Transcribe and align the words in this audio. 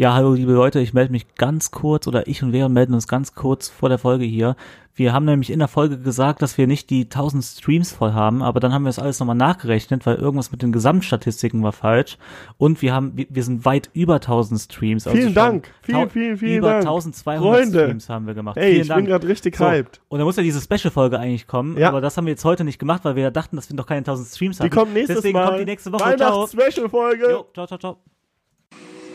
Ja, 0.00 0.14
hallo 0.14 0.32
liebe 0.34 0.52
Leute, 0.52 0.78
ich 0.78 0.94
melde 0.94 1.10
mich 1.10 1.34
ganz 1.34 1.72
kurz 1.72 2.06
oder 2.06 2.28
ich 2.28 2.40
und 2.44 2.52
Leon 2.52 2.72
melden 2.72 2.94
uns 2.94 3.08
ganz 3.08 3.34
kurz 3.34 3.68
vor 3.68 3.88
der 3.88 3.98
Folge 3.98 4.24
hier. 4.24 4.54
Wir 4.94 5.12
haben 5.12 5.24
nämlich 5.24 5.50
in 5.50 5.58
der 5.58 5.66
Folge 5.66 5.98
gesagt, 5.98 6.40
dass 6.40 6.56
wir 6.56 6.68
nicht 6.68 6.88
die 6.90 7.02
1000 7.06 7.42
Streams 7.42 7.90
voll 7.90 8.12
haben, 8.12 8.40
aber 8.40 8.60
dann 8.60 8.72
haben 8.72 8.84
wir 8.84 8.90
das 8.90 9.00
alles 9.00 9.18
nochmal 9.18 9.34
nachgerechnet, 9.34 10.06
weil 10.06 10.14
irgendwas 10.14 10.52
mit 10.52 10.62
den 10.62 10.70
Gesamtstatistiken 10.70 11.64
war 11.64 11.72
falsch 11.72 12.16
und 12.58 12.80
wir 12.80 12.94
haben 12.94 13.14
wir 13.16 13.42
sind 13.42 13.64
weit 13.64 13.90
über 13.92 14.14
1000 14.14 14.60
Streams. 14.60 15.04
Also 15.08 15.18
vielen 15.18 15.34
Dank. 15.34 15.68
Vielen, 15.82 16.08
vielen, 16.10 16.36
vielen 16.36 16.58
über 16.58 16.68
Dank. 16.68 16.82
Über 16.84 16.90
1200 16.92 17.42
Freunde. 17.42 17.84
Streams 17.86 18.08
haben 18.08 18.26
wir 18.28 18.34
gemacht. 18.34 18.56
Hey, 18.56 18.70
vielen 18.70 18.82
ich 18.82 18.88
Dank. 18.88 18.98
bin 19.00 19.06
gerade 19.06 19.26
richtig 19.26 19.56
so, 19.56 19.66
hyped. 19.66 20.00
Und 20.06 20.20
da 20.20 20.24
muss 20.24 20.36
ja 20.36 20.44
diese 20.44 20.60
Special-Folge 20.60 21.18
eigentlich 21.18 21.48
kommen, 21.48 21.76
Ja. 21.76 21.88
aber 21.88 22.00
das 22.00 22.16
haben 22.16 22.26
wir 22.26 22.30
jetzt 22.34 22.44
heute 22.44 22.62
nicht 22.62 22.78
gemacht, 22.78 23.04
weil 23.04 23.16
wir 23.16 23.32
dachten, 23.32 23.56
dass 23.56 23.68
wir 23.68 23.74
noch 23.74 23.86
keine 23.86 24.02
1000 24.02 24.28
Streams 24.28 24.58
Die 24.58 24.62
haben. 24.62 24.70
kommt 24.70 24.94
nächstes 24.94 25.16
Deswegen 25.16 25.38
Mal. 25.38 25.48
kommt 25.48 25.58
die 25.58 25.64
nächste 25.64 25.90
Woche. 25.90 26.04
Weihnachts-Special-Folge. 26.04 27.44
Ciao, 27.52 27.66
ciao, 27.66 27.78
ciao. 27.78 27.98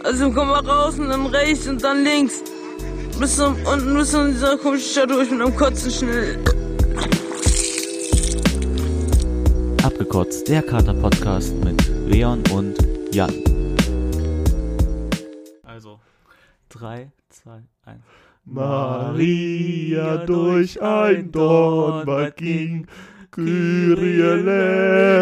Also 0.03 0.29
komm 0.31 0.49
mal 0.49 0.59
raus 0.59 0.99
und 0.99 1.07
dann 1.07 1.27
rechts 1.27 1.65
und 1.65 1.81
dann 1.81 2.03
links. 2.03 2.43
Bis 3.17 3.37
zum, 3.37 3.55
unten 3.65 3.95
bis 3.95 4.11
zu 4.11 4.27
dieser 4.27 4.57
komischen 4.57 4.91
Stadt 4.91 5.09
durch 5.09 5.31
mit 5.31 5.41
einem 5.41 5.55
Kotzen 5.55 5.89
schnell. 5.89 6.37
Abgekotzt, 9.81 10.49
der 10.49 10.61
Kater-Podcast 10.61 11.55
mit 11.63 11.87
Leon 12.05 12.43
und 12.51 12.75
Jan. 13.13 13.31
Also, 15.63 16.01
3, 16.69 17.09
2, 17.29 17.51
1. 17.85 18.01
Maria 18.43 20.17
durch 20.25 20.81
ein 20.81 21.31
Dornwald 21.31 22.35
ging, 22.35 22.87
Kyrie 23.31 24.19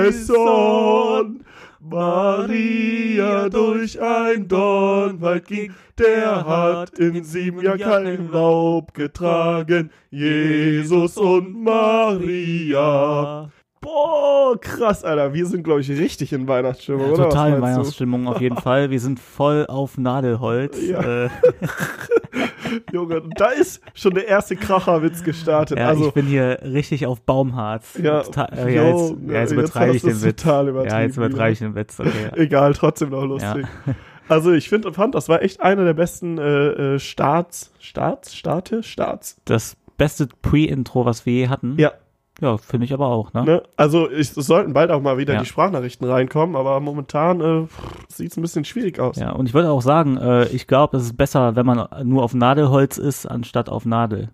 eleison. 0.10 1.46
Maria 1.84 3.50
durch 3.50 4.00
ein 4.00 4.48
Dornwald 4.48 5.46
ging, 5.48 5.74
der 5.98 6.46
hat 6.46 7.00
in 7.00 7.24
sieben 7.24 7.60
Jahren 7.62 7.80
keinen 7.80 8.32
Laub 8.32 8.94
getragen, 8.94 9.90
Jesus 10.12 11.18
und 11.18 11.64
Maria. 11.64 13.50
Boah, 13.82 14.60
krass, 14.62 15.04
Alter. 15.04 15.34
Wir 15.34 15.48
sind, 15.48 15.64
glaube 15.64 15.82
ich, 15.82 15.90
richtig 15.90 16.32
in 16.34 16.48
Weihnachtsstimmung, 16.48 17.02
Ja, 17.08 17.14
oder? 17.14 17.24
total 17.30 17.54
in? 17.56 17.62
Weihnachtsstimmung 17.62 18.28
auf 18.28 18.40
jeden 18.40 18.58
Fall. 18.58 18.92
Wir 18.92 19.00
sind 19.00 19.20
voll 19.20 19.66
auf 19.68 19.98
Nadelholz. 19.98 20.78
Ja. 20.88 21.26
Äh, 21.26 21.30
Junge, 22.92 23.22
da 23.36 23.48
ist 23.48 23.82
schon 23.94 24.14
der 24.14 24.28
erste 24.28 24.56
Kracherwitz 24.56 25.24
gestartet. 25.24 25.78
ja, 25.78 25.88
also, 25.88 26.08
ich 26.08 26.14
bin 26.14 26.26
hier 26.26 26.60
richtig 26.64 27.06
auf 27.06 27.22
Baumharz. 27.22 28.00
Ja, 28.02 28.24
total, 28.24 28.50
äh, 28.58 28.76
ja, 28.76 28.90
jetzt, 28.90 29.14
ja, 29.28 29.34
jetzt 29.34 29.52
übertreibe 29.52 29.96
ich 29.96 30.02
den 30.02 30.22
Witz. 30.22 30.42
total 30.44 30.86
Ja, 30.86 31.02
jetzt 31.02 31.18
übertreibe 31.18 31.52
ich 31.52 31.60
den 31.60 31.76
Witz. 31.76 32.00
Okay. 32.00 32.12
egal, 32.36 32.74
trotzdem 32.74 33.10
noch 33.10 33.26
lustig. 33.26 33.66
Also, 34.28 34.54
ich 34.54 34.70
find, 34.70 34.88
fand, 34.96 35.14
das 35.14 35.28
war 35.28 35.42
echt 35.42 35.60
einer 35.60 35.84
der 35.84 35.94
besten 35.94 36.38
äh, 36.38 36.94
äh, 36.94 37.00
Starts. 37.00 37.74
Starts? 37.80 38.34
Starte? 38.34 38.82
Starts. 38.82 39.36
Das 39.44 39.76
beste 39.98 40.30
Pre-Intro, 40.42 41.04
was 41.06 41.26
wir 41.26 41.34
je 41.34 41.48
hatten. 41.50 41.76
Ja, 41.78 41.92
Ja, 42.42 42.58
finde 42.58 42.86
ich 42.86 42.94
aber 42.94 43.08
auch, 43.08 43.32
ne? 43.34 43.44
ne? 43.46 43.64
Also, 43.78 44.10
ich, 44.10 44.36
es 44.36 44.48
sollten 44.48 44.74
bald 44.74 44.92
auch 44.92 45.02
mal 45.02 45.18
wieder 45.18 45.36
Ja. 45.36 45.40
die 45.42 45.46
Sprachnachrichten 45.46 46.08
reinkommen, 46.10 46.56
aber 46.56 46.80
momentan 46.80 47.40
äh, 47.40 47.68
sieht 48.10 48.32
es 48.32 48.38
ein 48.38 48.42
bisschen 48.42 48.66
schwierig 48.66 49.00
aus. 49.00 49.16
Ja, 49.18 49.32
und 49.32 49.46
ich 49.48 49.54
würde 49.54 49.72
auch 49.72 49.82
sagen, 49.84 50.18
äh, 50.18 50.46
ich 50.48 50.68
glaube, 50.68 50.98
es 50.98 51.04
ist 51.04 51.16
besser, 51.18 51.56
wenn 51.56 51.66
man 51.66 51.88
nur 52.04 52.24
auf 52.24 52.34
Nadelholz 52.34 52.98
ist, 52.98 53.26
anstatt 53.28 53.70
auf 53.70 53.86
Nadel. 53.86 54.30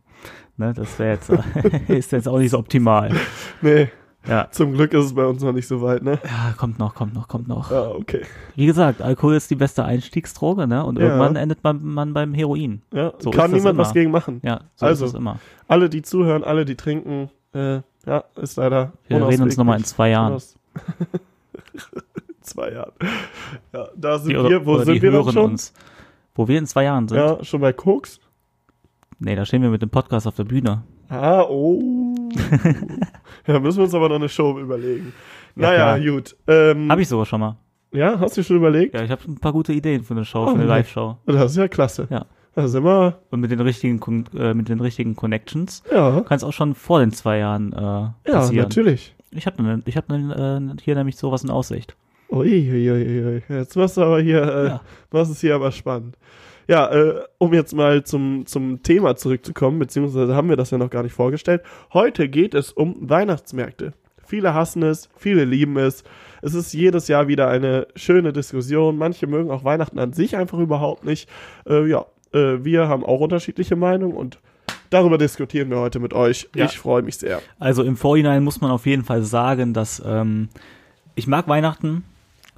Ne, 0.55 0.73
das 0.73 0.97
wäre 0.97 1.13
jetzt, 1.15 1.29
ist 1.89 2.11
jetzt 2.13 2.27
auch 2.27 2.39
nicht 2.39 2.49
so 2.51 2.57
optimal. 2.59 3.11
Nee, 3.61 3.89
Ja. 4.27 4.47
zum 4.51 4.73
Glück 4.73 4.91
ist 4.93 5.05
es 5.05 5.13
bei 5.13 5.25
uns 5.25 5.43
noch 5.43 5.51
nicht 5.53 5.67
so 5.67 5.81
weit, 5.81 6.01
ne? 6.01 6.17
ja, 6.23 6.53
kommt 6.57 6.79
noch, 6.79 6.95
kommt 6.95 7.13
noch, 7.13 7.27
kommt 7.27 7.47
noch. 7.47 7.69
Ja, 7.71 7.89
okay. 7.91 8.21
Wie 8.55 8.65
gesagt, 8.65 9.01
Alkohol 9.01 9.35
ist 9.35 9.51
die 9.51 9.55
beste 9.55 9.83
Einstiegsdroge, 9.85 10.65
ne? 10.65 10.83
Und 10.83 10.97
Ja. 10.97 11.05
irgendwann 11.05 11.35
endet 11.35 11.63
man, 11.63 11.83
man 11.83 12.13
beim 12.13 12.33
Heroin. 12.33 12.81
Ja, 12.93 13.11
So 13.19 13.29
kann 13.31 13.51
niemand 13.51 13.77
was 13.77 13.93
gegen 13.93 14.11
machen. 14.11 14.39
Ja, 14.43 14.61
so 14.75 14.85
Also, 14.85 15.05
ist 15.05 15.11
es 15.11 15.17
immer. 15.17 15.39
Alle, 15.67 15.89
die 15.89 16.01
zuhören, 16.01 16.43
alle, 16.43 16.65
die 16.65 16.75
trinken, 16.75 17.29
äh, 17.53 17.81
ja, 18.07 18.23
ist 18.37 18.55
leider 18.57 18.93
Wir 19.07 19.27
reden 19.27 19.43
uns 19.43 19.57
nochmal 19.57 19.77
in 19.77 19.83
zwei 19.83 20.09
Jahren. 20.09 20.33
Unaus- 20.33 20.57
zwei 22.41 22.71
Jahren. 22.71 22.91
Ja, 23.73 23.87
da 23.95 24.17
sind 24.19 24.29
Die, 24.29 24.35
wir, 24.35 24.65
wo 24.65 24.77
sind 24.79 25.01
wir 25.01 25.11
hören 25.11 25.31
schon? 25.33 25.51
uns. 25.51 25.73
Wo 26.35 26.47
wir 26.47 26.57
in 26.59 26.65
zwei 26.65 26.83
Jahren 26.85 27.07
sind. 27.07 27.17
Ja, 27.17 27.43
schon 27.43 27.61
bei 27.61 27.73
Koks? 27.73 28.19
Nee, 29.19 29.35
da 29.35 29.45
stehen 29.45 29.61
wir 29.63 29.69
mit 29.69 29.81
dem 29.81 29.89
Podcast 29.89 30.27
auf 30.27 30.35
der 30.35 30.43
Bühne. 30.43 30.83
Ah, 31.09 31.41
oh. 31.43 32.15
ja, 33.47 33.59
müssen 33.59 33.77
wir 33.79 33.83
uns 33.85 33.93
aber 33.93 34.09
noch 34.09 34.15
eine 34.17 34.29
Show 34.29 34.59
überlegen. 34.59 35.13
Ja, 35.55 35.61
naja, 35.71 35.97
klar. 35.97 35.99
gut. 35.99 36.35
Ähm, 36.47 36.91
Habe 36.91 37.01
ich 37.01 37.07
sogar 37.07 37.25
schon 37.25 37.39
mal. 37.39 37.57
Ja, 37.91 38.19
hast 38.19 38.37
du 38.37 38.43
schon 38.43 38.57
überlegt? 38.57 38.93
Ja, 38.93 39.03
ich 39.03 39.09
habe 39.09 39.21
ein 39.27 39.35
paar 39.39 39.53
gute 39.53 39.73
Ideen 39.73 40.03
für 40.03 40.13
eine 40.13 40.25
Show, 40.25 40.43
Oh, 40.43 40.47
für 40.49 40.55
eine. 40.55 40.65
Live-Show. 40.65 41.17
Das 41.25 41.51
ist 41.51 41.57
ja 41.57 41.67
klasse. 41.67 42.07
Ja. 42.11 42.25
Ist 42.65 42.73
immer, 42.73 43.19
Und 43.29 43.39
mit 43.41 43.51
den 43.51 43.59
richtigen, 43.59 44.25
äh, 44.35 44.53
mit 44.53 44.67
den 44.69 44.79
richtigen 44.79 45.15
Connections 45.15 45.83
ja. 45.91 46.21
kann 46.21 46.37
es 46.37 46.43
auch 46.43 46.53
schon 46.53 46.73
vor 46.75 46.99
den 46.99 47.11
zwei 47.11 47.37
Jahren 47.37 47.71
äh, 47.73 47.75
Ja, 47.75 48.13
passieren. 48.25 48.63
natürlich. 48.63 49.15
Ich 49.31 49.45
habe 49.45 49.61
ne, 49.61 49.81
ich 49.85 49.95
hab 49.95 50.09
ne, 50.09 50.71
äh, 50.75 50.81
hier 50.81 50.95
nämlich 50.95 51.17
sowas 51.17 51.43
in 51.43 51.49
Aussicht. 51.51 51.95
Uiuiui. 52.31 53.43
Jetzt 53.47 53.75
machst 53.75 53.97
du 53.97 54.01
aber 54.01 54.19
hier, 54.21 54.41
äh, 54.43 54.67
Ja. 54.67 54.81
was 55.11 55.29
ist 55.29 55.41
hier 55.41 55.55
aber 55.55 55.71
spannend. 55.71 56.17
Ja, 56.67 56.91
äh, 56.91 57.21
um 57.37 57.53
jetzt 57.53 57.73
mal 57.73 58.03
zum, 58.03 58.45
zum 58.45 58.83
Thema 58.83 59.15
zurückzukommen, 59.15 59.79
beziehungsweise 59.79 60.35
haben 60.35 60.49
wir 60.49 60.57
das 60.57 60.71
ja 60.71 60.77
noch 60.77 60.89
gar 60.89 61.03
nicht 61.03 61.13
vorgestellt. 61.13 61.61
Heute 61.93 62.27
geht 62.27 62.53
es 62.53 62.71
um 62.73 62.95
Weihnachtsmärkte. 62.99 63.93
Viele 64.25 64.53
hassen 64.53 64.83
es, 64.83 65.07
viele 65.15 65.45
lieben 65.45 65.77
es. 65.77 66.03
Es 66.41 66.53
ist 66.53 66.73
jedes 66.73 67.07
Jahr 67.07 67.29
wieder 67.29 67.47
eine 67.47 67.87
schöne 67.95 68.33
Diskussion. 68.33 68.97
Manche 68.97 69.25
mögen 69.27 69.49
auch 69.49 69.63
Weihnachten 69.63 69.99
an 69.99 70.11
sich 70.11 70.35
einfach 70.35 70.59
überhaupt 70.59 71.05
nicht. 71.05 71.29
Äh, 71.65 71.87
ja, 71.87 72.05
äh, 72.33 72.63
wir 72.63 72.87
haben 72.87 73.03
auch 73.03 73.19
unterschiedliche 73.19 73.75
Meinungen 73.75 74.15
und 74.15 74.39
darüber 74.89 75.17
diskutieren 75.17 75.69
wir 75.69 75.79
heute 75.79 75.99
mit 75.99 76.13
euch. 76.13 76.49
Ja. 76.55 76.65
Ich 76.65 76.77
freue 76.77 77.01
mich 77.01 77.17
sehr. 77.17 77.41
Also 77.59 77.83
im 77.83 77.97
Vorhinein 77.97 78.43
muss 78.43 78.61
man 78.61 78.71
auf 78.71 78.85
jeden 78.85 79.03
Fall 79.03 79.23
sagen, 79.23 79.73
dass 79.73 80.01
ähm, 80.05 80.49
ich 81.15 81.27
mag 81.27 81.47
Weihnachten, 81.47 82.03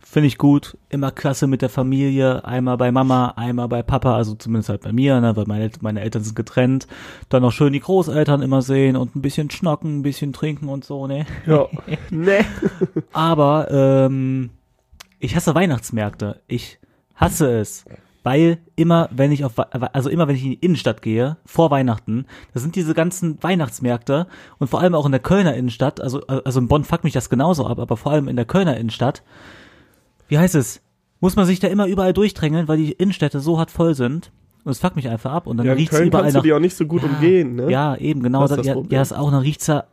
finde 0.03 0.27
ich 0.27 0.37
gut, 0.37 0.77
immer 0.89 1.11
klasse 1.11 1.47
mit 1.47 1.61
der 1.61 1.69
Familie, 1.69 2.43
einmal 2.43 2.77
bei 2.77 2.91
Mama, 2.91 3.33
einmal 3.35 3.67
bei 3.67 3.83
Papa, 3.83 4.15
also 4.15 4.33
zumindest 4.35 4.69
halt 4.69 4.81
bei 4.81 4.91
mir, 4.91 5.21
ne, 5.21 5.35
weil 5.35 5.45
meine, 5.45 5.69
meine 5.81 6.01
Eltern 6.01 6.23
sind 6.23 6.35
getrennt, 6.35 6.87
dann 7.29 7.43
noch 7.43 7.51
schön 7.51 7.73
die 7.73 7.79
Großeltern 7.79 8.41
immer 8.41 8.61
sehen 8.61 8.95
und 8.95 9.15
ein 9.15 9.21
bisschen 9.21 9.51
schnacken, 9.51 9.99
ein 9.99 10.01
bisschen 10.01 10.33
trinken 10.33 10.67
und 10.67 10.83
so, 10.83 11.05
ne. 11.05 11.25
Ja. 11.45 11.67
nee. 12.09 12.43
Aber 13.13 13.67
ähm, 13.69 14.49
ich 15.19 15.35
hasse 15.35 15.53
Weihnachtsmärkte. 15.53 16.41
Ich 16.47 16.79
hasse 17.15 17.51
es. 17.59 17.85
Weil 18.23 18.59
immer, 18.75 19.09
wenn 19.11 19.31
ich 19.31 19.45
auf, 19.45 19.53
also 19.57 20.09
immer, 20.09 20.27
wenn 20.27 20.35
ich 20.35 20.43
in 20.43 20.51
die 20.51 20.59
Innenstadt 20.59 21.01
gehe, 21.01 21.37
vor 21.45 21.71
Weihnachten, 21.71 22.25
da 22.53 22.59
sind 22.59 22.75
diese 22.75 22.93
ganzen 22.93 23.41
Weihnachtsmärkte 23.41 24.27
und 24.57 24.69
vor 24.69 24.81
allem 24.81 24.93
auch 24.93 25.05
in 25.05 25.11
der 25.11 25.21
Kölner 25.21 25.55
Innenstadt, 25.55 26.01
also, 26.01 26.21
also 26.27 26.59
in 26.59 26.67
Bonn 26.67 26.83
fuckt 26.83 27.05
mich 27.05 27.13
das 27.13 27.29
genauso 27.29 27.65
ab, 27.65 27.79
aber 27.79 27.95
vor 27.95 28.11
allem 28.11 28.27
in 28.27 28.35
der 28.35 28.45
Kölner 28.45 28.77
Innenstadt, 28.77 29.23
wie 30.27 30.37
heißt 30.37 30.55
es, 30.55 30.81
muss 31.21 31.35
man 31.35 31.45
sich 31.45 31.59
da 31.59 31.67
immer 31.67 31.87
überall 31.87 32.13
durchdrängeln, 32.13 32.67
weil 32.67 32.77
die 32.77 32.91
Innenstädte 32.91 33.39
so 33.39 33.57
hart 33.57 33.71
voll 33.71 33.95
sind. 33.95 34.31
Und 34.69 34.73
es 34.73 34.79
fuckt 34.81 34.95
mich 34.95 35.09
einfach 35.09 35.31
ab 35.31 35.47
und 35.47 35.57
dann 35.57 35.65
Ja, 35.65 35.73
riecht's 35.73 35.95
Köln 35.95 36.09
überall 36.09 36.25
kannst 36.25 36.35
nach 36.35 36.43
du 36.43 36.47
die 36.47 36.53
auch 36.53 36.59
nicht 36.59 36.77
so 36.77 36.85
gut 36.85 37.01
ja, 37.01 37.09
umgehen, 37.09 37.55
ne? 37.55 37.71
Ja, 37.71 37.95
eben, 37.95 38.21
genau. 38.21 38.41
Das 38.41 38.55
Das 38.55 38.67
ja, 38.67 38.73
Problem. 38.73 38.95
ja, 38.95 39.01
ist 39.01 39.13
auch, 39.13 39.31
dann 39.31 39.39
riecht's 39.39 39.65
ja, 39.65 39.83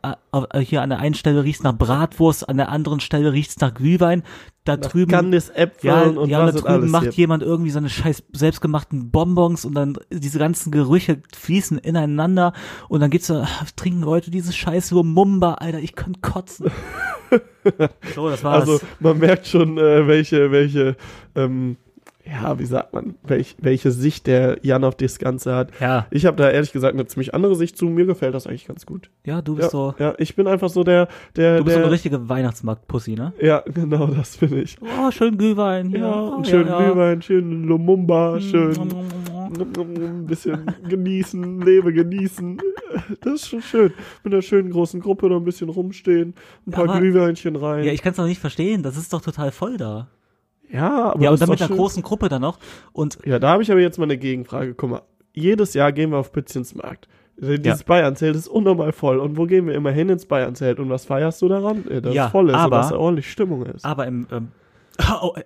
hier 0.59 0.83
an 0.83 0.89
der 0.89 0.99
einen 0.99 1.15
Stelle 1.15 1.43
riecht's 1.43 1.63
nach 1.63 1.75
Bratwurst, 1.75 2.47
an 2.47 2.57
der 2.57 2.69
anderen 2.69 2.99
Stelle 2.99 3.33
riecht's 3.33 3.59
nach 3.59 3.73
Glühwein, 3.73 4.21
da 4.65 4.77
Nach 4.77 4.85
drüben. 4.85 5.09
Candice 5.11 5.49
Äpfel 5.49 5.87
ja, 5.87 6.03
und 6.03 6.29
ja, 6.29 6.45
was 6.45 6.61
da 6.61 6.73
drüben 6.75 6.91
macht 6.91 7.03
hier. 7.05 7.13
jemand 7.13 7.41
irgendwie 7.41 7.71
seine 7.71 7.89
scheiß 7.89 8.21
selbstgemachten 8.33 9.09
Bonbons 9.09 9.65
und 9.65 9.73
dann 9.73 9.97
diese 10.11 10.37
ganzen 10.37 10.71
Gerüche 10.71 11.23
fließen 11.35 11.79
ineinander 11.79 12.53
und 12.87 12.99
dann 12.99 13.09
geht's 13.09 13.25
so, 13.25 13.37
ah, 13.37 13.47
trinken 13.75 14.01
Leute 14.03 14.29
dieses 14.29 14.55
scheiß 14.55 14.91
Lumumba, 14.91 15.55
Alter, 15.55 15.79
ich 15.79 15.95
könnte 15.95 16.19
kotzen. 16.21 16.69
so, 18.13 18.29
das 18.29 18.43
war's. 18.43 18.69
Also 18.69 18.79
man 18.99 19.17
merkt 19.17 19.47
schon, 19.47 19.79
äh, 19.79 20.07
welche, 20.07 20.51
welche, 20.51 20.95
ähm, 21.35 21.77
ja, 22.29 22.59
wie 22.59 22.65
sagt 22.65 22.93
man, 22.93 23.15
welch, 23.23 23.55
welche 23.59 23.91
Sicht 23.91 24.27
der 24.27 24.57
Jan 24.61 24.83
auf 24.83 24.95
das 24.95 25.17
Ganze 25.19 25.55
hat. 25.55 25.71
ja, 25.79 26.07
Ich 26.11 26.25
habe 26.25 26.35
da 26.37 26.49
ehrlich 26.49 26.71
gesagt 26.73 26.93
eine 26.93 27.05
ziemlich 27.07 27.33
andere 27.33 27.55
Sicht 27.55 27.77
zu. 27.77 27.85
Mir 27.85 28.05
gefällt 28.05 28.33
das 28.35 28.47
eigentlich 28.47 28.67
ganz 28.67 28.85
gut. 28.85 29.09
ja, 29.25 29.41
du 29.41 29.55
bist 29.55 29.67
Ja, 29.67 29.69
so, 29.71 29.95
ja, 29.97 30.13
ich 30.17 30.35
bin 30.35 30.45
einfach 30.47 30.69
so 30.69 30.83
der, 30.83 31.07
der, 31.35 31.59
du 31.59 31.63
bist 31.63 31.73
so 31.75 31.79
der, 31.79 31.85
eine 31.85 31.93
richtige 31.93 32.27
Weihnachtsmarkt-Pussy, 32.29 33.15
ne? 33.15 33.33
ja, 33.41 33.63
genau, 33.65 34.07
das 34.07 34.37
bin 34.37 34.57
ich. 34.57 34.77
Oh, 34.81 35.09
schön 35.11 35.37
Glühwein, 35.37 35.89
Ja, 35.91 35.99
ja. 35.99 36.21
oh, 36.37 36.43
schön 36.43 36.67
ja, 36.67 36.79
ja. 36.81 36.85
Glühwein, 36.91 37.21
schön 37.21 37.63
Lumumba, 37.63 38.39
schön 38.41 38.75
Mm, 39.47 39.79
ein 39.79 40.25
bisschen 40.25 40.65
genießen, 40.89 41.61
lebe 41.61 41.93
genießen. 41.93 42.57
Das 43.21 43.33
ist 43.35 43.47
schon 43.47 43.61
schön. 43.61 43.93
Mit 44.25 44.33
einer 44.33 44.41
schönen 44.41 44.71
großen 44.71 44.99
Gruppe 44.99 45.29
noch 45.29 45.37
ein 45.37 45.45
bisschen 45.45 45.69
rumstehen, 45.69 46.33
ein 46.65 46.71
paar 46.71 46.83
Aber- 46.89 46.99
Glühweinchen 46.99 47.55
rein. 47.55 47.85
Ja, 47.85 47.93
ich 47.93 48.01
kann 48.01 48.11
es 48.11 48.17
noch 48.17 48.25
nicht 48.25 48.41
verstehen. 48.41 48.83
Das 48.83 48.97
ist 48.97 49.13
doch 49.13 49.21
total 49.21 49.51
voll 49.51 49.77
da. 49.77 50.07
Ja, 50.71 51.11
aber 51.13 51.23
ja, 51.23 51.31
und 51.31 51.41
dann 51.41 51.49
mit 51.49 51.59
einer 51.61 51.67
schön. 51.67 51.77
großen 51.77 52.03
Gruppe 52.03 52.29
dann 52.29 52.41
noch. 52.41 52.59
Und 52.93 53.17
Ja, 53.25 53.39
da 53.39 53.49
habe 53.49 53.63
ich 53.63 53.71
aber 53.71 53.79
jetzt 53.81 53.97
mal 53.97 54.03
eine 54.05 54.17
Gegenfrage. 54.17 54.73
Guck 54.73 54.89
mal, 54.89 55.01
jedes 55.33 55.73
Jahr 55.73 55.91
gehen 55.91 56.11
wir 56.11 56.17
auf 56.17 56.31
Pützchensmarkt. 56.31 57.07
Dieses 57.39 57.79
Ja. 57.81 57.85
Bayernzelt 57.85 58.35
ist 58.35 58.47
unnormal 58.47 58.91
voll. 58.91 59.19
Und 59.19 59.37
wo 59.37 59.45
gehen 59.45 59.67
wir 59.67 59.75
immer 59.75 59.91
hin 59.91 60.09
ins 60.09 60.25
Bayernzelt? 60.25 60.79
Und 60.79 60.89
was 60.89 61.05
feierst 61.05 61.39
du 61.43 61.47
daran? 61.47 61.83
Dass 62.01 62.13
Ja, 62.13 62.25
es 62.25 62.31
voll 62.31 62.49
ist 62.49 62.55
aber- 62.55 62.63
und 62.65 62.71
dass 62.81 62.89
da 62.89 62.97
ordentlich 62.97 63.31
Stimmung 63.31 63.63
ist. 63.67 63.85
aber 63.85 64.07
im, 64.07 64.25
ähm, 64.31 64.47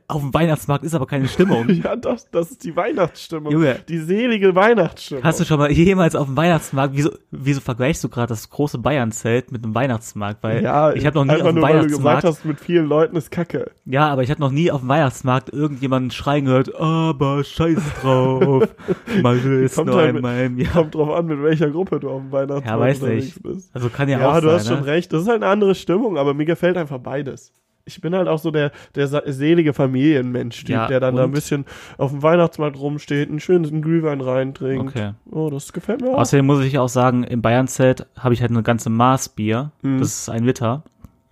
Auf 0.08 0.22
dem 0.22 0.34
Weihnachtsmarkt 0.34 0.84
ist 0.86 0.94
aber 0.96 1.06
keine 1.06 1.28
Stimmung. 1.28 1.68
Ja, 1.84 1.96
das, 1.96 2.30
das 2.32 2.52
ist 2.52 2.64
die 2.64 2.76
Weihnachtsstimmung. 2.76 3.52
Junge. 3.52 3.76
Die 3.88 3.98
selige 3.98 4.56
Weihnachtsstimmung. 4.56 5.24
Hast 5.24 5.40
du 5.40 5.46
schon 5.46 5.58
mal 5.60 5.72
jemals 5.72 6.16
auf 6.16 6.28
dem 6.28 6.38
Weihnachtsmarkt, 6.38 6.96
wieso, 6.96 7.12
wieso 7.32 7.60
vergleichst 7.62 8.04
du 8.04 8.10
gerade 8.10 8.28
das 8.28 8.50
große 8.50 8.78
Bayern-Zelt 8.78 9.52
mit 9.52 9.64
einem 9.64 9.74
Weihnachtsmarkt? 9.76 10.44
Weil 10.44 10.64
ja, 10.64 10.94
ich 10.94 11.06
habe 11.06 11.18
noch 11.18 11.26
nie 11.26 11.34
auf 11.42 11.48
dem 11.48 11.56
nur, 11.56 11.64
weil 11.64 11.74
du 11.80 11.88
gesagt 11.88 12.04
Weihnachtsmarkt, 12.04 12.24
hast, 12.38 12.46
mit 12.46 12.60
vielen 12.60 12.86
Leuten 12.88 13.16
ist 13.16 13.32
Kacke. 13.32 13.72
ja, 13.86 14.08
aber 14.10 14.24
ich 14.24 14.30
habe 14.32 14.40
noch 14.42 14.52
nie 14.52 14.72
auf 14.72 14.82
dem 14.82 14.90
Weihnachtsmarkt 14.90 15.50
irgendjemanden 15.52 16.12
schreien 16.12 16.46
gehört, 16.46 16.74
aber 16.76 17.44
scheiß 17.44 17.80
drauf, 18.02 18.68
mal 19.22 19.38
ist 19.38 19.76
Kommt 19.76 19.88
nur 19.88 19.98
halt 19.98 20.22
mit- 20.22 20.60
Jahr. 20.66 20.74
Kommt 20.74 20.96
drauf 20.96 21.10
an, 21.16 21.26
mit 21.26 21.42
welcher 21.42 21.70
Gruppe 21.70 22.00
du 22.00 22.10
auf 22.10 22.22
dem 22.22 22.32
Weihnachtsmarkt 22.32 22.68
Ja, 22.68 22.80
weiß 22.80 23.02
nicht. 23.04 23.42
bist. 23.44 23.70
Also 23.74 23.90
kann 23.90 24.08
ja, 24.10 24.20
Ja, 24.20 24.30
auch 24.32 24.40
du 24.40 24.48
sein, 24.48 24.56
hast 24.56 24.68
schon 24.68 24.80
ne? 24.82 24.86
recht. 24.86 25.12
Das 25.14 25.24
ist 25.24 25.28
halt 25.28 25.42
eine 25.44 25.52
andere 25.52 25.76
Stimmung, 25.76 26.18
aber 26.18 26.34
mir 26.34 26.46
gefällt 26.46 26.78
einfach 26.78 27.00
beides. 27.00 27.52
Ich 27.86 28.00
bin 28.02 28.14
halt 28.16 28.28
auch 28.28 28.40
so 28.40 28.52
der, 28.52 28.72
der 28.96 29.08
selige 29.08 29.74
Familienmensch-Typ, 29.74 30.70
Ja, 30.70 30.88
der 30.88 31.00
dann 31.00 31.16
da 31.16 31.24
ein 31.24 31.30
und? 31.30 31.32
bisschen 31.34 31.66
auf 31.98 32.12
dem 32.12 32.22
Weihnachtsmarkt 32.24 32.80
rumsteht, 32.80 33.30
einen 33.30 33.40
schönen 33.40 33.82
Glühwein 33.82 34.22
reintrinkt. 34.22 34.96
Okay. 34.96 35.12
Oh, 35.32 35.50
das 35.50 35.74
gefällt 35.74 36.02
mir 36.02 36.10
auch. 36.12 36.20
Außerdem 36.20 36.46
muss 36.46 36.64
ich 36.64 36.78
auch 36.80 36.90
sagen, 36.90 37.24
im 37.24 37.42
Bayern-Zelt 37.42 38.06
habe 38.18 38.34
ich 38.34 38.42
halt 38.42 38.52
eine 38.52 38.64
ganze 38.64 38.90
Maß 38.90 39.30
Bier. 39.30 39.72
Mhm. 39.82 40.00
Das 40.00 40.10
ist 40.10 40.30
ein 40.30 40.44
Liter. 40.44 40.84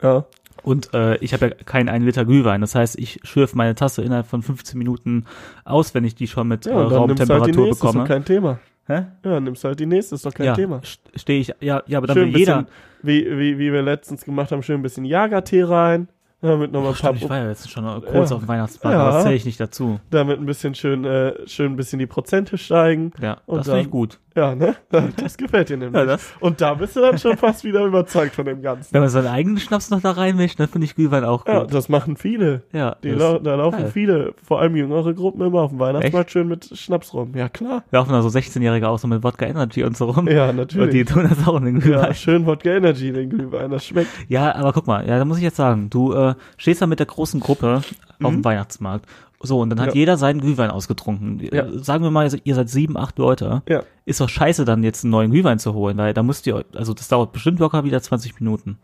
Ja. 0.01 0.25
Und 0.63 0.93
äh, 0.93 1.15
ich 1.17 1.33
habe 1.33 1.47
ja 1.47 1.51
keinen 1.65 1.87
1 1.87 2.03
Liter 2.03 2.25
Glühwein. 2.25 2.61
Das 2.61 2.75
heißt, 2.75 2.99
ich 2.99 3.19
schürfe 3.23 3.55
meine 3.55 3.75
Tasse 3.75 4.01
innerhalb 4.01 4.27
von 4.27 4.41
15 4.41 4.77
Minuten 4.77 5.25
aus, 5.63 5.93
wenn 5.93 6.03
ich 6.03 6.15
die 6.15 6.27
schon 6.27 6.47
mit 6.49 6.65
Ja, 6.65 6.71
äh, 6.71 6.75
und 6.75 6.81
halt 6.81 6.91
die 6.91 6.95
Raumtemperatur 6.95 7.47
nächste, 7.47 7.69
ist 7.69 7.83
doch 7.83 7.91
bekomme. 7.93 8.07
kein 8.07 8.25
Thema. 8.25 8.59
Hä? 8.87 9.05
Ja, 9.23 9.39
nimmst 9.39 9.63
halt 9.63 9.79
die 9.79 9.85
nächste, 9.85 10.15
ist 10.15 10.25
doch 10.25 10.33
kein 10.33 10.47
ja, 10.47 10.55
Thema. 10.55 10.81
stehe 11.15 11.39
ich, 11.39 11.53
ja, 11.61 11.83
ja, 11.85 11.97
aber 11.99 12.07
dann 12.07 12.17
Schön 12.17 12.33
will 12.33 12.39
jeder. 12.39 12.63
bisschen, 12.63 12.67
wie, 13.03 13.37
wie, 13.37 13.59
wie 13.59 13.71
wir 13.71 13.83
letztens 13.83 14.25
gemacht 14.25 14.51
haben, 14.51 14.63
schön 14.63 14.79
ein 14.79 14.81
bisschen 14.81 15.05
Jagertee 15.05 15.63
rein. 15.63 16.07
Damit 16.41 16.71
nochmal 16.71 16.91
ein 16.91 16.95
paar, 16.97 17.09
Stimmt, 17.11 17.23
ich 17.23 17.29
war 17.29 17.37
ja 17.39 17.49
jetzt 17.49 17.69
schon 17.69 17.83
kurz 18.01 18.29
Ja. 18.29 18.35
auf 18.37 18.41
dem 18.43 18.47
Weihnachtsmarkt, 18.47 18.97
Ja. 18.97 19.11
das 19.11 19.23
zähle 19.23 19.35
ich 19.35 19.43
nicht 19.45 19.59
dazu. 19.59 19.99
damit 20.09 20.39
ein 20.39 20.45
bisschen 20.45 20.73
schön, 20.73 21.03
äh, 21.03 21.33
schön 21.47 21.73
ein 21.73 21.75
bisschen 21.75 21.99
die 21.99 22.05
Prozente 22.07 22.57
steigen. 22.57 23.11
Ja, 23.21 23.39
Und 23.45 23.57
das 23.59 23.67
finde 23.67 23.81
ich 23.81 23.89
gut. 23.89 24.19
Ja, 24.35 24.53
ne? 24.55 24.75
Das 25.17 25.37
gefällt 25.37 25.69
dir 25.69 25.77
nämlich. 25.77 26.05
Ja, 26.07 26.17
Und 26.39 26.61
da 26.61 26.73
bist 26.75 26.95
du 26.95 27.01
dann 27.01 27.17
schon 27.17 27.35
fast 27.37 27.63
wieder 27.63 27.83
überzeugt 27.85 28.35
von 28.35 28.45
dem 28.45 28.61
Ganzen. 28.61 28.93
Wenn 28.93 29.01
man 29.01 29.09
seinen 29.09 29.27
eigenen 29.27 29.57
Schnaps 29.57 29.89
noch 29.89 30.01
da 30.01 30.11
reinmischt, 30.11 30.59
dann 30.59 30.67
finde 30.67 30.85
ich 30.85 30.95
Glühwein 30.95 31.23
auch 31.23 31.45
Ja, 31.47 31.61
gut. 31.61 31.73
das 31.73 31.89
machen 31.89 32.15
viele. 32.15 32.61
Ja, 32.71 32.95
lau 33.01 33.39
da 33.39 33.55
laufen 33.55 33.79
geil. 33.79 33.91
viele, 33.91 34.33
vor 34.43 34.59
allem 34.61 34.75
jüngere 34.75 35.13
Gruppen 35.13 35.41
immer 35.41 35.61
auf 35.61 35.71
dem 35.71 35.79
Weihnachtsmarkt 35.79 36.31
schön 36.31 36.47
mit 36.47 36.69
Schnaps 36.77 37.13
rum. 37.13 37.31
Ja, 37.35 37.49
klar. 37.49 37.83
laufen 37.91 38.11
da 38.11 38.21
so 38.21 38.29
16-Jährige 38.29 38.87
auch 38.87 38.99
so 38.99 39.07
mit 39.07 39.23
Wodka 39.23 39.45
Energy 39.45 39.83
und 39.83 39.97
so 39.97 40.05
rum. 40.05 40.27
Ja, 40.27 40.49
Und 40.49 40.55
die 40.55 40.57
natürlich. 40.79 41.07
tun 41.07 41.27
das 41.29 41.47
auch 41.47 41.57
in 41.57 41.65
den 41.65 41.75
Ja, 41.77 41.81
Glühwein. 41.81 42.13
schön 42.13 42.45
Wodka 42.45 42.69
Energy, 42.69 43.11
den 43.11 43.29
Glühwein. 43.29 43.71
Das 43.71 43.85
schmeckt. 43.85 44.09
Ja, 44.27 44.55
aber 44.55 44.73
guck 44.73 44.87
mal, 44.87 45.07
ja, 45.07 45.17
da 45.17 45.25
muss 45.25 45.37
ich 45.37 45.43
jetzt 45.43 45.57
sagen, 45.57 45.89
du 45.89 46.13
äh, 46.13 46.35
stehst 46.57 46.81
da 46.81 46.87
mit 46.87 46.99
der 46.99 47.07
großen 47.07 47.39
Gruppe 47.39 47.81
auf 48.21 48.31
dem 48.31 48.43
Weihnachtsmarkt. 48.45 49.05
So, 49.41 49.59
und 49.61 49.69
dann 49.69 49.79
hat. 49.79 49.89
Ja. 49.89 49.93
jeder 49.95 50.17
seinen 50.17 50.41
Glühwein 50.41 50.69
ausgetrunken. 50.69 51.39
Ja. 51.39 51.65
Äh, 51.65 51.79
Sagen 51.79 52.03
wir 52.03 52.11
mal, 52.11 52.29
ihr 52.43 52.55
seid 52.55 52.69
sieben, 52.69 52.97
acht 52.97 53.17
Leute. 53.17 53.63
Ja. 53.69 53.83
Ist 54.05 54.19
doch 54.19 54.27
scheiße, 54.27 54.65
dann 54.65 54.83
jetzt 54.83 55.03
einen 55.03 55.11
neuen 55.11 55.31
Glühwein 55.31 55.59
zu 55.59 55.73
holen, 55.73 55.97
weil 55.97 56.13
da 56.13 56.23
müsst 56.23 56.45
ihr, 56.47 56.65
also 56.75 56.93
das 56.93 57.07
dauert 57.07 57.31
bestimmt 57.31 57.59
locker 57.59 57.83
wieder 57.85 58.01
20 58.01 58.39
Minuten. 58.39 58.77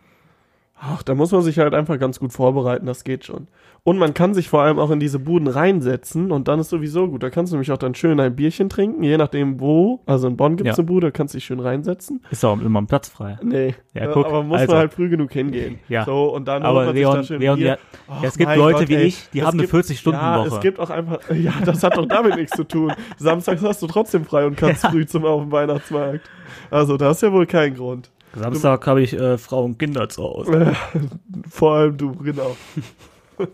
Ach, 0.77 1.01
da 1.03 1.15
muss 1.15 1.31
man 1.31 1.41
sich 1.41 1.57
halt 1.57 1.73
einfach 1.73 1.97
ganz 1.99 2.19
gut 2.19 2.33
vorbereiten, 2.33 2.85
das 2.85 3.03
geht 3.05 3.23
schon. 3.23 3.47
Und 3.83 3.97
man 3.97 4.13
kann 4.13 4.33
sich 4.33 4.49
vor 4.49 4.61
allem 4.61 4.77
auch 4.79 4.89
in 4.91 4.99
diese 4.99 5.19
Buden 5.19 5.47
reinsetzen 5.47 6.31
und 6.31 6.47
dann 6.47 6.59
ist 6.59 6.69
sowieso 6.69 7.07
gut. 7.07 7.21
Da 7.23 7.29
kannst 7.29 7.51
du 7.53 7.55
nämlich 7.55 7.71
auch 7.71 7.77
dann 7.77 7.93
schön 7.95 8.19
ein 8.19 8.35
Bierchen 8.35 8.67
trinken, 8.67 9.01
je 9.03 9.15
nachdem 9.17 9.59
wo. 9.61 10.01
Also 10.05 10.27
in 10.27 10.35
Bonn 10.37 10.57
gibt's 10.57 10.75
Ja. 10.75 10.81
eine 10.81 10.85
Bude, 10.87 11.07
da 11.07 11.11
kannst 11.11 11.33
du 11.33 11.37
dich 11.37 11.45
schön 11.45 11.59
reinsetzen. 11.59 12.21
Ist 12.29 12.43
doch 12.43 12.59
immer 12.59 12.81
ein 12.81 12.87
Platz 12.87 13.07
frei. 13.09 13.37
Nee, 13.43 13.75
Ja, 13.93 14.07
guck, 14.11 14.25
aber 14.25 14.43
muss 14.43 14.59
also. 14.61 14.71
man 14.73 14.79
halt 14.81 14.93
früh 14.93 15.07
genug 15.07 15.31
hingehen. 15.31 15.79
Ja. 15.87 16.03
So, 16.03 16.33
und 16.35 16.45
dann 16.47 16.63
holt 16.63 16.69
Aber 16.69 16.85
man 16.85 16.95
sich 16.95 17.03
da 17.05 17.11
Leon, 17.13 17.23
schön 17.23 17.39
Leon, 17.41 17.59
ja, 17.59 17.65
ja, 17.67 17.77
es 18.23 18.37
gibt 18.37 18.55
Leute 18.55 18.79
Gott, 18.79 18.89
wie 18.89 18.95
ey. 18.95 19.03
ich, 19.03 19.29
die 19.31 19.39
Es 19.39 19.45
haben 19.45 19.53
eine 19.59 19.67
gibt- 19.67 19.73
40-Stunden-Woche. 19.75 20.49
Ja, 20.49 20.55
es 20.55 20.59
gibt 20.61 20.79
auch 20.79 20.89
einfach, 20.89 21.19
ja, 21.31 21.53
das 21.63 21.83
hat 21.83 21.95
doch 21.95 22.05
damit 22.07 22.35
nichts 22.35 22.57
zu 22.57 22.63
tun. 22.65 22.91
Samstags 23.17 23.61
hast 23.63 23.81
du 23.83 23.87
trotzdem 23.87 24.25
frei 24.25 24.45
und 24.47 24.57
kannst 24.57 24.85
früh 24.87 25.05
zum 25.05 25.23
auf 25.25 25.41
dem 25.43 25.51
Weihnachtsmarkt. 25.51 26.21
Also, 26.71 26.97
das 26.97 27.17
ist 27.17 27.21
ja 27.21 27.31
wohl 27.31 27.45
kein 27.45 27.75
Grund. 27.75 28.09
Samstag 28.35 28.85
habe 28.87 29.01
ich 29.01 29.13
äh, 29.13 29.37
Frau 29.37 29.63
und 29.63 29.79
Kinder 29.79 30.09
zu 30.09 30.23
Hause. 30.23 30.75
Vor 31.49 31.73
allem 31.73 31.97
du, 31.97 32.11
genau. 32.15 32.55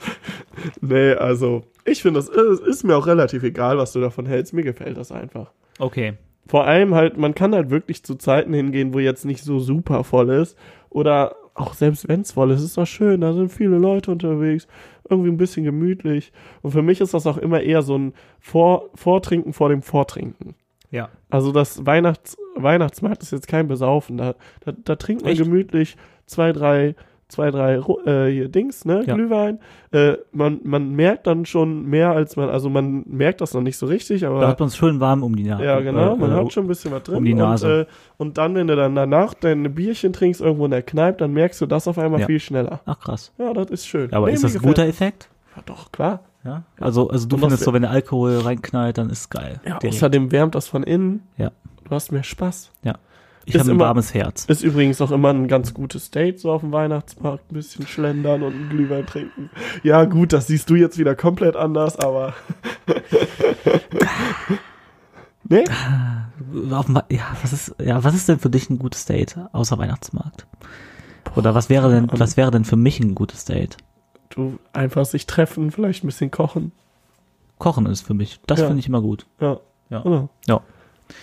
nee, 0.82 1.14
also, 1.14 1.64
ich 1.86 2.02
finde, 2.02 2.20
das 2.20 2.30
ist, 2.30 2.62
ist 2.62 2.84
mir 2.84 2.96
auch 2.96 3.08
relativ 3.08 3.44
egal, 3.44 3.78
was 3.78 3.94
du 3.94 4.00
davon 4.00 4.26
hältst. 4.26 4.54
Mir 4.54 4.64
gefällt 4.64 4.98
das 4.98 5.12
einfach. 5.12 5.52
Okay. 5.80 6.14
Vor 6.48 6.66
allem 6.66 6.96
halt, 6.96 7.18
man 7.18 7.36
kann 7.36 7.56
halt 7.56 7.70
wirklich 7.70 8.04
zu 8.04 8.16
Zeiten 8.16 8.54
hingehen, 8.54 8.94
wo 8.94 9.00
jetzt 9.00 9.26
nicht 9.26 9.44
so 9.44 9.60
super 9.60 10.04
voll 10.04 10.30
ist. 10.30 10.58
Oder 10.90 11.36
auch 11.54 11.74
selbst 11.74 12.08
wenn 12.08 12.22
es 12.22 12.32
voll 12.32 12.52
ist, 12.52 12.64
ist 12.64 12.78
doch 12.78 12.86
schön, 12.86 13.22
da 13.22 13.34
sind 13.34 13.52
viele 13.52 13.78
Leute 13.78 14.12
unterwegs. 14.12 14.68
Irgendwie 15.10 15.30
ein 15.30 15.38
bisschen 15.38 15.64
gemütlich. 15.64 16.32
Und 16.62 16.72
für 16.72 16.82
mich 16.82 17.02
ist 17.02 17.14
das 17.14 17.28
auch 17.28 17.38
immer 17.38 17.62
eher 17.62 17.82
so 17.82 17.98
ein 17.98 18.14
vor 18.40 18.90
Vortrinken 18.96 19.54
vor 19.54 19.70
dem 19.70 19.82
Vortrinken. 19.82 20.56
Ja. 20.92 21.10
Also 21.30 21.52
das 21.52 21.86
Weihnachts 21.86 22.38
Weihnachtsmarkt 22.56 23.24
ist 23.24 23.32
jetzt 23.32 23.48
kein 23.48 23.68
Besaufen. 23.68 24.18
Da, 24.18 24.36
da, 24.66 24.74
da 24.84 24.96
trinkt 24.98 25.24
man 25.24 25.32
Echt? 25.32 25.42
gemütlich 25.42 25.96
zwei, 26.26 26.52
drei, 26.52 26.96
zwei, 27.30 27.50
drei 27.50 27.76
äh, 28.06 28.30
hier 28.30 28.50
Dings, 28.50 28.84
ne? 28.84 29.04
Ja. 29.08 29.14
Glühwein. 29.16 29.60
Äh, 29.94 30.16
man, 30.34 30.60
man 30.66 30.92
merkt 30.92 31.28
dann 31.28 31.46
schon 31.46 31.86
mehr 31.86 32.12
als 32.12 32.36
man, 32.36 32.50
also 32.50 32.70
man 32.70 33.06
merkt 33.08 33.40
das 33.40 33.54
noch 33.54 33.62
nicht 33.62 33.78
so 33.78 33.86
richtig, 33.86 34.26
aber 34.26 34.42
Da 34.42 34.50
hat 34.50 34.60
man 34.60 34.68
es 34.68 34.76
schön 34.76 35.00
warm 35.00 35.24
um 35.24 35.34
die 35.34 35.46
Nase. 35.46 35.64
ja, 35.64 35.80
genau, 35.80 36.18
man 36.18 36.30
äh, 36.32 36.36
hat 36.36 36.52
schon 36.52 36.66
ein 36.66 36.68
bisschen 36.68 36.92
was 36.92 37.04
drin. 37.04 37.16
um 37.16 37.24
die 37.24 37.34
Nase. 37.34 37.68
Und, 37.68 37.82
äh, 37.82 37.86
und 38.18 38.38
dann, 38.38 38.56
wenn 38.56 38.68
du 38.68 38.76
dann 38.76 38.94
danach 38.94 39.34
dein 39.34 39.74
Bierchen 39.74 40.12
trinkst 40.12 40.42
irgendwo 40.42 40.66
in 40.66 40.72
der 40.72 40.82
Kneipe, 40.84 41.20
dann 41.20 41.32
merkst 41.32 41.62
du 41.62 41.68
das 41.68 41.88
auf 41.88 41.98
einmal 41.98 42.20
Ja. 42.20 42.26
viel 42.28 42.40
schneller. 42.42 42.82
Ach 42.86 43.00
krass. 43.00 43.32
Ja, 43.38 43.54
das 43.54 43.70
ist 43.72 43.88
schön. 43.88 44.12
Aber 44.12 44.28
Nee, 44.28 44.34
ist 44.34 44.44
das 44.44 44.56
ein 44.58 44.62
guter 44.62 44.86
Effekt? 44.86 45.30
Ja, 45.56 45.62
doch, 45.66 45.90
klar. 45.94 46.20
Ja. 46.44 46.64
Also, 46.80 47.10
also 47.10 47.28
du 47.28 47.38
findest 47.38 47.64
so, 47.64 47.74
wenn 47.74 47.84
der 47.84 47.92
Alkohol 47.92 48.40
reinknallt, 48.40 48.98
dann 48.98 49.10
ist 49.10 49.30
geil. 49.30 49.60
Ja, 49.66 49.78
Direkt. 49.80 49.98
außerdem 49.98 50.32
wärmt 50.32 50.56
das 50.56 50.68
von 50.68 50.84
innen. 50.84 51.24
Ja. 51.38 51.52
Du 51.84 51.92
hast 51.92 52.12
mehr 52.12 52.24
Spaß. 52.24 52.72
Ich 53.44 53.56
ist 53.56 53.62
habe 53.62 53.72
ein 53.72 53.76
immer- 53.76 53.86
warmes 53.86 54.14
Herz. 54.14 54.46
Ist 54.46 54.64
übrigens 54.64 55.02
auch 55.02 55.10
immer 55.10 55.30
ein 55.30 55.48
ganz 55.48 55.74
gutes 55.74 56.12
Date, 56.12 56.40
so 56.40 56.52
auf 56.52 56.62
dem 56.62 56.72
Weihnachtsmarkt, 56.72 57.52
ein 57.52 57.56
bisschen 57.56 57.88
schlendern 57.88 58.44
und 58.44 58.54
einen 58.54 58.70
Glühwein 58.70 59.08
trinken. 59.08 59.50
Ja, 59.82 60.06
gut, 60.06 60.32
das 60.32 60.46
siehst 60.46 60.70
du 60.70 60.76
jetzt 60.76 61.00
wieder 61.00 61.16
komplett 61.16 61.56
anders, 61.56 61.98
aber. 61.98 62.36
nee? 65.44 65.64
Wei- 66.54 67.04
ja, 67.10 67.24
was 67.42 67.54
ist, 67.54 67.76
ja, 67.84 68.04
was 68.04 68.16
ist 68.16 68.28
denn 68.30 68.40
für 68.40 68.50
dich 68.50 68.70
ein 68.70 68.80
gutes 68.80 69.06
Date 69.06 69.38
außer 69.54 69.78
Weihnachtsmarkt? 69.78 70.48
Oder 71.36 71.56
was 71.56 71.70
wäre 71.70 71.90
denn, 71.92 72.10
was 72.12 72.36
wäre 72.38 72.52
denn 72.52 72.66
für 72.66 72.76
mich 72.76 73.00
ein 73.00 73.16
gutes 73.16 73.46
Date? 73.46 73.78
Du 74.32 74.58
einfach 74.74 75.06
sich 75.06 75.26
treffen, 75.28 75.72
vielleicht 75.72 76.04
ein 76.04 76.08
bisschen 76.08 76.32
kochen. 76.32 76.72
Kochen 77.60 77.86
ist 77.86 78.02
für 78.06 78.14
mich. 78.14 78.40
Das 78.48 78.60
Ja. 78.60 78.66
finde 78.68 78.80
ich 78.80 78.88
immer 78.88 79.02
gut. 79.02 79.26
Ja. 79.40 79.58
Ja. 79.90 80.00
Genau. 80.02 80.30
Ja. 80.48 80.62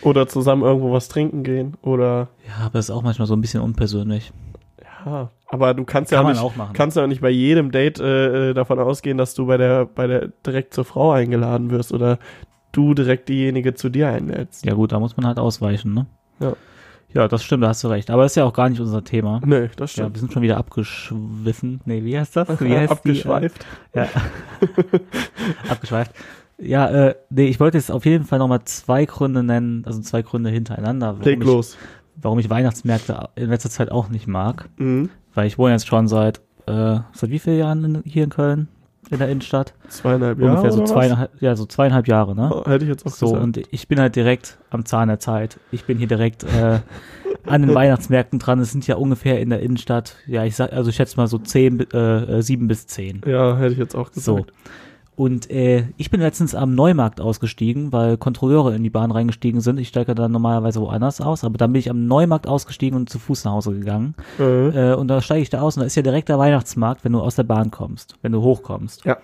Oder 0.03 0.29
zusammen 0.29 0.63
irgendwo 0.63 0.93
was 0.93 1.09
trinken 1.09 1.43
gehen. 1.43 1.75
Oder. 1.83 2.29
Ja, 2.47 2.67
aber 2.67 2.75
das 2.79 2.87
ist 2.87 2.91
auch 2.91 3.03
manchmal 3.03 3.27
so 3.27 3.35
ein 3.35 3.41
bisschen 3.41 3.63
unpersönlich. 3.63 4.33
Ja. 5.05 5.31
Aber 5.51 5.73
du 5.73 5.85
kannst 5.85 6.13
ja 6.13 6.19
Kann 6.19 6.25
auch 6.25 6.29
man 6.29 6.37
nicht, 6.37 6.45
auch 6.45 6.57
machen. 6.57 6.73
kannst 6.75 6.97
ja 6.99 7.07
nicht 7.07 7.23
bei 7.23 7.31
jedem 7.31 7.71
Date 7.71 7.99
äh, 8.01 8.51
äh, 8.51 8.55
davon 8.55 8.79
ausgehen, 8.79 9.17
dass 9.17 9.35
du 9.35 9.47
bei 9.47 9.57
der, 9.57 9.87
bei 9.87 10.07
der 10.07 10.29
direkt 10.47 10.75
zur 10.75 10.85
Frau 10.85 11.13
eingeladen 11.13 11.71
wirst 11.71 11.93
oder 11.93 12.19
du 12.73 12.93
direkt 12.93 13.31
diejenige 13.31 13.73
zu 13.73 13.89
dir 13.89 14.09
einlädst. 14.11 14.67
Ja 14.67 14.75
gut, 14.75 14.93
da 14.93 15.01
muss 15.01 15.17
man 15.17 15.27
halt 15.27 15.39
ausweichen, 15.39 15.95
ne? 15.95 16.07
Ja. 16.41 16.53
Ja, 17.15 17.27
das 17.27 17.43
stimmt, 17.43 17.63
da 17.65 17.69
hast 17.69 17.83
du 17.85 17.89
recht. 17.89 18.11
Aber 18.11 18.27
ist 18.27 18.37
ja 18.37 18.45
auch 18.45 18.53
gar 18.53 18.69
nicht 18.69 18.81
unser 18.81 19.03
Thema. 19.03 19.41
Nö, 19.45 19.69
das 19.77 19.97
Ja, 19.97 20.05
stimmt. 20.05 20.17
wir 20.17 20.21
sind 20.21 20.33
schon 20.33 20.43
wieder 20.43 20.59
abgeschwiffen. 20.59 21.81
Nee, 21.87 22.05
wie 22.05 22.19
heißt 22.19 22.37
das? 22.37 22.61
Wie 22.61 22.69
heißt 22.77 22.93
Abgeschweift. 22.93 23.65
Die, 23.95 23.99
äh, 23.99 24.03
ja. 24.05 24.09
Abgeschweift. 25.71 26.13
Ja, 26.59 26.89
äh, 26.89 27.15
nee, 27.31 27.47
ich 27.47 27.61
wollte 27.61 27.79
jetzt 27.79 27.91
auf 27.91 28.05
jeden 28.05 28.25
Fall 28.25 28.39
nochmal 28.41 28.63
zwei 28.65 29.05
Gründe 29.05 29.43
nennen, 29.43 29.85
also 29.87 30.01
zwei 30.01 30.23
Gründe 30.23 30.51
hintereinander, 30.51 31.17
Leg 31.23 31.43
los. 31.45 31.77
warum 32.17 32.39
ich 32.41 32.51
Weihnachtsmärkte 32.51 33.29
in 33.37 33.49
letzter 33.51 33.71
Zeit 33.71 33.91
auch 33.93 34.09
nicht 34.09 34.27
mag. 34.27 34.69
Mhm. 34.77 35.09
Weil 35.35 35.47
ich 35.47 35.57
wohne 35.57 35.73
jetzt 35.73 35.87
schon 35.87 36.09
seit, 36.09 36.41
äh, 36.67 36.99
seit 37.13 37.31
wie 37.31 37.39
vielen 37.39 37.59
Jahren 37.59 37.85
in, 37.85 38.03
hier 38.05 38.25
in 38.25 38.31
Köln? 38.31 38.69
In 39.11 39.19
der 39.19 39.29
Innenstadt? 39.29 39.73
Zweieinhalb 39.89 40.39
Jahre. 40.39 40.51
Ungefähr 40.53 40.73
so 40.73 40.83
was? 40.83 40.91
zweieinhalb, 40.91 41.31
ja, 41.41 41.57
so 41.57 41.65
zweieinhalb 41.67 42.09
Jahre, 42.09 42.35
ne? 42.35 42.51
Oh, 42.53 42.69
hätte 42.69 42.85
ich 42.85 42.91
jetzt 42.91 43.07
auch 43.07 43.11
So, 43.11 43.27
gesagt. 43.27 43.43
und 43.45 43.61
ich 43.71 43.89
bin 43.89 43.99
halt 44.01 44.17
direkt 44.17 44.59
am 44.71 44.85
Zahn 44.85 45.09
der 45.09 45.19
Zeit. 45.19 45.59
Ich 45.73 45.85
bin 45.85 45.97
hier 45.99 46.09
direkt 46.09 46.45
äh, 46.45 46.81
an 47.47 47.63
den 47.63 47.75
Weihnachtsmärkten 47.75 48.39
dran. 48.39 48.61
Es 48.61 48.71
sind 48.73 48.87
ja 48.87 48.97
ungefähr 48.97 49.41
in 49.41 49.51
der 49.51 49.61
Innenstadt, 49.61 50.17
ja, 50.27 50.45
ich 50.45 50.57
sag, 50.57 50.73
also 50.73 50.91
ich 50.91 50.97
schätze 50.97 51.17
mal 51.17 51.27
so 51.27 51.39
zehn, 51.39 51.87
äh, 51.93 52.39
äh, 52.39 52.43
sieben 52.43 52.69
bis 52.69 52.87
zehn. 52.87 53.23
ja, 53.27 53.57
hätte 53.57 53.73
ich 53.73 53.79
jetzt 53.79 53.95
auch 53.95 54.11
So. 54.13 54.45
Und 55.19 55.51
äh, 55.51 55.89
ich 55.97 56.13
bin 56.13 56.21
letztens 56.21 56.55
am 56.55 56.77
Neumarkt 56.77 57.21
ausgestiegen, 57.21 57.93
weil 57.93 58.17
Kontrolleure 58.17 58.77
in 58.77 58.85
die 58.85 58.89
Bahn 58.89 59.11
reingestiegen 59.11 59.61
sind. 59.61 59.81
Ich 59.81 59.89
steige 59.89 60.15
dann 60.15 60.31
normalerweise 60.31 60.81
woanders 60.81 61.21
aus, 61.21 61.43
aber 61.43 61.59
dann 61.59 61.73
bin 61.73 61.81
ich 61.81 61.91
am 61.91 62.07
Neumarkt 62.07 62.47
ausgestiegen 62.47 62.97
und 62.97 63.11
zu 63.11 63.19
Fuß 63.19 63.43
nach 63.43 63.51
Hause 63.51 63.73
gegangen. 63.73 64.15
Äh, 64.39 64.93
Äh, 64.93 64.95
und 64.95 65.09
da 65.09 65.21
steige 65.21 65.43
ich 65.43 65.51
da 65.51 65.61
aus 65.61 65.77
und 65.77 65.81
da 65.81 65.89
ist 65.89 65.97
ja 65.97 66.03
direkt 66.03 66.29
der 66.29 66.39
Weihnachtsmarkt, 66.39 67.03
wenn 67.03 67.11
du 67.11 67.21
aus 67.21 67.35
der 67.35 67.43
Bahn 67.43 67.73
kommst, 67.73 68.15
wenn 68.23 68.31
du 68.31 68.43
hochkommst. 68.43 69.05
Ja. 69.07 69.17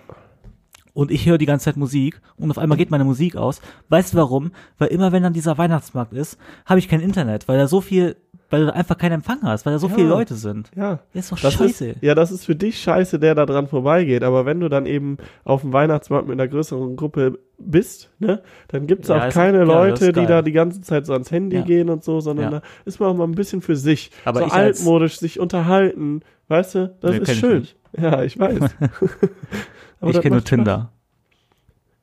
Und 0.93 1.11
ich 1.11 1.25
höre 1.25 1.37
die 1.37 1.45
ganze 1.45 1.63
Zeit 1.65 1.77
Musik 1.77 2.21
und 2.35 2.51
auf 2.51 2.57
einmal 2.57 2.77
geht 2.77 2.91
meine 2.91 3.05
Musik 3.05 3.37
aus. 3.37 3.61
Weißt 3.87 4.13
du 4.13 4.17
warum? 4.17 4.51
Weil 4.77 4.89
immer 4.89 5.13
wenn 5.13 5.23
dann 5.23 5.31
dieser 5.31 5.57
Weihnachtsmarkt 5.57 6.11
ist, 6.11 6.37
habe 6.65 6.79
ich 6.79 6.89
kein 6.89 6.99
Internet, 6.99 7.47
weil 7.47 7.57
da 7.57 7.67
so 7.67 7.79
viel 7.79 8.17
weil 8.49 8.65
du 8.65 8.73
einfach 8.73 8.97
keinen 8.97 9.13
Empfang 9.13 9.39
hast, 9.43 9.65
weil 9.65 9.73
da 9.73 9.79
so 9.79 9.87
Ja. 9.87 9.95
viele 9.95 10.07
Leute 10.09 10.35
sind. 10.35 10.69
Ja. 10.75 10.99
Das 11.13 11.25
ist 11.25 11.31
doch 11.31 11.39
Das 11.39 11.53
scheiße. 11.55 11.87
Ist, 11.89 12.03
ja, 12.03 12.13
das 12.15 12.31
ist 12.31 12.45
für 12.45 12.55
dich 12.55 12.79
scheiße, 12.79 13.17
der 13.19 13.33
da 13.35 13.45
dran 13.45 13.67
vorbeigeht. 13.67 14.23
Aber 14.23 14.45
wenn 14.45 14.59
du 14.59 14.69
dann 14.69 14.85
eben 14.85 15.17
auf 15.43 15.61
dem 15.61 15.73
Weihnachtsmarkt 15.73 16.27
mit 16.27 16.39
einer 16.39 16.47
größeren 16.47 16.95
Gruppe 16.95 17.39
bist, 17.57 18.11
ne, 18.19 18.41
dann 18.67 18.85
gibt's 18.87 19.07
Ja, 19.07 19.17
auch 19.23 19.27
ist- 19.27 19.33
keine 19.33 19.63
Leute, 19.63 20.13
die 20.13 20.25
da 20.25 20.41
die 20.41 20.51
ganze 20.51 20.81
Zeit 20.81 21.05
so 21.05 21.13
ans 21.13 21.31
Handy 21.31 21.55
Ja. 21.57 21.61
gehen 21.63 21.89
und 21.89 22.03
so, 22.03 22.19
sondern 22.19 22.51
da 22.51 22.61
ist 22.85 22.99
man 22.99 23.09
auch 23.09 23.15
mal 23.15 23.23
ein 23.25 23.31
bisschen 23.35 23.61
für 23.61 23.75
sich. 23.75 24.11
Aber 24.25 24.41
so 24.41 24.45
ich 24.47 24.53
altmodisch 24.53 25.17
sich 25.19 25.39
unterhalten, 25.39 26.21
weißt 26.47 26.75
du, 26.75 26.95
das 27.01 27.11
Nee, 27.11 27.17
ist 27.17 27.29
ich 27.31 27.39
schön. 27.39 27.59
nicht. 27.61 27.75
Ja, 27.97 28.23
ich 28.23 28.37
weiß. 28.39 28.59
Ich 30.01 30.21
kenne 30.21 30.35
nur 30.35 30.39
Spaß. 30.41 30.43
Tinder. 30.49 30.91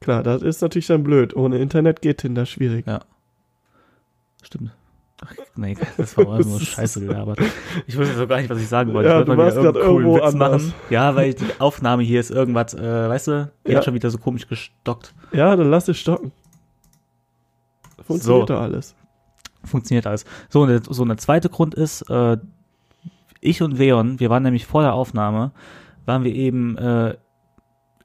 Klar, 0.01 0.23
das 0.25 0.43
ist 0.43 0.61
natürlich 0.63 0.89
dann 0.89 1.05
blöd. 1.05 1.37
Ohne 1.37 1.59
Internet 1.59 2.03
geht 2.03 2.19
Tinder 2.19 2.47
schwierig. 2.47 2.85
Ja. 2.89 3.01
Stimmt. 4.43 4.73
Ach, 5.25 5.33
nee, 5.57 5.77
das 5.97 6.17
war 6.17 6.27
einfach 6.35 6.45
nur 6.51 6.61
Scheiße 6.61 7.01
gelabert. 7.01 7.39
Ich 7.87 7.97
wusste 7.97 8.15
so 8.17 8.27
gar 8.27 8.39
nicht, 8.39 8.51
was 8.51 8.59
ich 8.61 8.69
sagen 8.69 8.93
wollte. 8.93 9.09
Ja, 9.09 9.21
ich 9.21 9.27
wollte 9.29 9.37
mal 9.43 9.47
wieder 9.51 9.57
irgendeinen 9.63 9.87
coolen 9.87 10.07
irgendwo 10.07 10.17
Witz 10.27 10.33
anders. 10.35 10.63
machen. 10.63 10.75
Ja, 10.91 11.15
weil 11.15 11.35
die 11.35 11.45
Aufnahme 11.61 12.03
hier 12.03 12.19
ist 12.21 12.31
irgendwas, 12.31 12.75
äh, 12.75 13.09
weißt 13.09 13.29
du, 13.29 13.53
die 13.67 13.71
Ja. 13.73 13.77
hat 13.79 13.85
schon 13.85 13.95
wieder 13.95 14.11
so 14.11 14.19
komisch 14.19 14.49
gestockt. 14.49 15.15
Ja, 15.33 15.55
dann 15.55 15.71
lass 15.71 15.87
es 15.89 15.99
stocken. 15.99 16.33
Funktioniert 18.05 18.49
So. 18.49 18.55
doch 18.55 18.61
alles. 18.61 18.95
Funktioniert 19.65 20.07
alles. 20.07 20.25
So, 20.49 20.63
und 20.63 20.69
der, 20.69 20.81
so 20.89 21.03
eine 21.05 21.17
zweite 21.17 21.49
Grund 21.49 21.75
ist, 21.75 22.03
äh, 22.11 22.37
ich 23.41 23.63
und 23.63 23.79
Leon, 23.79 24.19
wir 24.21 24.29
waren 24.31 24.43
nämlich 24.43 24.67
vor 24.67 24.83
der 24.83 24.95
Aufnahme, 24.95 25.53
waren 26.05 26.25
wir 26.25 26.35
eben 26.35 26.77
äh, 26.79 27.15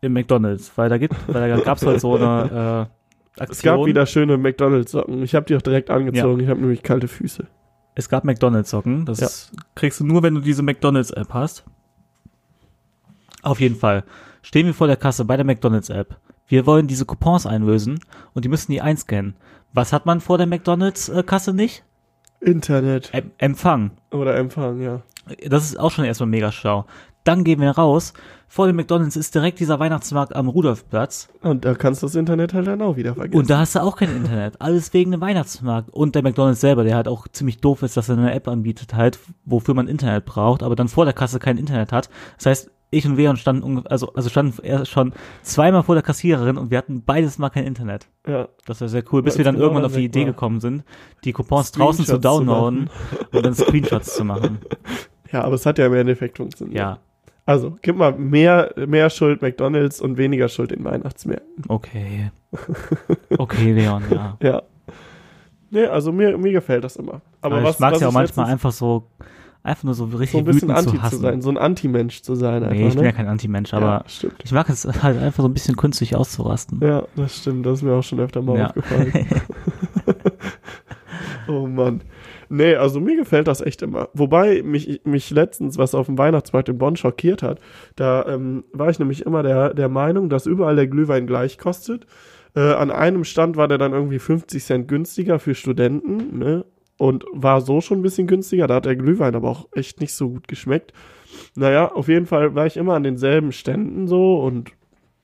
im 0.02 0.14
McDonalds, 0.14 0.72
weil 0.76 0.90
da 0.90 0.98
gibt, 1.00 1.16
weil 1.28 1.50
da 1.50 1.58
gab's 1.60 1.84
halt 1.86 2.00
so 2.00 2.16
eine 2.16 2.88
äh, 2.92 2.97
Aktion. 3.42 3.52
Es 3.52 3.62
gab 3.62 3.86
wieder 3.86 4.06
schöne 4.06 4.38
McDonalds-Socken. 4.38 5.22
Ich 5.24 5.36
habe 5.36 5.46
die 5.46 5.56
auch 5.56 5.62
direkt 5.62 5.90
angezogen. 5.90 6.40
Ich 6.42 6.48
habe 6.50 6.60
nämlich 6.60 6.84
kalte 6.84 7.08
Füße. 7.08 7.46
Es 7.96 8.10
gab 8.10 8.24
McDonalds-Socken. 8.26 9.06
Das 9.06 9.20
Ja. 9.20 9.28
ist, 9.28 9.52
kriegst 9.76 10.00
du 10.00 10.06
nur, 10.06 10.24
wenn 10.24 10.36
du 10.36 10.42
diese 10.42 10.62
McDonalds-App 10.64 11.34
hast. 11.34 11.66
Auf 13.44 13.60
jeden 13.60 13.76
Fall. 13.76 14.04
Stehen 14.42 14.66
wir 14.66 14.74
vor 14.74 14.88
der 14.88 14.96
Kasse 14.98 15.26
bei 15.26 15.36
der 15.36 15.46
McDonalds-App. 15.46 16.18
Wir 16.48 16.66
wollen 16.66 16.88
diese 16.88 17.06
Coupons 17.06 17.46
einlösen 17.46 18.00
und 18.34 18.46
die 18.46 18.50
müssen 18.50 18.72
die 18.72 18.82
einscannen. 18.82 19.36
Was 19.74 19.92
hat 19.94 20.06
man 20.06 20.22
vor 20.22 20.38
der 20.38 20.48
McDonalds-Kasse 20.48 21.54
nicht? 21.54 21.84
Internet 22.40 23.10
Em 23.14 23.32
Empfang. 23.38 23.92
oder 24.12 24.36
Empfang, 24.38 24.80
ja. 24.82 25.02
Das 25.48 25.66
ist 25.66 25.78
auch 25.80 25.92
schon 25.92 26.06
erstmal 26.06 26.30
mega 26.30 26.52
schlau. 26.52 26.86
Dann 27.24 27.44
gehen 27.44 27.60
wir 27.60 27.72
raus. 27.72 28.14
Vor 28.50 28.68
dem 28.68 28.78
McDonalds 28.78 29.18
ist 29.18 29.36
direkt 29.36 29.60
dieser 29.60 29.80
Weihnachtsmarkt 29.80 30.36
am 30.36 30.48
Rudolfplatz. 30.48 31.28
Und 31.42 31.66
da 31.66 31.76
kannst 31.76 32.02
du 32.02 32.08
das 32.08 32.16
Internet 32.16 32.54
halt 32.54 32.68
dann 32.68 32.82
auch 32.82 32.96
wieder 32.96 33.14
vergessen. 33.14 33.38
Und 33.38 33.50
da 33.50 33.60
hast 33.60 33.76
du 33.76 33.82
auch 33.82 33.98
kein 33.98 34.16
Internet. 34.16 34.62
Alles 34.62 34.94
wegen 34.94 35.12
dem 35.12 35.22
Weihnachtsmarkt. 35.22 35.90
Und 35.90 36.16
der 36.16 36.24
McDonalds 36.24 36.62
selber, 36.62 36.84
der 36.84 36.96
halt 36.96 37.08
auch 37.08 37.28
ziemlich 37.28 37.60
doof 37.60 37.84
ist, 37.84 37.98
dass 37.98 38.10
er 38.10 38.18
eine 38.18 38.34
App 38.34 38.48
anbietet 38.48 38.94
halt, 38.94 39.20
wofür 39.46 39.74
man 39.74 39.88
Internet 39.88 40.26
braucht, 40.26 40.64
aber 40.64 40.76
dann 40.76 40.88
vor 40.88 41.06
der 41.06 41.14
Kasse 41.14 41.40
kein 41.40 41.58
Internet 41.58 41.92
hat. 41.92 42.10
Das 42.38 42.46
heißt, 42.46 42.72
ich 42.90 43.06
und 43.06 43.18
Leon 43.18 43.36
standen, 43.36 43.86
also, 43.88 44.14
also 44.14 44.30
standen 44.30 44.62
erst 44.64 44.92
schon 44.92 45.14
zweimal 45.42 45.84
vor 45.84 45.96
der 45.96 46.02
Kassiererin 46.04 46.58
und 46.58 46.72
wir 46.72 46.78
hatten 46.78 47.04
beides 47.04 47.38
mal 47.38 47.50
kein 47.50 47.66
Internet. 47.66 48.08
ja. 48.26 48.48
Das 48.66 48.80
war 48.82 48.88
sehr 48.88 49.04
cool, 49.12 49.24
bis 49.24 49.38
wir 49.38 49.44
dann 49.44 49.56
genau 49.56 49.66
irgendwann 49.66 49.86
auf 49.86 49.94
die 49.94 50.06
Idee 50.06 50.22
war. 50.22 50.28
gekommen 50.28 50.62
sind, 50.62 50.84
die 51.24 51.34
Coupons 51.34 51.72
draußen 51.72 52.06
zu 52.06 52.12
Screenshots 52.16 52.38
zu 52.38 52.46
downloaden 52.46 52.90
und 53.34 53.46
dann 53.46 53.54
Screenshots 53.54 54.16
zu 54.16 54.24
machen. 54.24 54.60
ja, 55.32 55.44
aber 55.44 55.56
es 55.56 55.66
hat 55.66 55.78
ja 55.80 55.86
im 55.86 55.94
Endeffekt 55.94 56.38
funktioniert. 56.38 56.78
Ja, 56.78 57.00
Also, 57.48 57.78
gib 57.82 57.96
mal 57.96 58.12
mehr, 58.12 58.74
mehr 58.88 59.10
Schuld 59.10 59.42
McDonalds 59.42 60.02
und 60.02 60.18
weniger 60.18 60.50
Schuld 60.50 60.72
den 60.72 60.84
Weihnachtsmärkten. 60.84 61.64
okay. 61.70 62.30
Okay, 63.38 63.72
Leon, 63.72 64.04
ja. 64.12 64.38
Ja. 64.44 64.62
Nee, 65.70 65.86
also 65.86 66.12
mir, 66.12 66.38
mir 66.38 66.52
gefällt 66.52 66.84
das 66.84 66.98
immer. 66.98 67.22
Aber 67.42 67.56
Aber 67.58 67.64
was, 67.64 67.76
ich 67.76 67.80
mag 67.80 67.94
es 67.94 68.02
ja 68.02 68.08
auch 68.10 68.14
manchmal 68.14 68.46
einfach 68.48 68.72
so, 68.72 69.08
einfach 69.64 69.84
nur 69.86 69.94
so 69.94 70.06
richtig 70.06 70.32
so 70.32 70.38
ein 70.40 70.46
bisschen 70.46 70.72
Anti 70.72 70.92
zu 70.92 70.96
zu, 70.98 71.02
hassen. 71.04 71.22
sein, 71.22 71.42
so 71.42 71.50
ein 71.50 71.58
Anti-Mensch 71.58 72.22
zu 72.22 72.36
sein 72.36 72.64
einfach, 72.64 72.76
nee, 72.76 72.88
ich 72.88 72.94
bin 72.94 73.02
ne? 73.04 73.10
ja 73.10 73.12
kein 73.14 73.28
Anti-Mensch, 73.28 73.72
Ja, 73.72 73.78
aber 73.80 74.04
stimmt. 74.08 74.36
ich 74.44 74.52
mag 74.52 74.70
es 74.70 74.86
halt 74.86 75.18
einfach 75.18 75.42
so 75.44 75.48
ein 75.50 75.54
bisschen 75.54 75.76
künstlich 75.78 76.16
auszurasten. 76.16 76.80
Ja, 76.82 77.04
das 77.16 77.38
stimmt. 77.38 77.66
Das 77.66 77.80
ist 77.80 77.84
mir 77.84 77.94
auch 77.94 78.04
schon 78.04 78.20
öfter 78.20 78.42
mal 78.42 78.58
Ja. 78.58 78.68
aufgefallen. 78.68 79.14
oh 81.48 81.66
Mann. 81.68 82.02
Nee, 82.50 82.76
also 82.76 83.00
mir 83.00 83.16
gefällt 83.16 83.48
das 83.48 83.62
echt 83.62 83.82
immer. 83.82 84.10
Wobei 84.14 84.64
mich, 84.64 85.02
mich 85.04 85.30
letztens, 85.32 85.78
was 85.78 85.96
auf 85.96 86.06
dem 86.06 86.18
Weihnachtsmarkt 86.18 86.70
in 86.70 86.78
Bonn 86.78 86.96
schockiert 86.96 87.44
hat, 87.44 87.60
da 87.96 88.26
ähm, 88.28 88.64
war 88.74 88.90
ich 88.90 89.00
nämlich 89.00 89.26
immer 89.26 89.44
der, 89.44 89.74
der 89.74 89.90
Meinung, 89.90 90.30
dass 90.30 90.46
überall 90.46 90.76
der 90.76 90.88
Glühwein 90.88 91.28
gleich 91.28 91.58
kostet. 91.58 92.06
Äh, 92.56 92.74
an 92.74 92.92
einem 92.92 93.24
Stand 93.24 93.58
war 93.58 93.68
der 93.68 93.78
dann 93.78 93.94
irgendwie 93.94 94.20
50 94.20 94.64
Cent 94.64 94.88
günstiger 94.88 95.40
für 95.40 95.56
Studenten, 95.56 96.40
ne? 96.40 96.66
Und 97.00 97.26
war 97.32 97.62
so 97.62 97.80
schon 97.80 98.00
ein 98.00 98.02
bisschen 98.02 98.26
günstiger. 98.26 98.66
Da 98.66 98.76
hat 98.76 98.86
der 98.86 98.96
Glühwein 98.96 99.36
aber 99.36 99.50
auch 99.50 99.68
echt 99.76 100.02
nicht 100.02 100.14
so 100.14 100.30
gut 100.30 100.48
geschmeckt. 100.48 100.94
Naja, 101.56 101.92
auf 101.92 102.08
jeden 102.08 102.26
Fall 102.26 102.56
war 102.56 102.66
ich 102.66 102.76
immer 102.76 102.96
an 102.96 103.04
denselben 103.04 103.52
Ständen 103.52 104.08
so 104.08 104.40
und 104.40 104.72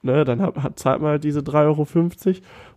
ne, 0.03 0.23
dann 0.23 0.41
hat, 0.41 0.55
hat, 0.57 0.77
zahlt 0.77 1.01
man 1.01 1.11
halt 1.11 1.23
diese 1.23 1.39
3,50 1.39 1.65
Euro. 1.65 1.87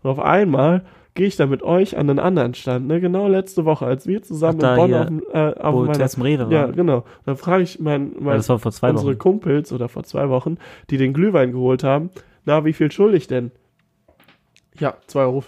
Und 0.02 0.10
auf 0.10 0.18
einmal 0.18 0.84
gehe 1.16 1.26
ich 1.26 1.34
da 1.34 1.46
mit 1.46 1.62
euch 1.62 1.98
an 1.98 2.08
einen 2.08 2.20
anderen 2.20 2.54
Stand, 2.54 2.86
ne, 2.86 3.00
genau 3.00 3.26
letzte 3.26 3.64
Woche, 3.64 3.84
als 3.84 4.06
wir 4.06 4.22
zusammen 4.22 4.58
Ach, 4.62 4.76
da 4.76 4.84
in 4.84 4.90
Bonn 4.90 4.94
auf, 4.94 5.06
dem, 5.06 5.22
äh, 5.32 5.60
auf 5.60 5.74
Wo 5.74 5.84
meiner, 5.84 6.24
Rewe 6.24 6.38
waren. 6.38 6.50
Ja, 6.52 6.66
genau. 6.66 7.04
Dann 7.24 7.36
frage 7.36 7.64
ich 7.64 7.80
mein, 7.80 8.12
Ja, 8.12 8.20
mein, 8.20 8.48
war 8.48 8.60
zwei 8.60 8.90
unsere 8.90 9.10
Wochen. 9.10 9.18
Kumpels 9.18 9.72
oder 9.72 9.88
vor 9.88 10.04
zwei 10.04 10.28
Wochen, 10.28 10.58
die 10.90 10.98
den 10.98 11.12
Glühwein 11.12 11.50
geholt 11.50 11.82
haben, 11.82 12.10
na, 12.44 12.64
wie 12.64 12.72
viel 12.72 12.92
schuldig 12.92 13.26
denn? 13.26 13.50
Ja, 14.78 14.94
2,50 15.08 15.16
Euro. 15.16 15.42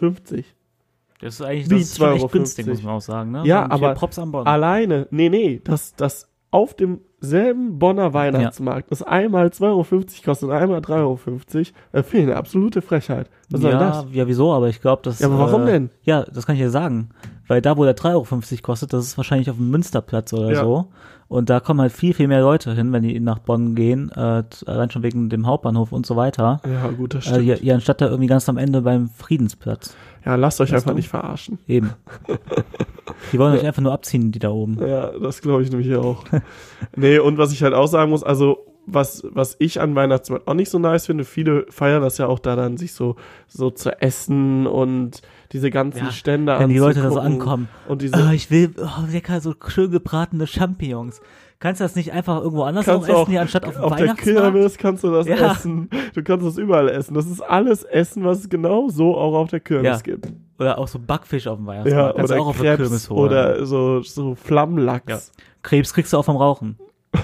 Das 1.21 1.35
ist 1.35 1.43
eigentlich 1.43 1.71
Wie 1.71 1.75
das 1.75 1.83
ist 1.83 1.99
schon 1.99 2.09
2,50 2.09 2.15
echt 2.15 2.33
günstig, 2.33 2.67
muss 2.67 2.83
man 2.83 2.95
auch 2.95 3.01
sagen. 3.01 3.31
Ne? 3.31 3.43
Ja, 3.45 3.71
aber 3.71 3.95
Props 3.95 4.19
am 4.19 4.33
Bonn. 4.33 4.47
Alleine, 4.47 5.07
nee, 5.11 5.29
nee, 5.29 5.61
das, 5.63 5.95
das 5.95 6.28
auf 6.51 6.75
demselben 6.75 7.79
Bonner 7.79 8.15
Weihnachtsmarkt, 8.15 8.91
das 8.91 9.03
einmal 9.03 9.49
2,50 9.49 9.63
Euro 9.65 9.85
kostet 10.25 10.49
und 10.49 10.55
einmal 10.55 10.81
3,50 10.81 10.95
Euro, 10.97 11.15
äh, 11.15 12.03
finde 12.03 12.19
ich 12.19 12.23
eine 12.23 12.37
absolute 12.37 12.81
Frechheit. 12.81 13.29
Was 13.51 13.61
soll 13.61 13.73
ja, 13.73 13.79
das? 13.79 14.07
ja, 14.13 14.27
wieso? 14.27 14.53
Aber 14.53 14.69
ich 14.69 14.81
glaube, 14.81 15.03
dass. 15.03 15.21
Ja, 15.21 15.27
aber 15.27 15.39
warum 15.39 15.63
äh, 15.63 15.73
denn? 15.73 15.91
Ja, 16.03 16.25
das 16.25 16.47
kann 16.47 16.55
ich 16.55 16.63
ja 16.63 16.71
sagen. 16.71 17.11
Weil 17.49 17.61
da, 17.63 17.77
wo 17.77 17.85
der 17.85 17.97
3,50 17.97 18.13
Euro 18.13 18.63
kostet, 18.63 18.93
das 18.93 19.05
ist 19.07 19.17
wahrscheinlich 19.17 19.51
auf 19.51 19.57
dem 19.57 19.71
Münsterplatz 19.71 20.33
oder 20.33 20.53
Ja. 20.53 20.63
so. 20.63 20.89
Und 21.29 21.51
da 21.51 21.61
kommen 21.61 21.81
halt 21.83 21.93
viel, 21.93 22.15
viel 22.15 22.27
mehr 22.29 22.41
Leute 22.41 22.73
hin, 22.75 22.91
wenn 22.93 23.03
die 23.03 23.19
nach 23.21 23.39
Bonn 23.39 23.75
gehen. 23.75 24.11
Äh, 24.15 24.45
allein 24.67 24.91
schon 24.91 25.03
wegen 25.03 25.29
dem 25.29 25.47
Hauptbahnhof 25.47 25.93
und 25.93 26.07
so 26.07 26.17
weiter. 26.17 26.61
Ja, 26.67 26.89
gut, 26.89 27.13
das 27.15 27.27
Äh, 27.27 27.29
stimmt. 27.31 27.45
hier, 27.45 27.57
hier 27.57 27.75
anstatt 27.75 28.01
da 28.01 28.07
irgendwie 28.07 28.29
ganz 28.29 28.49
am 28.49 28.57
Ende 28.57 28.81
beim 28.83 29.09
Friedensplatz. 29.11 29.95
ja, 30.25 30.37
lasst 30.37 30.61
euch 30.61 30.69
Weißt 30.73 30.77
einfach 30.85 30.93
du? 30.93 30.97
nicht 30.97 31.09
verarschen. 31.09 31.59
Eben. 31.67 31.91
Die 33.33 33.39
wollen 33.39 33.55
euch 33.55 33.65
einfach 33.67 33.83
nur 33.83 33.93
abziehen, 33.93 34.31
die 34.33 34.39
da 34.39 34.51
oben. 34.51 34.79
Ja, 34.87 35.11
das 35.19 35.41
glaube 35.43 35.63
ich 35.63 35.71
nämlich 35.71 35.95
auch. 35.97 36.25
nee, 36.97 37.19
und 37.19 37.37
was 37.39 37.53
ich 37.53 37.63
halt 37.63 37.75
auch 37.75 37.87
sagen 37.89 38.11
muss, 38.11 38.23
also 38.23 38.59
was, 38.87 39.23
was 39.31 39.57
ich 39.59 39.81
an 39.81 39.95
Weihnachtsmarkt 39.95 40.49
auch 40.49 40.55
nicht 40.55 40.71
so 40.71 40.79
nice 40.79 41.07
finde, 41.07 41.25
viele 41.25 41.67
feiern 41.69 42.01
das 42.03 42.17
ja 42.19 42.27
auch 42.27 42.39
da 42.39 42.57
dann, 42.57 42.77
sich 42.79 42.93
so, 42.95 43.17
so 43.47 43.71
zu 43.71 44.01
essen 44.01 44.67
und 44.67 45.21
diese 45.53 45.71
ganzen 45.71 45.99
Ja, 46.07 46.13
Stände 46.13 46.59
Wenn 46.59 46.69
die 46.69 46.79
Leute 46.79 47.01
da 47.03 47.11
so 47.11 47.21
ankommen. 47.21 47.69
Und 47.89 48.03
diese, 48.03 48.17
Ah, 48.17 48.33
ich 48.33 48.51
will 48.51 48.75
oh, 48.79 49.11
lecker 49.11 49.41
so 49.41 49.55
schön 49.69 49.91
gebratene 49.91 50.47
Champignons. 50.47 51.21
Kannst 51.61 51.81
du 51.81 51.85
das 51.85 51.97
nicht 51.97 52.13
einfach 52.13 52.41
irgendwo 52.41 52.63
anders 52.63 52.85
kannst 52.85 53.09
essen, 53.09 53.17
auch 53.17 53.29
hier 53.29 53.41
anstatt 53.41 53.65
auf 53.65 53.75
dem 53.75 53.83
auf 53.83 53.97
der 53.97 54.07
Weihnachtsmarkt? 54.09 54.53
Kirmes 54.53 54.79
kannst 54.79 55.03
du 55.03 55.11
das 55.11 55.27
Ja. 55.27 55.53
essen. 55.53 55.91
Du 56.15 56.23
kannst 56.23 56.47
das 56.47 56.57
überall 56.57 56.89
essen. 56.89 57.15
Das 57.15 57.27
ist 57.27 57.41
alles 57.41 57.83
Essen, 57.83 58.25
was 58.25 58.39
es 58.41 58.49
genau 58.49 58.89
so 58.89 59.17
auch 59.17 59.35
auf 59.35 59.51
der 59.51 59.59
Kirmes 59.61 59.85
Ja. 59.85 59.99
gibt. 59.99 60.29
Oder 60.61 60.79
auch 60.79 60.87
so 60.87 60.99
Backfisch 61.01 61.47
auf 61.49 61.57
dem 61.59 61.67
Ja, 61.67 61.73
Weihnachtsmarkt. 61.73 62.17
Kannst 62.17 62.31
du 62.31 62.35
oder 62.35 62.43
auch 62.43 62.47
auf 62.49 62.61
der 62.61 62.77
Krebs 62.77 62.89
Kirmes 62.89 63.11
holen. 63.11 63.21
oder 63.31 63.67
so, 63.67 64.03
so 64.03 64.35
Flammlachs. 64.37 65.33
Krebs 65.63 65.93
kriegst 65.95 66.13
du 66.13 66.19
auch 66.19 66.25
vom 66.25 66.37
Rauchen. 66.37 66.79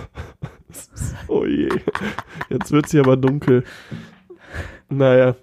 Oh 1.29 1.45
je. 1.47 1.69
Jetzt 2.51 2.73
wird's 2.73 2.91
hier 2.91 3.01
aber 3.03 3.17
dunkel. 3.17 3.63
Naja. 4.89 5.37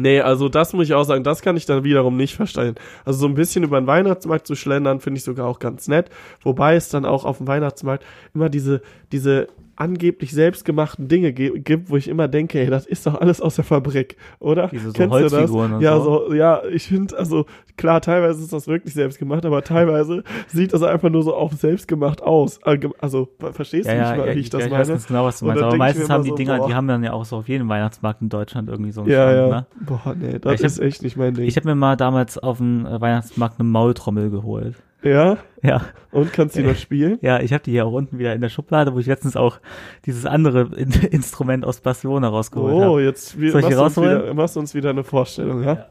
Nee, 0.00 0.20
also 0.20 0.48
das 0.48 0.74
muss 0.74 0.86
ich 0.86 0.94
auch 0.94 1.02
sagen, 1.02 1.24
das 1.24 1.42
kann 1.42 1.56
ich 1.56 1.66
dann 1.66 1.82
wiederum 1.82 2.16
nicht 2.16 2.36
verstehen. 2.36 2.76
Also 3.04 3.18
so 3.18 3.26
ein 3.26 3.34
bisschen 3.34 3.64
über 3.64 3.80
den 3.80 3.88
Weihnachtsmarkt 3.88 4.46
zu 4.46 4.54
schlendern, 4.54 5.00
finde 5.00 5.18
ich 5.18 5.24
sogar 5.24 5.48
auch 5.48 5.58
ganz 5.58 5.88
nett. 5.88 6.08
Wobei 6.42 6.76
es 6.76 6.88
dann 6.88 7.04
auch 7.04 7.24
auf 7.24 7.38
dem 7.38 7.48
Weihnachtsmarkt 7.48 8.04
immer 8.32 8.48
diese, 8.48 8.80
diese 9.10 9.48
angeblich 9.78 10.32
selbstgemachten 10.32 11.06
Dinge 11.06 11.32
ge 11.32 11.58
gibt, 11.60 11.88
wo 11.88 11.96
ich 11.96 12.08
immer 12.08 12.26
denke, 12.26 12.58
ey, 12.58 12.66
das 12.66 12.84
ist 12.84 13.06
doch 13.06 13.20
alles 13.20 13.40
aus 13.40 13.54
der 13.54 13.64
Fabrik, 13.64 14.16
oder? 14.40 14.66
Diese 14.68 14.88
so 14.88 14.92
Kennst 14.92 15.14
du 15.16 15.20
das? 15.22 15.32
Holzfiguren 15.32 15.80
ja, 15.80 16.00
so. 16.00 16.34
ja, 16.34 16.62
ich 16.72 16.88
finde, 16.88 17.16
also 17.16 17.46
klar, 17.76 18.00
teilweise 18.00 18.42
ist 18.42 18.52
das 18.52 18.66
wirklich 18.66 18.92
selbst 18.94 19.18
gemacht, 19.20 19.46
aber 19.46 19.62
teilweise 19.62 20.24
sieht 20.48 20.72
das 20.72 20.82
einfach 20.82 21.10
nur 21.10 21.22
so 21.22 21.34
auch 21.34 21.52
selbst 21.52 21.86
gemacht 21.86 22.22
aus. 22.22 22.58
Also, 22.98 23.28
verstehst 23.52 23.86
Ja, 23.88 23.94
du 23.94 23.98
ja, 24.00 24.16
nicht, 24.16 24.26
ja, 24.26 24.34
wie 24.34 24.40
ich 24.40 24.50
das 24.50 24.60
ja, 24.60 24.66
ich 24.66 24.70
meine? 24.72 24.80
weiß 24.82 24.88
ganz 24.88 25.06
genau, 25.06 25.24
was 25.24 25.38
du 25.38 25.46
meinst. 25.46 25.62
Aber 25.62 25.72
ich 25.74 25.78
meistens 25.78 26.10
haben 26.10 26.24
die 26.24 26.30
so, 26.30 26.34
Dinger, 26.34 26.58
boah. 26.58 26.66
die 26.66 26.74
haben 26.74 26.88
dann 26.88 27.04
ja 27.04 27.12
auch 27.12 27.24
so 27.24 27.36
auf 27.36 27.48
jedem 27.48 27.68
Weihnachtsmarkt 27.68 28.20
in 28.20 28.28
Deutschland 28.28 28.68
irgendwie 28.68 28.90
so 28.90 29.02
einen 29.02 29.10
Ja, 29.10 29.30
Stand, 29.30 29.50
ja. 29.50 29.56
Ne? 29.60 29.66
Boah, 29.86 30.14
nee, 30.18 30.38
das 30.40 30.54
Ich 30.54 30.60
hab- 30.60 30.66
ist 30.66 30.78
echt 30.80 31.02
nicht 31.04 31.16
mein 31.16 31.34
Ding. 31.34 31.46
Ich 31.46 31.56
habe 31.56 31.68
mir 31.68 31.74
mal 31.76 31.96
damals 31.96 32.36
auf 32.36 32.58
dem 32.58 32.84
Weihnachtsmarkt 32.84 33.60
eine 33.60 33.68
Maultrommel 33.68 34.30
geholt. 34.30 34.74
Ja? 35.02 35.38
Ja, 35.62 35.82
Und 36.12 36.32
kannst 36.32 36.54
du 36.56 36.62
die 36.62 36.68
noch 36.68 36.76
spielen? 36.76 37.18
ja, 37.20 37.40
ich 37.40 37.52
habe 37.52 37.62
die 37.64 37.72
hier 37.72 37.84
auch 37.86 37.92
unten 37.92 38.18
wieder 38.18 38.32
in 38.34 38.40
der 38.40 38.48
Schublade, 38.48 38.94
wo 38.94 38.98
ich 39.00 39.06
letztens 39.06 39.36
auch 39.36 39.58
dieses 40.06 40.24
andere 40.26 40.68
in 40.76 40.90
Instrument 41.10 41.64
aus 41.64 41.80
Barcelona 41.80 42.28
rausgeholt 42.28 42.74
Oh, 42.74 42.82
habe. 42.82 43.02
jetzt 43.04 43.40
wie, 43.40 43.50
Soll 43.50 43.60
ich 43.62 43.76
machst, 43.76 43.96
du 43.96 44.00
uns 44.02 44.08
wieder, 44.10 44.34
machst 44.34 44.56
uns 44.56 44.74
wieder 44.74 44.90
eine 44.90 45.02
Vorstellung, 45.04 45.62
ja? 45.64 45.86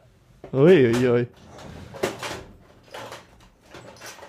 Ui, 0.54 0.88
ui, 0.96 1.10
ui. 1.10 1.28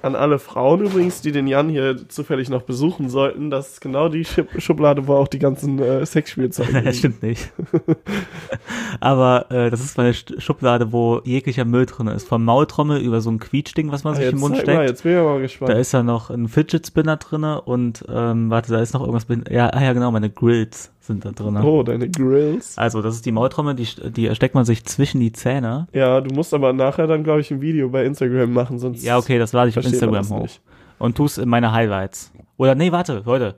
An 0.00 0.14
alle 0.14 0.38
Frauen 0.38 0.85
übrigens, 0.85 1.23
die 1.23 1.33
den 1.33 1.47
Jan 1.49 1.69
hier 1.69 2.09
zufällig 2.09 2.49
noch 2.50 2.62
besuchen 2.62 3.09
sollten, 3.09 3.50
das 3.50 3.73
ist 3.73 3.81
genau 3.81 4.09
die 4.09 4.25
Schub 4.25 4.47
Schublade, 4.59 5.07
wo 5.09 5.14
auch 5.14 5.26
die 5.28 5.38
ganzen 5.40 5.78
äh, 5.81 6.07
Sexspielzeuge 6.07 6.73
das 6.83 6.83
liegen. 6.85 6.95
stimmt 6.95 7.23
nicht. 7.23 7.52
Aber 9.00 9.50
äh, 9.50 9.71
das 9.71 9.81
ist 9.81 9.97
meine 9.97 10.12
Sch- 10.12 10.40
Schublade, 10.40 10.93
wo 10.93 11.21
jeglicher 11.25 11.64
Müll 11.64 11.87
drin 11.87 12.07
ist. 12.09 12.28
Vom 12.28 12.45
Maultrommel 12.45 13.00
über 13.00 13.21
so 13.21 13.31
ein 13.31 13.38
Quietschding, 13.38 13.90
was 13.93 14.05
man 14.05 14.14
Ah, 14.14 14.17
sich 14.17 14.33
im 14.33 14.38
Mund 14.38 14.55
zeig 14.57 14.62
steckt. 14.64 14.78
Mal, 14.78 14.87
jetzt 14.88 15.02
bin 15.02 15.12
ich 15.12 15.19
aber 15.19 15.40
gespannt. 15.40 15.71
Da 15.71 15.75
ist 15.75 15.93
ja 15.93 16.02
noch 16.02 16.31
ein 16.31 16.49
Fidget 16.49 16.87
Spinner 16.87 17.17
drinne 17.17 17.61
und 17.62 18.05
ähm, 18.09 18.50
warte, 18.50 18.73
da 18.73 18.81
ist 18.81 18.95
noch 18.95 19.00
irgendwas. 19.00 19.26
Ja, 19.50 19.69
ah 19.71 19.83
ja, 19.83 19.93
genau, 19.93 20.11
meine 20.11 20.31
Grills 20.31 20.90
sind 21.09 21.25
da 21.25 21.33
drinne. 21.33 21.65
oh, 21.65 21.83
deine 21.83 22.09
Grills. 22.09 22.79
Also, 22.79 23.03
das 23.03 23.17
ist 23.17 23.27
die 23.27 23.33
Maultrommel, 23.33 23.75
die, 23.75 23.88
die 24.12 24.33
steckt 24.37 24.55
man 24.55 24.65
sich 24.65 24.85
zwischen 24.85 25.21
die 25.21 25.33
Zähne. 25.33 25.88
Ja, 25.93 26.21
du 26.21 26.33
musst 26.33 26.55
aber 26.55 26.73
nachher 26.73 27.09
dann, 27.09 27.25
glaube 27.25 27.41
ich, 27.41 27.50
ein 27.50 27.61
Video 27.61 27.88
bei 27.88 28.05
Instagram 28.05 28.53
machen, 28.53 28.79
sonst 28.79 29.03
Ja, 29.03 29.19
okay, 29.19 29.38
das 29.41 29.53
lade 29.53 29.71
ich 29.71 29.79
auf 29.79 29.85
Instagram 29.85 30.29
hoch. 30.31 30.43
nicht. 30.43 30.61
Und 31.00 31.17
tust 31.17 31.38
in 31.38 31.49
meine 31.49 31.73
Highlights. 31.73 32.33
Oder 32.57 32.77
nee, 32.77 32.93
warte, 32.93 33.23
Leute. 33.27 33.57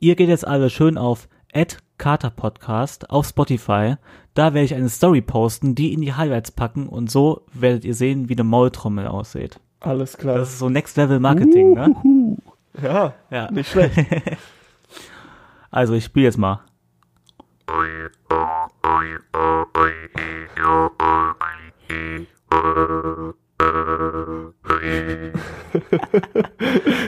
Ihr 0.00 0.16
geht 0.16 0.28
jetzt 0.28 0.46
alle 0.46 0.68
schön 0.68 0.98
auf 0.98 1.28
Podcast 2.36 3.08
auf 3.10 3.26
Spotify. 3.26 3.94
Da 4.34 4.52
werde 4.52 4.64
ich 4.64 4.74
eine 4.74 4.88
Story 4.88 5.20
posten, 5.22 5.74
die 5.74 5.92
in 5.94 6.00
die 6.00 6.12
Highlights 6.12 6.50
packen 6.50 6.88
und 6.88 7.10
so 7.10 7.42
werdet 7.52 7.84
ihr 7.84 7.94
sehen, 7.94 8.28
wie 8.28 8.34
eine 8.34 8.44
Maultrommel 8.44 9.06
aussieht. 9.06 9.60
Alles 9.80 10.16
klar. 10.18 10.38
Das 10.38 10.48
ist 10.50 10.58
so 10.58 10.68
Next 10.68 10.96
Level 10.96 11.20
Marketing, 11.20 11.74
ne? 11.74 11.90
Uhuhu. 11.90 12.36
Ja, 12.82 13.14
Ja. 13.30 13.50
nicht 13.50 13.70
schlecht. 13.70 13.94
Also, 15.74 15.94
ich 15.94 16.04
spiele 16.04 16.26
jetzt 16.26 16.38
mal. 16.38 16.60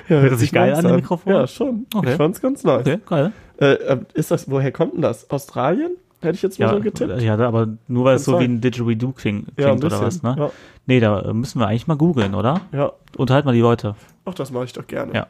Ja, 0.09 0.21
Hört 0.21 0.39
sich 0.39 0.53
geil 0.53 0.71
nice 0.71 0.79
an, 0.79 0.85
dem 0.87 0.97
Mikrofon? 0.97 1.33
Ja, 1.33 1.47
schon. 1.47 1.87
Okay. 1.95 2.11
Ich 2.11 2.17
fand's 2.17 2.41
ganz 2.41 2.65
nice. 2.65 2.81
Okay, 2.81 2.99
geil. 3.07 3.33
Äh, 3.61 3.67
äh, 3.75 3.99
ist 4.15 4.31
das, 4.31 4.51
woher 4.51 4.73
kommt 4.73 4.95
denn 4.95 5.03
das? 5.03 5.29
Australien? 5.31 5.97
Hätte 6.21 6.37
ich 6.37 6.43
jetzt 6.43 6.59
mal 6.59 6.67
Ja, 6.67 6.73
so 6.75 6.81
getippt. 6.81 7.21
ja, 7.23 7.39
aber 7.39 7.69
nur 7.89 8.05
weil 8.07 8.17
es 8.17 8.25
so 8.25 8.33
wie 8.39 8.45
sein. 8.45 8.55
ein 8.55 8.61
Didgeridoo 8.61 9.13
klingt, 9.13 9.49
Ja, 9.59 9.67
klingt 9.69 9.85
oder 9.85 10.01
was, 10.01 10.23
ne? 10.23 10.51
Nee, 10.87 10.99
da 11.01 11.33
müssen 11.33 11.61
wir 11.61 11.67
eigentlich 11.69 11.87
mal 11.87 11.97
googeln, 11.97 12.35
oder? 12.35 12.63
Ja, 12.73 12.79
ja. 12.79 12.93
Unterhalt 13.17 13.45
mal 13.45 13.53
die 13.53 13.61
Leute. 13.61 13.95
Ach, 14.25 14.35
das 14.35 14.51
mache 14.51 14.65
ich 14.65 14.73
doch 14.73 14.87
gerne. 14.87 15.13
Ja. 15.15 15.27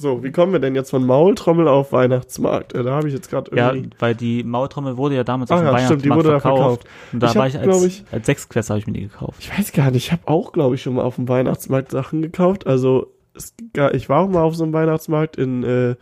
So, 0.00 0.22
wie 0.22 0.30
kommen 0.30 0.52
wir 0.52 0.60
denn 0.60 0.76
jetzt 0.76 0.90
von 0.90 1.04
Maultrommel 1.04 1.66
auf 1.66 1.90
Weihnachtsmarkt? 1.92 2.72
Äh, 2.72 2.84
da 2.84 2.92
habe 2.92 3.08
ich 3.08 3.14
jetzt 3.14 3.28
gerade 3.28 3.50
Ja, 3.56 3.72
irgendwie. 3.72 3.90
weil 3.98 4.14
die 4.14 4.44
Maultrommel 4.44 4.96
wurde 4.96 5.16
ja 5.16 5.24
damals 5.24 5.50
Ah 5.50 5.56
auf 5.56 5.60
dem 5.60 5.66
ja, 5.72 5.78
stimmt, 5.86 6.04
die 6.04 6.10
Weihnachtsmarkt 6.10 6.16
wurde 6.28 6.34
da 6.34 6.40
verkauft. 6.40 6.84
Und 7.12 7.20
da 7.22 7.26
Ich 7.30 7.34
war 7.34 7.42
hab, 7.42 7.48
ich 7.48 7.58
als, 7.68 7.84
ich- 7.84 8.04
als 8.12 8.26
Sechsklässler 8.26 8.74
habe 8.74 8.80
ich 8.80 8.86
mir 8.86 8.92
die 8.92 9.08
gekauft. 9.08 9.38
Ich 9.40 9.58
weiß 9.58 9.72
gar 9.72 9.90
nicht, 9.90 10.06
ich 10.06 10.12
habe 10.12 10.22
auch, 10.26 10.52
glaube 10.52 10.76
ich, 10.76 10.82
schon 10.82 10.94
mal 10.94 11.02
auf 11.02 11.16
dem 11.16 11.28
Weihnachtsmarkt 11.28 11.90
Sachen 11.90 12.22
gekauft. 12.22 12.64
Also, 12.66 13.12
es, 13.34 13.54
ich 13.92 14.08
war 14.08 14.20
auch 14.22 14.28
mal 14.28 14.42
auf 14.42 14.54
so 14.54 14.62
einem 14.62 14.72
Weihnachtsmarkt 14.72 15.36
in, 15.36 15.64
äh, 15.64 15.96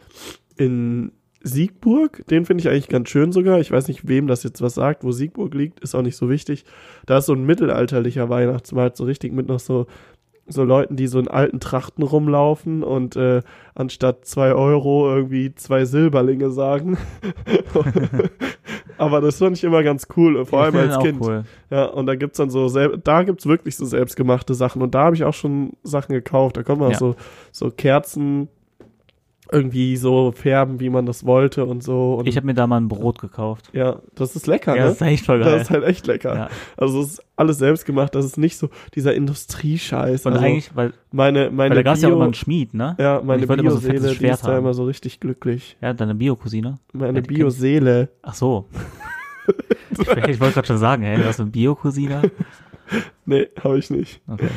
in 0.57 1.13
Siegburg. 1.43 2.27
Den 2.29 2.45
finde 2.45 2.61
ich 2.63 2.69
eigentlich 2.69 2.89
ganz 2.89 3.09
schön 3.09 3.33
sogar. 3.33 3.61
Ich 3.61 3.71
weiß 3.71 3.89
nicht, 3.89 4.07
wem 4.09 4.27
das 4.27 4.43
jetzt 4.43 4.61
was 4.61 4.75
sagt. 4.75 5.05
Wo 5.05 5.13
Siegburg 5.13 5.55
liegt, 5.55 5.81
ist 5.81 5.95
auch 5.95 6.03
nicht 6.03 6.17
so 6.17 6.29
wichtig. 6.29 6.65
Da 7.07 7.19
ist 7.19 7.27
so 7.27 7.33
ein 7.35 7.45
mittelalterlicher 7.47 8.29
Weihnachtsmarkt, 8.29 8.97
so 8.97 9.05
richtig 9.05 9.33
mit 9.33 9.47
noch 9.49 9.61
so, 9.61 9.87
so 10.49 10.63
Leuten, 10.65 10.97
die 10.97 11.07
so 11.09 11.19
in 11.19 11.29
alten 11.29 11.59
Trachten 11.61 12.03
rumlaufen 12.05 12.83
und 12.83 13.17
äh, 13.17 13.43
anstatt 13.75 14.25
zwei 14.27 14.53
Euro 14.55 15.09
irgendwie 15.13 15.55
zwei 15.55 15.85
Silberlinge 15.85 16.51
sagen. 16.51 16.97
Aber 18.99 19.21
das 19.21 19.39
fand 19.39 19.57
ich 19.57 19.65
immer 19.65 19.83
ganz 19.83 20.07
cool, 20.17 20.45
vor 20.47 20.61
Ich 20.69 20.75
allem 20.75 20.91
als 20.91 20.99
Kind. 21.03 21.21
Auch 21.21 21.27
cool. 21.27 21.45
Ja, 21.71 21.85
und 21.87 22.07
da 22.07 22.15
gibt's 22.15 22.39
dann 22.39 22.49
so, 22.51 22.69
da 22.97 23.23
gibt's 23.25 23.47
wirklich 23.47 23.77
so 23.77 23.85
selbstgemachte 23.85 24.55
Sachen 24.55 24.83
und 24.83 24.95
da 24.95 25.05
habe 25.05 25.17
ich 25.17 25.25
auch 25.25 25.35
schon 25.35 25.73
Sachen 25.83 26.13
gekauft. 26.15 26.57
Da 26.57 26.63
konnte 26.63 26.83
man 26.83 26.93
Ja. 26.93 26.99
so, 26.99 27.15
so 27.53 27.71
Kerzen 27.71 28.49
irgendwie 29.53 29.97
so 29.97 30.33
färben, 30.33 30.81
wie 30.81 30.91
man 30.91 31.07
das 31.07 31.25
wollte 31.25 31.65
und 31.67 31.83
so. 31.83 32.15
Und 32.15 32.27
Ich 32.27 32.37
habe 32.37 32.47
mir 32.47 32.55
da 32.55 32.67
mal 32.67 32.79
ein 32.79 32.89
Brot 32.89 33.21
gekauft. 33.21 33.71
ja, 33.73 34.01
das 34.15 34.35
ist 34.37 34.47
lecker, 34.47 34.75
Ja, 34.77 34.83
ne? 34.83 34.89
das 34.89 34.97
ist 34.97 35.03
echt 35.07 35.27
voll 35.27 35.39
Das 35.39 35.49
geil. 35.49 35.61
ist 35.61 35.71
halt 35.71 35.85
echt 35.85 36.07
lecker. 36.07 36.35
Ja. 36.35 36.49
Also 36.77 37.01
es 37.01 37.13
ist 37.15 37.23
alles 37.37 37.59
selbst 37.59 37.87
gemacht, 37.87 38.15
das 38.15 38.25
ist 38.25 38.39
nicht 38.39 38.57
so 38.57 38.71
dieser 38.95 39.15
Industriescheiß. 39.15 40.27
Und 40.27 40.33
also 40.35 40.45
eigentlich, 40.45 40.75
weil, 40.75 40.93
meine, 41.13 41.51
meine 41.51 41.71
weil 41.71 41.77
da 41.77 41.83
gab 41.83 41.97
es 41.97 42.03
ja 42.03 42.09
auch 42.09 42.13
immer 42.15 42.25
einen 42.25 42.35
Schmied, 42.35 42.75
ne? 42.75 42.97
ja, 42.99 43.21
meine 43.25 43.47
so 43.47 43.55
Bioseele, 43.55 44.01
fettes 44.01 44.19
die 44.19 44.27
ist 44.27 44.43
da 44.45 44.49
haben. 44.49 44.59
immer 44.59 44.75
so 44.75 44.85
richtig 44.85 45.21
glücklich. 45.21 45.77
Ja, 45.81 45.93
deine 45.93 46.15
Bio-Cousine. 46.15 46.79
Meine 46.93 47.19
Ja. 47.19 47.25
Bioseele. 47.27 48.09
Ach 48.23 48.35
so. 48.35 48.67
ich 49.91 49.99
ich 50.29 50.41
wollte 50.41 50.55
gerade 50.55 50.67
schon 50.67 50.79
sagen, 50.79 51.03
hey, 51.03 51.19
du 51.19 51.25
hast 51.25 51.41
eine 51.41 51.51
Bio-Cousine? 51.51 52.31
Nee, 53.25 53.49
habe 53.63 53.79
ich 53.79 53.91
nicht. 53.91 54.21
Okay. 54.29 54.49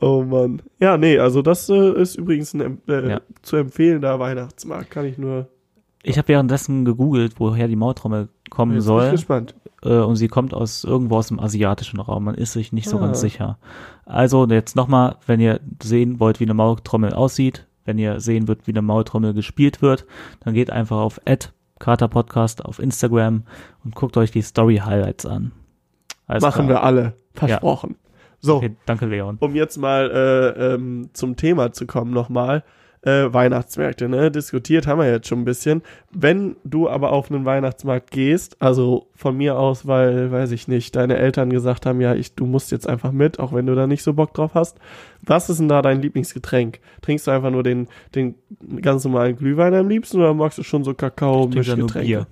Oh 0.00 0.22
Mann. 0.22 0.60
Ja, 0.80 0.96
nee, 0.96 1.18
also 1.18 1.40
das 1.42 1.68
äh, 1.68 1.92
ist 2.00 2.16
übrigens 2.16 2.52
ein 2.54 2.80
äh, 2.88 3.08
Ja. 3.10 3.20
zu 3.42 3.56
empfehlender 3.56 4.18
Weihnachtsmarkt. 4.18 4.90
Kann 4.90 5.04
ich 5.06 5.18
nur. 5.18 5.48
Ich 6.02 6.18
habe 6.18 6.28
währenddessen 6.28 6.84
gegoogelt, 6.84 7.34
woher 7.38 7.68
die 7.68 7.76
Maultrommel 7.76 8.28
kommen 8.50 8.72
Jetzt 8.74 8.86
bin 8.86 8.96
ich 8.96 9.02
soll. 9.02 9.10
gespannt. 9.12 9.54
äh, 9.82 9.98
und 10.00 10.16
sie 10.16 10.28
kommt 10.28 10.52
aus 10.52 10.84
irgendwo 10.84 11.16
aus 11.16 11.28
dem 11.28 11.38
asiatischen 11.40 12.00
Raum. 12.00 12.24
Man 12.24 12.34
ist 12.34 12.52
sich 12.52 12.72
nicht 12.72 12.88
so 12.88 12.98
Ah. 12.98 13.00
ganz 13.00 13.20
sicher. 13.20 13.58
Also 14.04 14.46
jetzt 14.46 14.76
nochmal, 14.76 15.16
wenn 15.26 15.40
ihr 15.40 15.60
sehen 15.82 16.20
wollt, 16.20 16.40
wie 16.40 16.44
eine 16.44 16.54
Maultrommel 16.54 17.12
aussieht, 17.14 17.66
wenn 17.84 17.96
ihr 17.98 18.20
sehen 18.20 18.48
wollt, 18.48 18.66
wie 18.66 18.72
eine 18.72 18.82
Maultrommel 18.82 19.32
gespielt 19.32 19.80
wird, 19.80 20.04
dann 20.40 20.54
geht 20.54 20.70
einfach 20.70 20.98
auf 20.98 21.20
Podcast 22.08 22.64
auf 22.64 22.78
Instagram 22.78 23.42
und 23.84 23.94
guckt 23.94 24.16
euch 24.16 24.30
die 24.30 24.42
Story 24.42 24.76
Highlights 24.84 25.26
an. 25.26 25.52
Alles 26.26 26.42
Machen 26.42 26.66
klar. 26.66 26.68
wir 26.68 26.82
alle. 26.82 27.14
Versprochen. 27.34 27.96
So, 28.44 28.56
Okay, 28.56 28.76
danke 28.84 29.06
Leon. 29.06 29.38
um 29.40 29.54
jetzt 29.54 29.78
mal 29.78 30.10
äh, 30.10 30.74
ähm, 30.74 31.08
zum 31.14 31.36
Thema 31.36 31.72
zu 31.72 31.86
kommen 31.86 32.12
nochmal. 32.12 32.62
Äh, 33.00 33.32
Weihnachtsmärkte, 33.34 34.08
ne? 34.08 34.30
Diskutiert 34.30 34.86
haben 34.86 34.98
wir 34.98 35.10
jetzt 35.10 35.28
schon 35.28 35.40
ein 35.40 35.44
bisschen. 35.44 35.82
Wenn 36.10 36.56
du 36.64 36.88
aber 36.88 37.12
auf 37.12 37.30
einen 37.30 37.44
Weihnachtsmarkt 37.44 38.10
gehst, 38.10 38.56
also 38.60 39.08
von 39.14 39.36
mir 39.36 39.58
aus, 39.58 39.86
weil, 39.86 40.30
weiß 40.32 40.52
ich 40.52 40.68
nicht, 40.68 40.96
deine 40.96 41.16
Eltern 41.18 41.50
gesagt 41.50 41.84
haben, 41.84 42.00
ja, 42.00 42.14
ich, 42.14 42.34
du 42.34 42.46
musst 42.46 42.70
jetzt 42.70 42.88
einfach 42.88 43.12
mit, 43.12 43.38
auch 43.38 43.52
wenn 43.52 43.66
du 43.66 43.74
da 43.74 43.86
nicht 43.86 44.02
so 44.02 44.14
Bock 44.14 44.32
drauf 44.32 44.52
hast. 44.54 44.78
Was 45.22 45.50
ist 45.50 45.60
denn 45.60 45.68
da 45.68 45.82
dein 45.82 46.00
Lieblingsgetränk? 46.00 46.80
Trinkst 47.02 47.26
du 47.26 47.30
einfach 47.30 47.50
nur 47.50 47.62
den, 47.62 47.88
den 48.14 48.36
ganz 48.80 49.04
normalen 49.04 49.36
Glühwein 49.36 49.74
am 49.74 49.88
liebsten 49.88 50.18
oder 50.18 50.32
magst 50.32 50.56
du 50.58 50.62
schon 50.62 50.82
so 50.84 50.94
Kakao, 50.94 51.44
Ich 51.48 51.50
trinke 51.54 51.76
nur 51.76 51.76
Mischgetränke? 51.86 52.26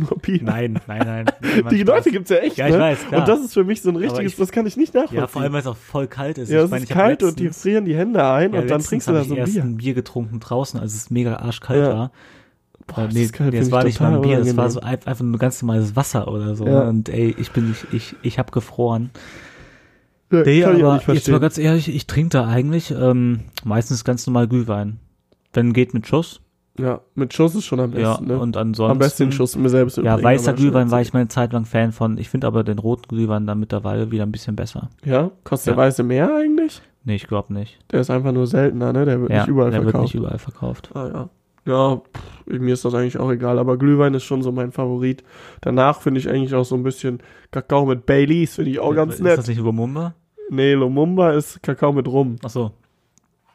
Nur 0.00 0.18
Bier. 0.18 0.40
Nein, 0.42 0.80
nein, 0.86 1.02
nein. 1.04 1.64
Die 1.70 1.82
Leute 1.82 2.10
gibt's 2.10 2.30
ja 2.30 2.36
echt, 2.38 2.56
Ja, 2.56 2.66
ich 2.66 2.72
ne? 2.74 2.78
weiß, 2.80 3.06
klar. 3.08 3.20
Und 3.20 3.28
das 3.28 3.40
ist 3.40 3.54
für 3.54 3.64
mich 3.64 3.82
so 3.82 3.90
ein 3.90 3.96
richtiges, 3.96 4.32
ich- 4.32 4.38
das 4.38 4.50
kann 4.52 4.66
ich 4.66 4.76
nicht 4.76 4.94
nachvollziehen. 4.94 5.18
Ja, 5.18 5.26
vor 5.26 5.42
allem, 5.42 5.52
weil 5.52 5.60
es 5.60 5.66
auch 5.66 5.76
voll 5.76 6.06
kalt 6.06 6.38
ist. 6.38 6.48
Ja, 6.50 6.58
Ich 6.58 6.64
es 6.64 6.70
meine, 6.70 6.84
ist 6.84 6.90
kalt 6.90 7.22
und 7.22 7.38
die 7.38 7.44
letztens- 7.44 7.62
frieren 7.62 7.84
die 7.84 7.96
Hände 7.96 8.24
ein 8.24 8.52
Ja, 8.52 8.60
und 8.60 8.68
dann 8.70 8.78
letztens 8.78 8.86
trinkst 8.88 9.08
du 9.08 9.12
da 9.12 9.24
so 9.24 9.34
ein 9.34 9.44
Bier. 9.44 9.62
ein 9.62 9.76
Bier 9.76 9.94
getrunken 9.94 10.40
draußen, 10.40 10.80
als 10.80 10.94
es 10.94 11.10
mega 11.10 11.36
arschkalt 11.36 11.84
Ja. 11.84 11.92
war. 11.94 12.12
Boah, 12.86 13.02
Äh, 13.02 13.04
das 13.06 13.14
nee, 13.14 13.26
kalt, 13.28 13.52
nee, 13.52 13.58
es 13.58 13.70
war 13.70 13.84
nicht 13.84 14.00
mal 14.00 14.14
ein 14.14 14.22
Bier, 14.22 14.38
das 14.38 14.56
war 14.56 14.68
so 14.70 14.80
ein- 14.80 14.98
einfach 15.06 15.24
nur 15.24 15.38
ganz 15.38 15.60
normales 15.62 15.94
Wasser 15.96 16.26
oder 16.28 16.54
so. 16.56 16.66
Ja. 16.66 16.84
ne? 16.84 16.88
Und 16.88 17.08
ey, 17.08 17.34
ich 17.38 17.52
bin 17.52 17.68
nicht, 17.68 17.86
ich, 17.92 18.16
ich 18.22 18.38
hab 18.38 18.50
gefroren. 18.52 19.10
Ja, 20.32 20.42
Nee, 20.42 20.64
aber 20.64 21.02
jetzt 21.12 21.28
mal 21.28 21.40
ganz 21.40 21.58
ehrlich, 21.58 21.88
ich 21.94 22.06
trinke 22.06 22.30
da 22.30 22.46
eigentlich 22.46 22.92
ähm, 22.92 23.40
meistens 23.64 24.04
ganz 24.04 24.26
normal 24.26 24.46
Glühwein. 24.46 24.98
Wenn 25.52 25.72
geht 25.72 25.92
mit 25.92 26.06
Schuss. 26.06 26.40
Ja, 26.80 27.00
mit 27.14 27.32
Schuss 27.34 27.54
ist 27.54 27.64
schon 27.64 27.80
am 27.80 27.92
Ja, 27.92 28.10
besten, 28.12 28.26
ne? 28.28 28.38
und 28.38 28.56
ansonsten. 28.56 28.92
Am 28.92 28.98
besten 28.98 29.24
den 29.24 29.32
Schuss 29.32 29.56
mir 29.56 29.68
selbst 29.68 29.96
Ja, 29.98 30.22
weißer 30.22 30.52
Glühwein 30.54 30.90
war 30.90 31.00
ich 31.00 31.12
mal 31.12 31.20
eine 31.20 31.28
Zeit 31.28 31.52
lang 31.52 31.64
Fan 31.64 31.92
von. 31.92 32.18
Ich 32.18 32.28
finde 32.28 32.46
aber 32.46 32.64
den 32.64 32.78
roten 32.78 33.08
Glühwein 33.08 33.46
dann 33.46 33.60
mittlerweile 33.60 34.10
wieder 34.10 34.24
ein 34.24 34.32
bisschen 34.32 34.56
besser. 34.56 34.90
Ja, 35.04 35.30
kostet 35.44 35.68
Ja. 35.68 35.72
der 35.74 35.84
weiße 35.84 36.02
mehr 36.02 36.34
eigentlich? 36.34 36.80
Nee, 37.04 37.16
ich 37.16 37.26
glaube 37.26 37.52
nicht. 37.54 37.78
Der 37.90 38.00
ist 38.00 38.10
einfach 38.10 38.32
nur 38.32 38.46
seltener, 38.46 38.92
ne? 38.92 39.04
Der 39.04 39.20
wird 39.20 39.30
ja, 39.30 39.38
nicht 39.40 39.48
überall 39.48 39.70
der 39.70 39.80
wird 39.80 39.90
verkauft. 39.92 40.04
nicht 40.14 40.14
überall 40.14 40.38
verkauft. 40.38 40.90
Ah 40.94 41.06
ja. 41.08 41.28
Ja, 41.66 41.96
pff, 41.96 42.58
mir 42.58 42.72
ist 42.72 42.84
das 42.86 42.94
eigentlich 42.94 43.18
auch 43.18 43.30
egal, 43.30 43.58
aber 43.58 43.76
Glühwein 43.76 44.14
ist 44.14 44.24
schon 44.24 44.42
so 44.42 44.50
mein 44.50 44.72
Favorit. 44.72 45.22
Danach 45.60 46.00
finde 46.00 46.18
ich 46.20 46.28
eigentlich 46.28 46.54
auch 46.54 46.64
so 46.64 46.74
ein 46.74 46.82
bisschen 46.82 47.20
Kakao 47.50 47.84
mit 47.84 48.06
Baileys, 48.06 48.54
finde 48.56 48.70
ich 48.70 48.80
auch 48.80 48.94
ganz 48.94 49.14
ist 49.14 49.20
nett. 49.22 49.38
das 49.38 49.46
nicht 49.46 49.60
Lumumba? 49.60 50.14
Nee, 50.48 50.72
Lumumba 50.74 51.32
ist 51.32 51.62
Kakao 51.62 51.92
mit 51.92 52.08
Rum. 52.08 52.36
Ach 52.42 52.50
so. 52.50 52.72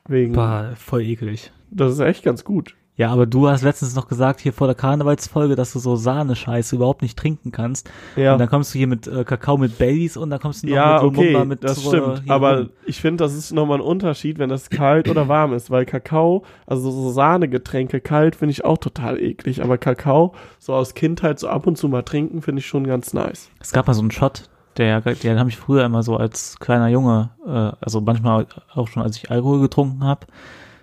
Wegen, 0.08 0.34
Bah, 0.34 0.74
voll 0.76 1.02
eklig. 1.02 1.52
das 1.72 1.92
ist 1.94 2.00
echt 2.00 2.24
ganz 2.24 2.44
gut. 2.44 2.76
Ja, 2.98 3.12
aber 3.12 3.26
du 3.26 3.50
hast 3.50 3.62
letztens 3.62 3.94
noch 3.94 4.08
gesagt, 4.08 4.40
hier 4.40 4.54
vor 4.54 4.68
der 4.68 4.76
Karnevalsfolge, 4.76 5.56
dass 5.56 5.74
du 5.74 5.80
so 5.80 5.98
Sahnescheiße 5.98 6.78
überhaupt 6.78 7.02
nicht 7.02 7.20
trinken 7.20 7.52
kannst. 7.52 7.90
Ja. 8.16 8.34
Und 8.34 8.40
dann 8.40 8.48
kommst 8.48 8.74
du 8.74 8.78
hier 8.78 8.88
mit 8.88 9.06
äh, 9.06 9.26
Kakao 9.26 9.58
mit 9.58 9.78
Baileys 9.78 10.16
und 10.16 10.30
dann 10.30 10.40
kommst 10.40 10.64
du 10.64 10.68
noch 10.68 10.76
Ja, 10.76 10.94
mit 10.94 11.04
okay, 11.04 11.18
Lumumba 11.34 11.46
mit 11.46 11.64
das 11.66 11.84
so, 11.84 11.90
stimmt. 11.90 12.24
hier 12.24 12.34
Aber 12.34 12.58
rum. 12.60 12.70
ich 12.86 13.02
finde, 13.02 13.24
das 13.26 13.34
ist 13.34 13.52
nochmal 13.52 13.80
ein 13.80 13.82
Unterschied, 13.86 14.40
wenn 14.40 14.48
das 14.50 14.70
kalt 14.70 15.10
oder 15.10 15.28
warm 15.28 15.52
ist, 15.54 15.70
weil 15.70 15.86
Kakao, 15.86 16.44
also 16.66 16.90
so 16.90 17.12
Sahnegetränke 17.12 18.00
kalt 18.00 18.38
finde 18.38 18.52
ich 18.52 18.64
auch 18.64 18.78
total 18.78 19.20
eklig, 19.22 19.62
aber 19.62 19.78
Kakao 19.78 20.34
so 20.60 20.74
aus 20.74 20.94
Kindheit 20.94 21.38
so 21.38 21.50
ab 21.50 21.68
und 21.68 21.78
zu 21.78 21.90
mal 21.90 22.04
trinken 22.04 22.42
finde 22.42 22.60
ich 22.62 22.66
schon 22.66 22.88
ganz 22.88 23.14
nice. 23.14 23.50
Es 23.60 23.74
gab 23.74 23.88
mal 23.88 23.94
so 23.94 24.02
einen 24.02 24.12
Shot, 24.12 24.50
der, 24.78 25.02
den 25.02 25.38
habe 25.38 25.50
ich 25.50 25.58
früher 25.58 25.84
immer 25.84 26.02
so 26.02 26.16
als 26.16 26.60
kleiner 26.60 26.88
Junge, 26.88 27.32
äh, 27.46 27.76
also 27.84 28.00
manchmal 28.00 28.48
auch 28.74 28.88
schon, 28.88 29.04
als 29.04 29.18
ich 29.18 29.32
Alkohol 29.32 29.60
getrunken 29.60 30.06
habe, 30.06 30.28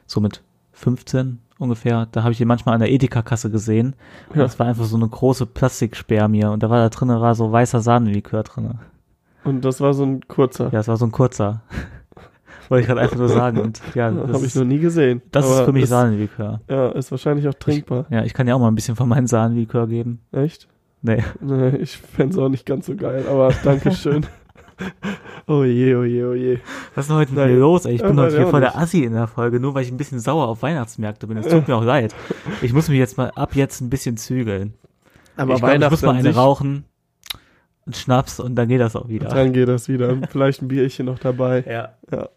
so 0.06 0.20
mit 0.20 0.42
15 0.72 1.38
ungefähr, 1.62 2.06
da 2.12 2.22
habe 2.22 2.32
ich 2.32 2.38
den 2.38 2.48
manchmal 2.48 2.74
an 2.74 2.80
der 2.80 2.90
Edeka-Kasse 2.90 3.50
gesehen. 3.50 3.94
Und 4.30 4.36
Ja. 4.36 4.42
Das 4.42 4.58
war 4.58 4.66
einfach 4.66 4.84
so 4.84 4.96
eine 4.96 5.08
große 5.08 5.46
Plastikspermie 5.46 6.44
und 6.44 6.62
da 6.62 6.68
war 6.70 6.78
da 6.78 6.88
drinnen 6.88 7.20
war 7.20 7.34
so 7.34 7.50
weißer 7.50 7.80
Sahnenlikör 7.80 8.42
drinne. 8.42 8.78
Und 9.44 9.64
das 9.64 9.80
war 9.80 9.94
so 9.94 10.04
ein 10.04 10.20
kurzer. 10.28 10.70
Ja, 10.72 10.80
es 10.80 10.88
war 10.88 10.96
so 10.96 11.06
ein 11.06 11.12
kurzer. 11.12 11.62
Wollte 12.68 12.82
ich 12.82 12.86
gerade 12.88 13.00
einfach 13.00 13.16
nur 13.16 13.28
sagen. 13.28 13.58
Und 13.60 13.80
ja, 13.94 14.10
das, 14.10 14.32
Habe 14.32 14.46
ich 14.46 14.54
noch 14.54 14.64
nie 14.64 14.78
gesehen. 14.78 15.20
das 15.30 15.48
ist 15.48 15.60
für 15.60 15.72
mich 15.72 15.88
Sahnenlikör. 15.88 16.60
Ja, 16.68 16.88
ist 16.90 17.10
wahrscheinlich 17.10 17.46
auch 17.48 17.54
trinkbar. 17.54 18.06
Ja, 18.10 18.22
ich 18.24 18.34
kann 18.34 18.46
ja 18.46 18.54
auch 18.54 18.60
mal 18.60 18.68
ein 18.68 18.74
bisschen 18.74 18.96
von 18.96 19.08
meinem 19.08 19.26
Sahnenlikör 19.26 19.86
geben. 19.88 20.20
Echt? 20.32 20.68
Nee. 21.02 21.22
Nee, 21.40 21.76
ich 21.76 21.96
fände 21.98 22.34
es 22.34 22.38
auch 22.38 22.48
nicht 22.48 22.64
ganz 22.64 22.86
so 22.86 22.94
geil, 22.94 23.24
aber 23.28 23.52
Dankeschön. 23.64 24.26
oh 25.52 25.64
je, 25.64 25.94
oh 25.94 26.04
je, 26.04 26.24
oh 26.24 26.34
je. 26.34 26.58
Was 26.94 27.04
ist 27.04 27.10
denn 27.10 27.16
heute 27.16 27.34
Nein. 27.34 27.58
los? 27.58 27.84
Ey, 27.84 27.94
ich 27.94 28.00
Ja, 28.00 28.08
bin 28.08 28.18
heute 28.18 28.36
hier 28.36 28.46
voll 28.48 28.60
der. 28.60 28.76
Assi 28.76 29.04
in 29.04 29.12
der 29.12 29.26
Folge, 29.26 29.60
nur 29.60 29.74
weil 29.74 29.82
ich 29.82 29.90
ein 29.90 29.96
bisschen 29.96 30.20
sauer 30.20 30.48
auf 30.48 30.62
Weihnachtsmärkte 30.62 31.26
bin. 31.26 31.36
Es 31.36 31.48
tut 31.48 31.68
mir 31.68 31.76
auch 31.76 31.84
leid. 31.84 32.14
Ich 32.62 32.72
muss 32.72 32.88
mich 32.88 32.98
jetzt 32.98 33.16
mal 33.16 33.30
ab 33.34 33.54
jetzt 33.54 33.80
ein 33.80 33.90
bisschen 33.90 34.16
zügeln. 34.16 34.74
Aber 35.36 35.54
ich, 35.54 35.60
glaub, 35.60 35.74
ich 35.74 35.90
muss 35.90 36.02
mal 36.02 36.14
eine 36.14 36.34
rauchen, 36.34 36.84
einen 37.86 37.94
Schnaps 37.94 38.38
und 38.38 38.54
dann 38.54 38.68
geht 38.68 38.80
das 38.80 38.94
auch 38.94 39.08
wieder. 39.08 39.28
Dann 39.28 39.52
geht 39.52 39.68
das 39.68 39.88
wieder. 39.88 40.16
Vielleicht 40.30 40.62
ein 40.62 40.68
Bierchen 40.68 41.06
noch 41.06 41.18
dabei. 41.18 41.64
Ja. 41.68 42.28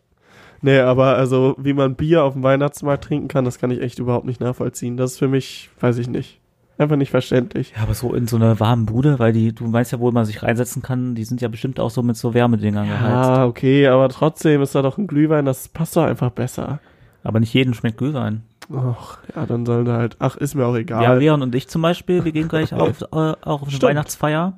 Nee, 0.62 0.80
aber 0.80 1.16
also, 1.16 1.56
wie 1.60 1.74
man 1.74 1.96
Bier 1.96 2.24
auf 2.24 2.34
dem 2.34 2.42
Weihnachtsmarkt 2.44 3.04
trinken 3.04 3.28
kann, 3.28 3.46
das 3.46 3.60
kann 3.60 3.70
ich 3.70 3.82
echt 3.82 4.00
überhaupt 4.00 4.26
nicht 4.26 4.40
nachvollziehen. 4.42 4.98
Das 4.98 5.12
ist 5.14 5.20
für 5.20 5.28
mich, 5.28 5.70
weiß 5.80 5.98
ich 6.00 6.08
nicht. 6.08 6.40
Einfach 6.78 6.98
nicht 6.98 7.12
verständlich. 7.12 7.74
Ja, 7.76 7.84
aber 7.84 7.94
so 7.94 8.14
in 8.14 8.28
so 8.28 8.36
einer 8.36 8.60
warmen 8.60 8.86
Bude, 8.86 9.18
weil 9.18 9.32
die, 9.32 9.54
du 9.54 9.72
weißt 9.72 9.94
ja, 9.94 10.00
wo 10.00 10.12
man 10.12 10.26
sich 10.26 10.44
reinsetzen 10.44 10.82
kann, 10.82 11.16
die 11.16 11.24
sind 11.24 11.42
ja 11.42 11.48
bestimmt 11.48 11.80
auch 11.80 11.90
so 11.90 12.04
mit 12.04 12.18
so 12.18 12.34
Wärmedingern 12.34 12.88
geheizt. 12.88 13.30
Ah, 13.30 13.46
okay, 13.46 13.88
aber 13.88 14.10
trotzdem 14.10 14.62
ist 14.62 14.76
da 14.76 14.82
doch 14.82 14.98
ein 14.98 15.08
Glühwein, 15.08 15.46
das 15.46 15.70
passt 15.70 15.96
doch 15.96 16.04
einfach 16.04 16.32
besser. 16.32 16.80
Aber 17.24 17.40
nicht 17.40 17.54
jedem 17.54 17.74
schmeckt 17.74 17.98
Glühwein. 17.98 18.44
Ach, 18.76 19.20
ja, 19.36 19.46
dann 19.46 19.66
sollen 19.66 19.86
da 19.86 19.98
halt, 19.98 20.18
ach, 20.20 20.36
ist 20.36 20.56
mir 20.56 20.66
auch 20.66 20.76
egal. 20.76 21.04
Ja, 21.04 21.14
Leon 21.14 21.42
und 21.42 21.56
ich 21.56 21.68
zum 21.68 21.82
Beispiel, 21.82 22.26
wir 22.26 22.32
gehen 22.32 22.50
gleich 22.50 22.74
auf, 22.74 23.02
äh, 23.02 23.06
auch 23.16 23.62
auf 23.62 23.70
eine. 23.70 23.82
Weihnachtsfeier. 23.82 24.58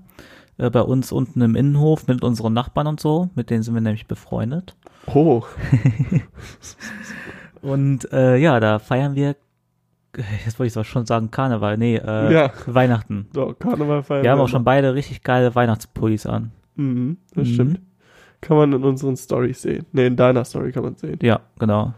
Äh, 0.58 0.70
bei 0.72 0.82
uns 0.82 1.12
unten 1.12 1.42
im 1.42 1.56
Innenhof 1.56 2.08
mit 2.08 2.24
unseren 2.24 2.54
Nachbarn 2.54 2.88
und 2.88 3.00
so. 3.00 3.30
Mit 3.36 3.50
denen 3.50 3.64
sind 3.64 3.74
wir 3.74 3.82
nämlich 3.82 4.08
befreundet. 4.08 4.76
oh, 5.08 5.44
Und 7.62 8.12
äh, 8.12 8.38
ja, 8.38 8.60
da 8.60 8.80
feiern 8.80 9.16
wir, 9.16 9.36
jetzt 10.16 10.58
wollte 10.60 10.68
ich 10.68 10.74
zwar 10.74 10.84
schon 10.84 11.06
sagen 11.06 11.32
Karneval, 11.32 11.78
nee, 11.78 11.96
äh, 11.98 12.34
Ja. 12.34 12.52
Weihnachten. 12.66 13.28
doch, 13.34 13.54
Karneval 13.58 14.04
feiern. 14.04 14.24
Wir 14.24 14.32
haben 14.32 14.40
auch 14.40 14.48
schon 14.50 14.64
beide 14.64 14.94
richtig 14.94 15.24
geile 15.24 15.54
Weihnachtspullis 15.56 16.26
an. 16.26 16.52
Mhm, 16.76 17.18
das 17.34 17.48
Mhm. 17.48 17.54
stimmt. 17.54 17.80
Kann 18.42 18.58
man 18.58 18.74
in 18.74 18.84
unseren 18.84 19.18
Stories 19.18 19.62
sehen. 19.64 19.86
Nee, 19.92 20.08
in 20.08 20.16
deiner 20.16 20.46
Story 20.46 20.72
kann 20.72 20.84
man 20.84 20.96
sehen. 20.96 21.18
Ja, 21.22 21.40
genau. 21.60 21.94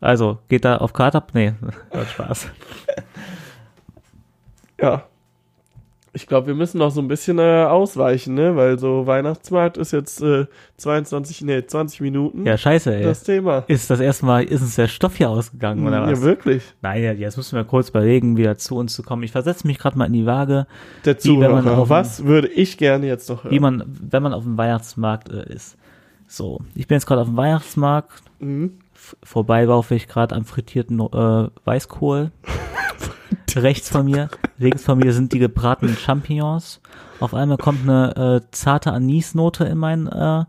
Also, 0.00 0.38
geht 0.48 0.64
da 0.64 0.78
auf 0.78 0.92
Karte 0.94 1.18
ab? 1.18 1.30
Nee, 1.34 1.52
hat 1.92 2.08
Spaß. 2.10 2.48
Ja. 4.80 5.04
Ich 6.14 6.26
glaube, 6.26 6.48
wir 6.48 6.54
müssen 6.54 6.76
noch 6.76 6.90
so 6.90 7.00
ein 7.00 7.08
bisschen 7.08 7.38
äh, 7.38 7.64
ausweichen, 7.64 8.34
ne? 8.34 8.54
Weil 8.54 8.78
so 8.78 9.06
Weihnachtsmarkt 9.06 9.78
ist 9.78 9.92
jetzt 9.92 10.20
äh, 10.20 10.44
22, 10.76 11.40
nee, 11.40 11.64
20 11.66 12.02
Minuten. 12.02 12.44
Ja, 12.44 12.58
scheiße, 12.58 12.94
ey. 12.94 13.02
das 13.02 13.22
Thema. 13.22 13.64
ist 13.66 13.88
das 13.88 13.98
erste 13.98 14.26
Mal, 14.26 14.44
ist 14.44 14.60
uns 14.60 14.74
der 14.76 14.88
Stoff 14.88 15.16
hier 15.16 15.30
ausgegangen, 15.30 15.86
oder 15.86 16.02
was? 16.02 16.10
Ja, 16.10 16.22
wirklich. 16.22 16.62
Nein, 16.82 17.02
ja, 17.02 17.12
jetzt 17.12 17.38
müssen 17.38 17.56
wir 17.56 17.64
kurz 17.64 17.88
überlegen, 17.88 18.36
wieder 18.36 18.58
zu 18.58 18.76
uns 18.76 18.92
zu 18.92 19.02
kommen. 19.02 19.22
Ich 19.22 19.32
versetze 19.32 19.66
mich 19.66 19.78
gerade 19.78 19.96
mal 19.96 20.04
in 20.04 20.12
die 20.12 20.26
Waage, 20.26 20.66
Der 21.06 21.16
Wie 21.24 21.40
wenn 21.40 21.50
man 21.50 21.62
Zuhörer. 21.62 21.78
auf 21.78 21.88
dem- 21.88 21.90
Was 21.90 22.24
würde 22.26 22.48
ich 22.48 22.76
gerne 22.76 23.06
jetzt 23.06 23.30
noch 23.30 23.44
hören? 23.44 23.54
wie 23.54 23.60
man, 23.60 23.82
wenn 23.86 24.22
man 24.22 24.34
auf 24.34 24.42
dem 24.44 24.58
Weihnachtsmarkt 24.58 25.30
äh, 25.30 25.50
ist. 25.50 25.78
So, 26.28 26.60
ich 26.74 26.86
bin 26.88 26.96
jetzt 26.96 27.06
gerade 27.06 27.22
auf 27.22 27.28
dem 27.28 27.36
Weihnachtsmarkt, 27.38 28.22
Mhm. 28.38 28.72
Vorbei 29.24 29.64
laufe 29.64 29.94
ich 29.96 30.06
gerade 30.08 30.34
am 30.36 30.44
frittierten 30.44 31.00
äh, 31.00 31.48
Weißkohl. 31.64 32.30
Rechts 33.56 33.88
von 33.90 34.04
mir, 34.06 34.28
links 34.58 34.84
von 34.84 34.98
mir 34.98 35.12
sind 35.12 35.32
die 35.32 35.38
gebratenen 35.38 35.96
Champignons. 35.96 36.80
Auf 37.20 37.34
einmal 37.34 37.56
kommt 37.58 37.82
eine 37.88 38.40
äh, 38.42 38.46
zarte 38.52 38.92
Anisnote 38.92 39.64
in 39.64 39.78
mein 39.78 40.06
äh, 40.06 40.44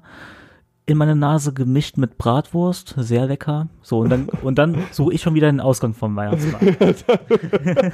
in 0.86 0.98
meine 0.98 1.16
Nase 1.16 1.54
gemischt 1.54 1.96
mit 1.98 2.18
Bratwurst, 2.18 2.96
sehr 2.98 3.26
lecker. 3.28 3.68
So 3.82 4.00
und 4.00 4.10
dann 4.10 4.28
und 4.42 4.58
dann 4.58 4.78
suche 4.92 5.14
ich 5.14 5.22
schon 5.22 5.34
wieder 5.34 5.48
den 5.48 5.62
Ausgang 5.62 5.94
vom 5.94 6.16
Weihnachtsmarkt. 6.16 7.06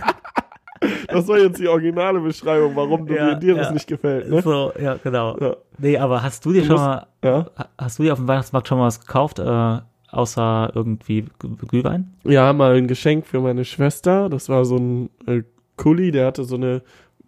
Das 1.09 1.27
war 1.27 1.37
jetzt 1.37 1.59
die 1.59 1.67
originale 1.67 2.21
Beschreibung, 2.21 2.73
warum 2.75 3.05
du, 3.05 3.13
Ja, 3.13 3.35
dir 3.35 3.53
das 3.55 3.67
ja. 3.67 3.73
nicht 3.73 3.87
gefällt, 3.87 4.29
ne? 4.29 4.41
So, 4.41 4.71
ja, 4.81 4.95
genau. 5.03 5.37
Ja. 5.37 5.57
Nee, 5.77 5.97
aber 5.97 6.23
hast 6.23 6.45
du 6.45 6.53
dir 6.53 6.61
Du 6.61 6.67
schon 6.67 6.75
musst- 6.77 6.85
mal 6.87 7.07
Ja. 7.21 7.45
ha- 7.57 7.67
hast 7.77 7.99
du 7.99 8.03
dir 8.03 8.13
auf 8.13 8.19
dem 8.19 8.29
Weihnachtsmarkt 8.29 8.65
schon 8.69 8.77
mal 8.77 8.85
was 8.85 9.01
gekauft, 9.01 9.39
äh, 9.39 9.79
außer 10.11 10.71
irgendwie 10.75 11.25
Glühwein? 11.67 12.13
ja, 12.23 12.51
mal 12.53 12.75
ein 12.75 12.87
Geschenk 12.87 13.25
für 13.27 13.39
meine 13.41 13.65
Schwester. 13.65 14.29
Das 14.29 14.49
war 14.49 14.65
so 14.65 14.77
ein 14.77 15.09
äh, 15.27 15.43
Kuli, 15.77 16.11
der 16.11 16.27
hatte 16.27 16.43
so 16.43 16.55
eine, 16.55 16.81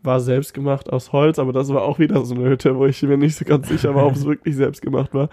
war 0.03 0.19
selbst 0.19 0.53
gemacht 0.53 0.91
aus 0.91 1.11
Holz, 1.13 1.37
aber 1.39 1.53
das 1.53 1.71
war 1.73 1.83
auch 1.83 1.99
wieder 1.99 2.25
so 2.25 2.33
eine 2.35 2.49
Hütte, 2.49 2.75
wo 2.75 2.85
ich 2.87 3.01
mir 3.03 3.17
nicht 3.17 3.35
so 3.35 3.45
ganz 3.45 3.67
sicher 3.67 3.93
war, 3.93 4.07
ob 4.07 4.15
es 4.15 4.25
wirklich 4.25 4.55
selbst 4.55 4.81
gemacht 4.81 5.13
war. 5.13 5.29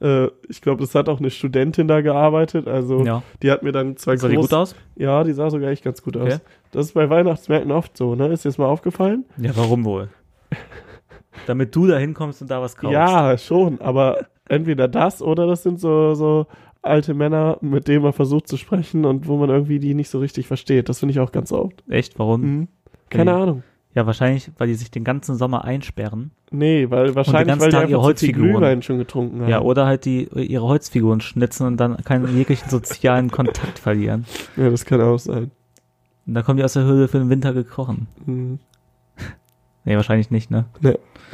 Äh, 0.00 0.28
ich 0.48 0.62
glaube, 0.62 0.80
das 0.80 0.94
hat 0.94 1.08
auch 1.08 1.18
eine 1.20 1.30
Studentin 1.30 1.86
da 1.86 2.00
gearbeitet, 2.00 2.66
also 2.66 3.04
Ja. 3.04 3.22
die 3.42 3.50
hat 3.50 3.62
mir 3.62 3.72
dann 3.72 3.96
zwei 3.98 4.16
Sah 4.16 4.28
die 4.28 4.36
gut 4.36 4.54
aus? 4.54 4.74
Ja, 4.96 5.22
die 5.22 5.32
sah 5.32 5.50
sogar 5.50 5.70
echt 5.70 5.84
ganz 5.84 6.02
gut 6.02 6.16
Okay. 6.16 6.34
aus. 6.34 6.40
Das 6.72 6.86
ist 6.86 6.92
bei 6.94 7.08
Weihnachtsmärkten 7.10 7.70
oft 7.72 7.96
so, 7.96 8.14
ne? 8.14 8.28
Ist 8.28 8.44
dir 8.44 8.48
das 8.48 8.58
mal 8.58 8.66
aufgefallen? 8.66 9.24
Ja, 9.36 9.50
warum 9.54 9.84
wohl? 9.84 10.08
Damit 11.46 11.74
du 11.76 11.86
da 11.86 11.98
hinkommst 11.98 12.42
und 12.42 12.50
da 12.50 12.60
was 12.60 12.76
kaufst. 12.76 12.92
Ja, 12.94 13.36
schon, 13.38 13.80
aber 13.80 14.26
entweder 14.48 14.88
das 14.88 15.20
oder 15.22 15.46
das 15.46 15.62
sind 15.62 15.78
so, 15.78 16.14
so 16.14 16.46
alte 16.82 17.14
Männer, 17.14 17.58
mit 17.60 17.88
denen 17.88 18.02
man 18.02 18.12
versucht 18.12 18.48
zu 18.48 18.56
sprechen 18.56 19.04
und 19.04 19.26
wo 19.26 19.36
man 19.36 19.50
irgendwie 19.50 19.78
die 19.78 19.94
nicht 19.94 20.08
so 20.10 20.18
richtig 20.20 20.46
versteht. 20.46 20.88
Das 20.88 21.00
finde 21.00 21.12
ich 21.12 21.20
auch 21.20 21.32
ganz 21.32 21.52
oft. 21.52 21.82
Echt? 21.88 22.18
Warum? 22.18 22.40
Mhm. 22.40 22.68
Keine 23.10 23.32
Okay. 23.32 23.42
Ahnung. 23.42 23.62
Ja, 23.94 24.04
wahrscheinlich, 24.06 24.50
weil 24.58 24.68
die 24.68 24.74
sich 24.74 24.90
den 24.90 25.04
ganzen 25.04 25.36
Sommer 25.36 25.64
einsperren. 25.64 26.30
Nee, 26.50 26.90
weil 26.90 27.14
wahrscheinlich, 27.14 27.46
ganzen 27.48 27.62
weil 27.62 27.70
die 27.70 27.76
Tag 27.76 27.88
ihre 27.88 27.98
einfach 28.00 28.14
zu 28.14 28.26
viel 28.26 28.34
Holzfiguren. 28.34 28.50
Glühwein 28.52 28.82
schon 28.82 28.98
getrunken 28.98 29.40
haben. 29.40 29.48
Ja, 29.48 29.62
oder 29.62 29.86
halt 29.86 30.04
die 30.04 30.24
ihre 30.34 30.66
Holzfiguren 30.66 31.20
schnitzen 31.22 31.66
und 31.66 31.78
dann 31.78 31.96
keinen 32.04 32.36
jeglichen 32.36 32.68
sozialen 32.68 33.30
Kontakt 33.30 33.78
verlieren. 33.78 34.26
Ja, 34.56 34.68
das 34.70 34.84
kann 34.84 35.00
auch 35.00 35.18
sein. 35.18 35.50
Und 36.26 36.34
dann 36.34 36.44
kommen 36.44 36.58
die 36.58 36.64
aus 36.64 36.74
der 36.74 36.84
Höhle 36.84 37.08
für 37.08 37.18
den 37.18 37.30
Winter 37.30 37.52
gekrochen. 37.54 38.06
Mhm. 38.26 38.58
Nee, 39.88 39.94
wahrscheinlich 39.94 40.32
nicht, 40.32 40.50
ne? 40.50 40.64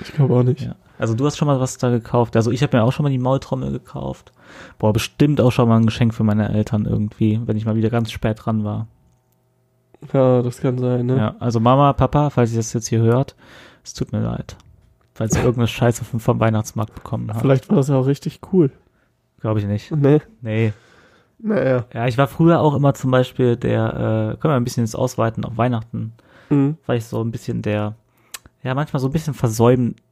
Ich 0.02 0.12
glaube 0.12 0.35
auch 0.35 0.42
nicht. 0.42 0.61
Ja. 0.61 0.76
Also 1.02 1.14
du 1.14 1.26
hast 1.26 1.36
schon 1.36 1.48
mal 1.48 1.58
was 1.60 1.78
da 1.78 1.90
gekauft. 1.90 2.36
Also 2.36 2.50
ich 2.52 2.62
habe 2.62 2.76
mir 2.76 2.84
auch 2.84 2.92
schon 2.92 3.02
mal 3.02 3.10
die 3.10 3.18
Maultrommel 3.18 3.72
gekauft. 3.72 4.32
Boah, 4.78 4.92
bestimmt 4.92 5.40
auch 5.40 5.50
schon 5.50 5.68
mal 5.68 5.76
ein 5.78 5.86
Geschenk 5.86 6.14
für 6.14 6.22
meine 6.24 6.48
Eltern 6.48 6.84
irgendwie, 6.86 7.40
wenn 7.44 7.56
ich 7.56 7.64
mal 7.66 7.74
wieder 7.74 7.90
ganz 7.90 8.12
spät 8.12 8.38
dran 8.44 8.62
war. 8.64 8.86
Ja, 10.12 10.42
das 10.42 10.60
kann 10.60 10.78
sein, 10.78 11.06
ne? 11.06 11.16
Ja, 11.16 11.34
also 11.38 11.60
Mama, 11.60 11.92
Papa, 11.92 12.30
falls 12.30 12.50
ihr 12.52 12.56
das 12.58 12.72
jetzt 12.72 12.88
hier 12.88 13.00
hört, 13.00 13.36
es 13.84 13.94
tut 13.94 14.12
mir 14.12 14.20
leid. 14.20 14.56
Falls 15.14 15.34
ihr 15.36 15.40
irgendeine 15.42 15.68
Scheiße 15.68 16.04
vom, 16.04 16.20
vom 16.20 16.40
Weihnachtsmarkt 16.40 16.94
bekommen 16.94 17.28
habt. 17.30 17.40
Vielleicht 17.40 17.68
war 17.68 17.76
das 17.76 17.88
ja 17.88 17.96
auch 17.96 18.06
richtig 18.06 18.40
cool. 18.52 18.70
Glaube 19.40 19.60
ich 19.60 19.66
nicht. 19.66 19.90
Ne? 19.90 20.20
Nee. 20.40 20.72
Naja. 21.38 21.84
Ja, 21.92 22.06
ich 22.06 22.16
war 22.18 22.28
früher 22.28 22.60
auch 22.60 22.74
immer 22.74 22.94
zum 22.94 23.10
Beispiel 23.10 23.56
der, 23.56 24.34
äh, 24.34 24.36
können 24.40 24.52
wir 24.52 24.56
ein 24.56 24.64
bisschen 24.64 24.84
jetzt 24.84 24.94
ausweiten 24.94 25.44
auf 25.44 25.56
Weihnachten, 25.56 26.12
Mhm. 26.50 26.76
war 26.86 26.94
ich 26.94 27.04
so 27.06 27.20
ein 27.22 27.30
bisschen 27.32 27.62
der, 27.62 27.94
ja, 28.62 28.74
manchmal 28.74 29.00
so 29.00 29.08
ein 29.08 29.12
bisschen 29.12 29.34
versäumte, 29.34 30.00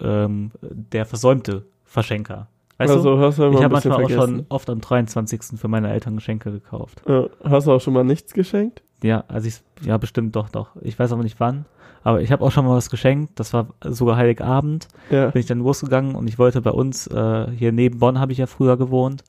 ähm, 0.00 0.50
der 0.60 1.06
versäumte 1.06 1.64
Verschenker. 1.84 2.48
Weißt 2.78 2.92
also 2.92 3.16
du? 3.16 3.22
hast 3.22 3.38
du 3.38 3.50
Ich 3.50 3.56
ein 3.58 3.62
habe 3.64 3.72
manchmal 3.74 3.94
auch 4.02 4.08
vergessen. 4.08 4.20
schon 4.38 4.46
oft 4.48 4.68
am 4.70 4.80
23. 4.80 5.42
für 5.58 5.68
meine 5.68 5.90
Eltern 5.92 6.16
Geschenke 6.16 6.50
gekauft. 6.50 7.02
Ja, 7.06 7.26
hast 7.44 7.66
du 7.66 7.72
auch 7.72 7.80
schon 7.80 7.94
mal 7.94 8.02
nichts 8.04 8.32
geschenkt? 8.32 8.82
Ja, 9.02 9.24
also 9.28 9.46
ich, 9.48 9.60
ja, 9.86 9.96
bestimmt 9.98 10.34
doch, 10.36 10.48
doch. 10.48 10.70
Ich 10.80 10.98
weiß 10.98 11.12
aber 11.12 11.22
nicht 11.22 11.38
wann. 11.40 11.64
Aber 12.04 12.20
ich 12.20 12.32
habe 12.32 12.44
auch 12.44 12.50
schon 12.50 12.64
mal 12.66 12.76
was 12.76 12.90
geschenkt. 12.90 13.38
Das 13.38 13.52
war 13.52 13.68
sogar 13.84 14.16
Heiligabend. 14.16 14.88
Ja. 15.10 15.30
Bin 15.30 15.38
ich 15.40 15.46
dann 15.46 15.60
losgegangen 15.60 16.16
und 16.16 16.26
ich 16.28 16.38
wollte 16.38 16.60
bei 16.60 16.70
uns, 16.72 17.06
äh, 17.06 17.46
hier 17.56 17.70
neben 17.72 18.00
Bonn 18.00 18.18
habe 18.18 18.32
ich 18.32 18.38
ja 18.38 18.46
früher 18.46 18.76
gewohnt. 18.76 19.22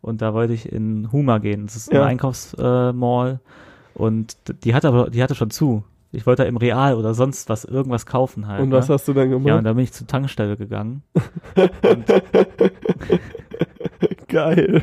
Und 0.00 0.22
da 0.22 0.32
wollte 0.32 0.52
ich 0.54 0.70
in 0.72 1.10
Huma 1.12 1.38
gehen. 1.38 1.66
Das 1.66 1.76
ist 1.76 1.90
ein 1.90 1.96
Ja. 1.96 2.04
Einkaufsmall. 2.06 3.40
Äh, 3.96 3.98
und 3.98 4.36
die 4.64 4.74
hatte 4.74 4.88
aber, 4.88 5.10
die 5.10 5.22
hatte 5.22 5.34
schon 5.34 5.50
zu. 5.50 5.84
Ich 6.14 6.26
wollte 6.26 6.42
da 6.42 6.48
im 6.48 6.56
Real 6.56 6.94
oder 6.94 7.14
sonst 7.14 7.48
was, 7.48 7.64
irgendwas 7.64 8.06
kaufen 8.06 8.46
halt. 8.46 8.62
Und 8.62 8.70
was 8.72 8.88
ne? 8.88 8.94
hast 8.94 9.08
du 9.08 9.12
dann 9.12 9.30
gemacht? 9.30 9.48
Ja, 9.48 9.58
und 9.58 9.64
da 9.64 9.72
bin 9.72 9.84
ich 9.84 9.92
zur 9.92 10.06
Tankstelle 10.06 10.56
gegangen. 10.56 11.02
Geil. 14.34 14.82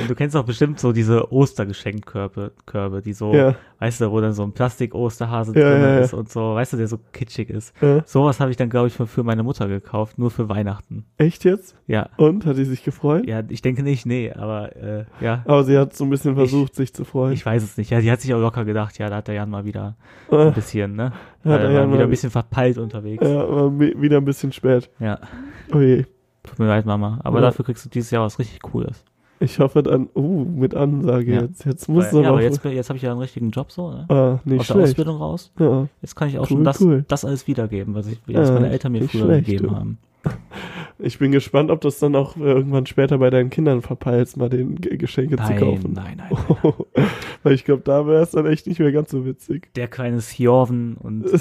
Und 0.00 0.08
du 0.10 0.14
kennst 0.14 0.36
auch 0.36 0.44
bestimmt 0.44 0.78
so 0.78 0.92
diese 0.92 1.32
Ostergeschenkkörbe, 1.32 2.52
Körbe, 2.66 3.02
die 3.02 3.12
so, 3.12 3.34
Ja. 3.34 3.54
weißt 3.78 4.00
du, 4.02 4.10
wo 4.10 4.20
dann 4.20 4.32
so 4.32 4.42
ein 4.42 4.52
Plastik-Osterhase 4.52 5.58
Ja, 5.58 5.70
drin 5.70 5.82
ja, 5.82 5.88
ja. 5.94 5.98
ist 6.00 6.14
und 6.14 6.28
so, 6.30 6.54
weißt 6.54 6.72
du, 6.74 6.76
der 6.76 6.86
so 6.88 6.98
kitschig 7.12 7.50
ist. 7.50 7.74
ja. 7.80 8.02
Sowas 8.06 8.40
habe 8.40 8.50
ich 8.50 8.56
dann, 8.56 8.68
glaube 8.70 8.88
ich, 8.88 8.94
für, 8.94 9.06
für 9.06 9.22
meine 9.22 9.42
Mutter 9.42 9.68
gekauft, 9.68 10.18
nur 10.18 10.30
für 10.30 10.48
Weihnachten. 10.48 11.04
Echt 11.16 11.44
jetzt? 11.44 11.76
Ja. 11.86 12.08
Und? 12.16 12.44
Hat 12.46 12.56
sie 12.56 12.64
sich 12.64 12.84
gefreut? 12.84 13.26
Ja, 13.26 13.42
ich 13.48 13.62
denke 13.62 13.82
nicht, 13.82 14.06
nee, 14.06 14.32
aber 14.32 14.76
äh, 14.76 15.04
ja, 15.20 15.42
Aber 15.46 15.64
sie 15.64 15.78
hat 15.78 15.94
so 15.94 16.04
ein 16.04 16.10
bisschen 16.10 16.34
versucht, 16.34 16.74
sich 16.74 16.92
zu 16.94 17.04
freuen. 17.04 17.32
ich 17.32 17.44
weiß 17.44 17.62
es 17.62 17.76
nicht. 17.76 17.90
Ja, 17.90 18.00
die 18.00 18.10
hat 18.10 18.20
sich 18.20 18.32
auch 18.34 18.40
locker 18.40 18.64
gedacht, 18.64 18.98
ja, 18.98 19.08
da 19.08 19.16
hat 19.16 19.28
der 19.28 19.34
Jan 19.36 19.50
mal 19.50 19.64
wieder 19.64 19.96
Äh, 20.30 20.36
ein 20.48 20.52
bisschen, 20.54 20.94
ne? 20.96 21.12
Hat 21.44 21.52
Hat 21.52 21.60
der 21.62 21.70
er 21.70 21.72
Jan 21.72 21.92
wieder 21.92 22.04
ein 22.04 22.10
bisschen 22.10 22.30
verpeilt 22.30 22.76
unterwegs. 22.78 23.24
ja, 23.26 23.48
war 23.48 23.78
wieder 23.78 24.18
ein 24.18 24.24
bisschen 24.24 24.52
spät. 24.52 24.90
Ja, 25.00 25.18
Oh 25.72 25.78
je. 25.80 26.04
Tut 26.42 26.58
mir 26.58 26.66
leid, 26.66 26.86
Mama. 26.86 27.20
Aber 27.24 27.38
Ja. 27.40 27.46
dafür 27.46 27.64
kriegst 27.64 27.84
du 27.84 27.88
dieses 27.88 28.10
Jahr 28.10 28.24
was 28.24 28.38
richtig 28.38 28.60
Cooles. 28.62 29.04
Ich 29.42 29.58
hoffe 29.58 29.82
dann, 29.82 30.08
uh, 30.14 30.44
mit 30.44 30.74
Ansage 30.74 31.32
Ja. 31.34 31.40
jetzt. 31.42 31.64
Jetzt 31.64 31.88
muss 31.88 32.04
Weil, 32.06 32.10
aber 32.10 32.22
ja, 32.22 32.28
aber 32.30 32.42
jetzt, 32.42 32.62
jetzt 32.64 32.88
habe 32.90 32.98
ich 32.98 33.02
ja 33.02 33.10
einen 33.10 33.20
richtigen 33.20 33.50
Job 33.50 33.72
so, 33.72 33.90
ne? 33.90 34.04
ah, 34.10 34.38
nicht 34.44 34.60
Aus 34.60 34.66
der 34.66 34.74
schlecht. 34.74 34.88
Ausbildung 34.90 35.16
raus. 35.16 35.50
Ja. 35.58 35.88
Jetzt 36.02 36.14
kann 36.14 36.28
ich 36.28 36.38
auch 36.38 36.42
Cool, 36.42 36.48
schon 36.48 36.64
das, 36.64 36.80
cool. 36.82 37.04
das 37.08 37.24
alles 37.24 37.46
wiedergeben, 37.46 37.94
was, 37.94 38.06
ich, 38.06 38.18
Ja, 38.26 38.40
was 38.40 38.50
meine 38.52 38.68
Eltern 38.70 38.92
mir 38.92 39.08
früher 39.08 39.24
schlecht, 39.24 39.46
gegeben 39.46 39.68
du. 39.68 39.74
haben. 39.76 39.98
Ich 41.02 41.18
bin 41.18 41.32
gespannt, 41.32 41.70
ob 41.70 41.80
das 41.80 41.98
dann 41.98 42.14
auch 42.14 42.36
äh, 42.36 42.40
irgendwann 42.40 42.84
später 42.84 43.16
bei 43.16 43.30
deinen 43.30 43.48
Kindern 43.48 43.80
verpeilst, 43.80 44.36
mal 44.36 44.50
den 44.50 44.74
Geschenke 44.74 45.36
zu 45.36 45.42
Nein, 45.44 45.58
kaufen. 45.58 45.92
nein, 45.94 46.18
nein. 46.18 46.38
Weil 47.42 47.54
ich 47.54 47.64
glaube, 47.64 47.80
da 47.86 48.06
wäre 48.06 48.22
es 48.22 48.32
dann 48.32 48.44
echt 48.44 48.66
nicht 48.66 48.80
mehr 48.80 48.92
ganz 48.92 49.10
so 49.10 49.24
witzig. 49.24 49.72
Der 49.76 49.88
kleine 49.88 50.20
Sjorven 50.20 50.98
und, 50.98 51.22
der 51.32 51.40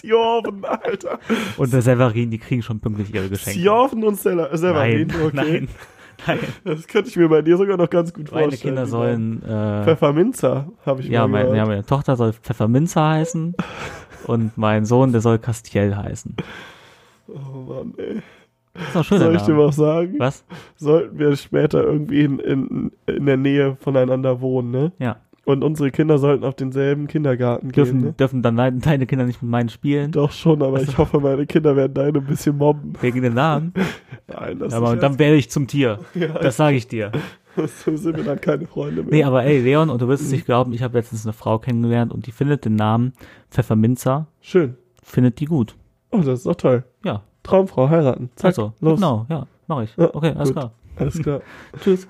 Sjorven, 0.00 0.64
Alter. 0.64 1.18
und 1.56 1.72
der 1.72 1.82
Severin, 1.82 2.30
die 2.30 2.38
kriegen 2.38 2.62
schon 2.62 2.80
pünktlich 2.80 3.14
ihre 3.14 3.28
Geschenke. 3.28 3.58
Sjorven 3.60 4.04
und 4.04 4.16
Sella- 4.18 4.56
Severin, 4.56 5.06
Nein, 5.08 5.20
okay. 5.26 5.30
nein, 5.34 5.68
nein. 6.26 6.38
Das 6.64 6.86
könnte 6.88 7.08
ich 7.10 7.16
mir 7.16 7.28
bei 7.28 7.42
dir 7.42 7.56
sogar 7.56 7.76
noch 7.76 7.90
ganz 7.90 8.12
gut 8.12 8.30
Meine 8.32 8.48
vorstellen. 8.48 8.74
Kinder 8.74 8.86
sollen, 8.86 9.42
äh, 9.44 9.84
Pfefferminzer, 9.84 10.68
habe 10.86 11.00
ich 11.00 11.08
ja, 11.08 11.26
mal 11.26 11.44
mein, 11.44 11.54
ja, 11.56 11.66
meine 11.66 11.84
Tochter 11.84 12.16
soll 12.16 12.32
Pfefferminzer 12.32 13.08
heißen 13.08 13.54
und 14.26 14.56
mein 14.58 14.84
Sohn, 14.84 15.12
der 15.12 15.20
soll 15.20 15.38
Castiel 15.38 15.96
heißen. 15.96 16.36
Oh 17.28 17.58
Mann, 17.68 17.94
ey. 17.98 18.22
Das 18.74 18.88
ist 18.90 18.96
auch 18.96 19.04
schön, 19.04 19.18
Soll 19.18 19.34
ich 19.34 19.42
dir 19.42 19.58
was 19.58 19.74
sagen? 19.76 20.14
Was? 20.18 20.44
Sollten 20.76 21.18
wir 21.18 21.34
später 21.36 21.82
irgendwie 21.82 22.20
in, 22.22 22.38
in, 22.38 22.92
in 23.06 23.26
der 23.26 23.36
Nähe 23.36 23.76
voneinander 23.80 24.40
wohnen, 24.40 24.70
ne? 24.70 24.92
Ja. 25.00 25.16
Und 25.48 25.64
unsere 25.64 25.90
Kinder 25.90 26.18
sollten 26.18 26.44
auf 26.44 26.56
denselben 26.56 27.06
Kindergarten 27.06 27.70
Dürfen, 27.72 27.98
gehen, 28.00 28.06
ne? 28.08 28.12
dürfen 28.12 28.42
dann 28.42 28.56
deine 28.56 28.78
deine 28.80 29.06
Kinder 29.06 29.24
nicht 29.24 29.40
mit 29.40 29.50
meinen 29.50 29.70
spielen? 29.70 30.12
Doch 30.12 30.30
schon, 30.30 30.62
aber 30.62 30.82
ich 30.82 30.98
hoffe, 30.98 31.20
meine 31.20 31.46
Kinder 31.46 31.74
werden 31.74 31.94
deine 31.94 32.18
ein 32.18 32.26
bisschen 32.26 32.58
mobben. 32.58 32.92
Wegen 33.00 33.22
den 33.22 33.32
Namen? 33.32 33.72
Nein, 34.26 34.58
das 34.58 34.72
Ja, 34.72 34.78
aber 34.78 34.92
ist 34.92 35.02
dann 35.02 35.18
werde 35.18 35.36
ich 35.36 35.50
zum 35.50 35.66
Tier. 35.66 36.00
ja, 36.14 36.26
Das 36.28 36.58
sage 36.58 36.76
ich 36.76 36.86
dir. 36.86 37.12
so 37.56 37.96
sind 37.96 38.18
wir 38.18 38.24
dann 38.24 38.38
keine 38.42 38.66
Freunde 38.66 39.02
mehr. 39.04 39.10
Nee, 39.10 39.24
aber 39.24 39.42
ey, 39.44 39.58
Leon, 39.60 39.88
und 39.88 40.02
du 40.02 40.08
wirst 40.08 40.22
es 40.22 40.30
nicht 40.32 40.44
glauben, 40.44 40.74
ich 40.74 40.82
habe 40.82 40.98
letztens 40.98 41.24
eine 41.24 41.32
Frau 41.32 41.58
kennengelernt 41.58 42.12
und 42.12 42.26
die 42.26 42.32
findet 42.32 42.66
den 42.66 42.76
Namen 42.76 43.14
Pfefferminzer, 43.50 44.26
Schön. 44.42 44.76
findet 45.02 45.40
die 45.40 45.46
gut. 45.46 45.76
Oh, 46.10 46.18
das 46.18 46.40
ist 46.40 46.46
doch 46.46 46.56
toll. 46.56 46.84
Ja, 47.06 47.22
Traumfrau 47.42 47.88
heiraten. 47.88 48.28
Zack, 48.36 48.48
also, 48.48 48.74
los. 48.80 48.96
genau, 49.00 49.24
ja, 49.30 49.46
mache 49.66 49.84
ich. 49.84 49.96
Ja, 49.96 50.14
Okay, 50.14 50.34
alles 50.36 50.48
gut. 50.50 50.56
klar. 50.58 50.72
Alles 50.96 51.22
klar. 51.22 51.40
Tschüss. 51.82 52.06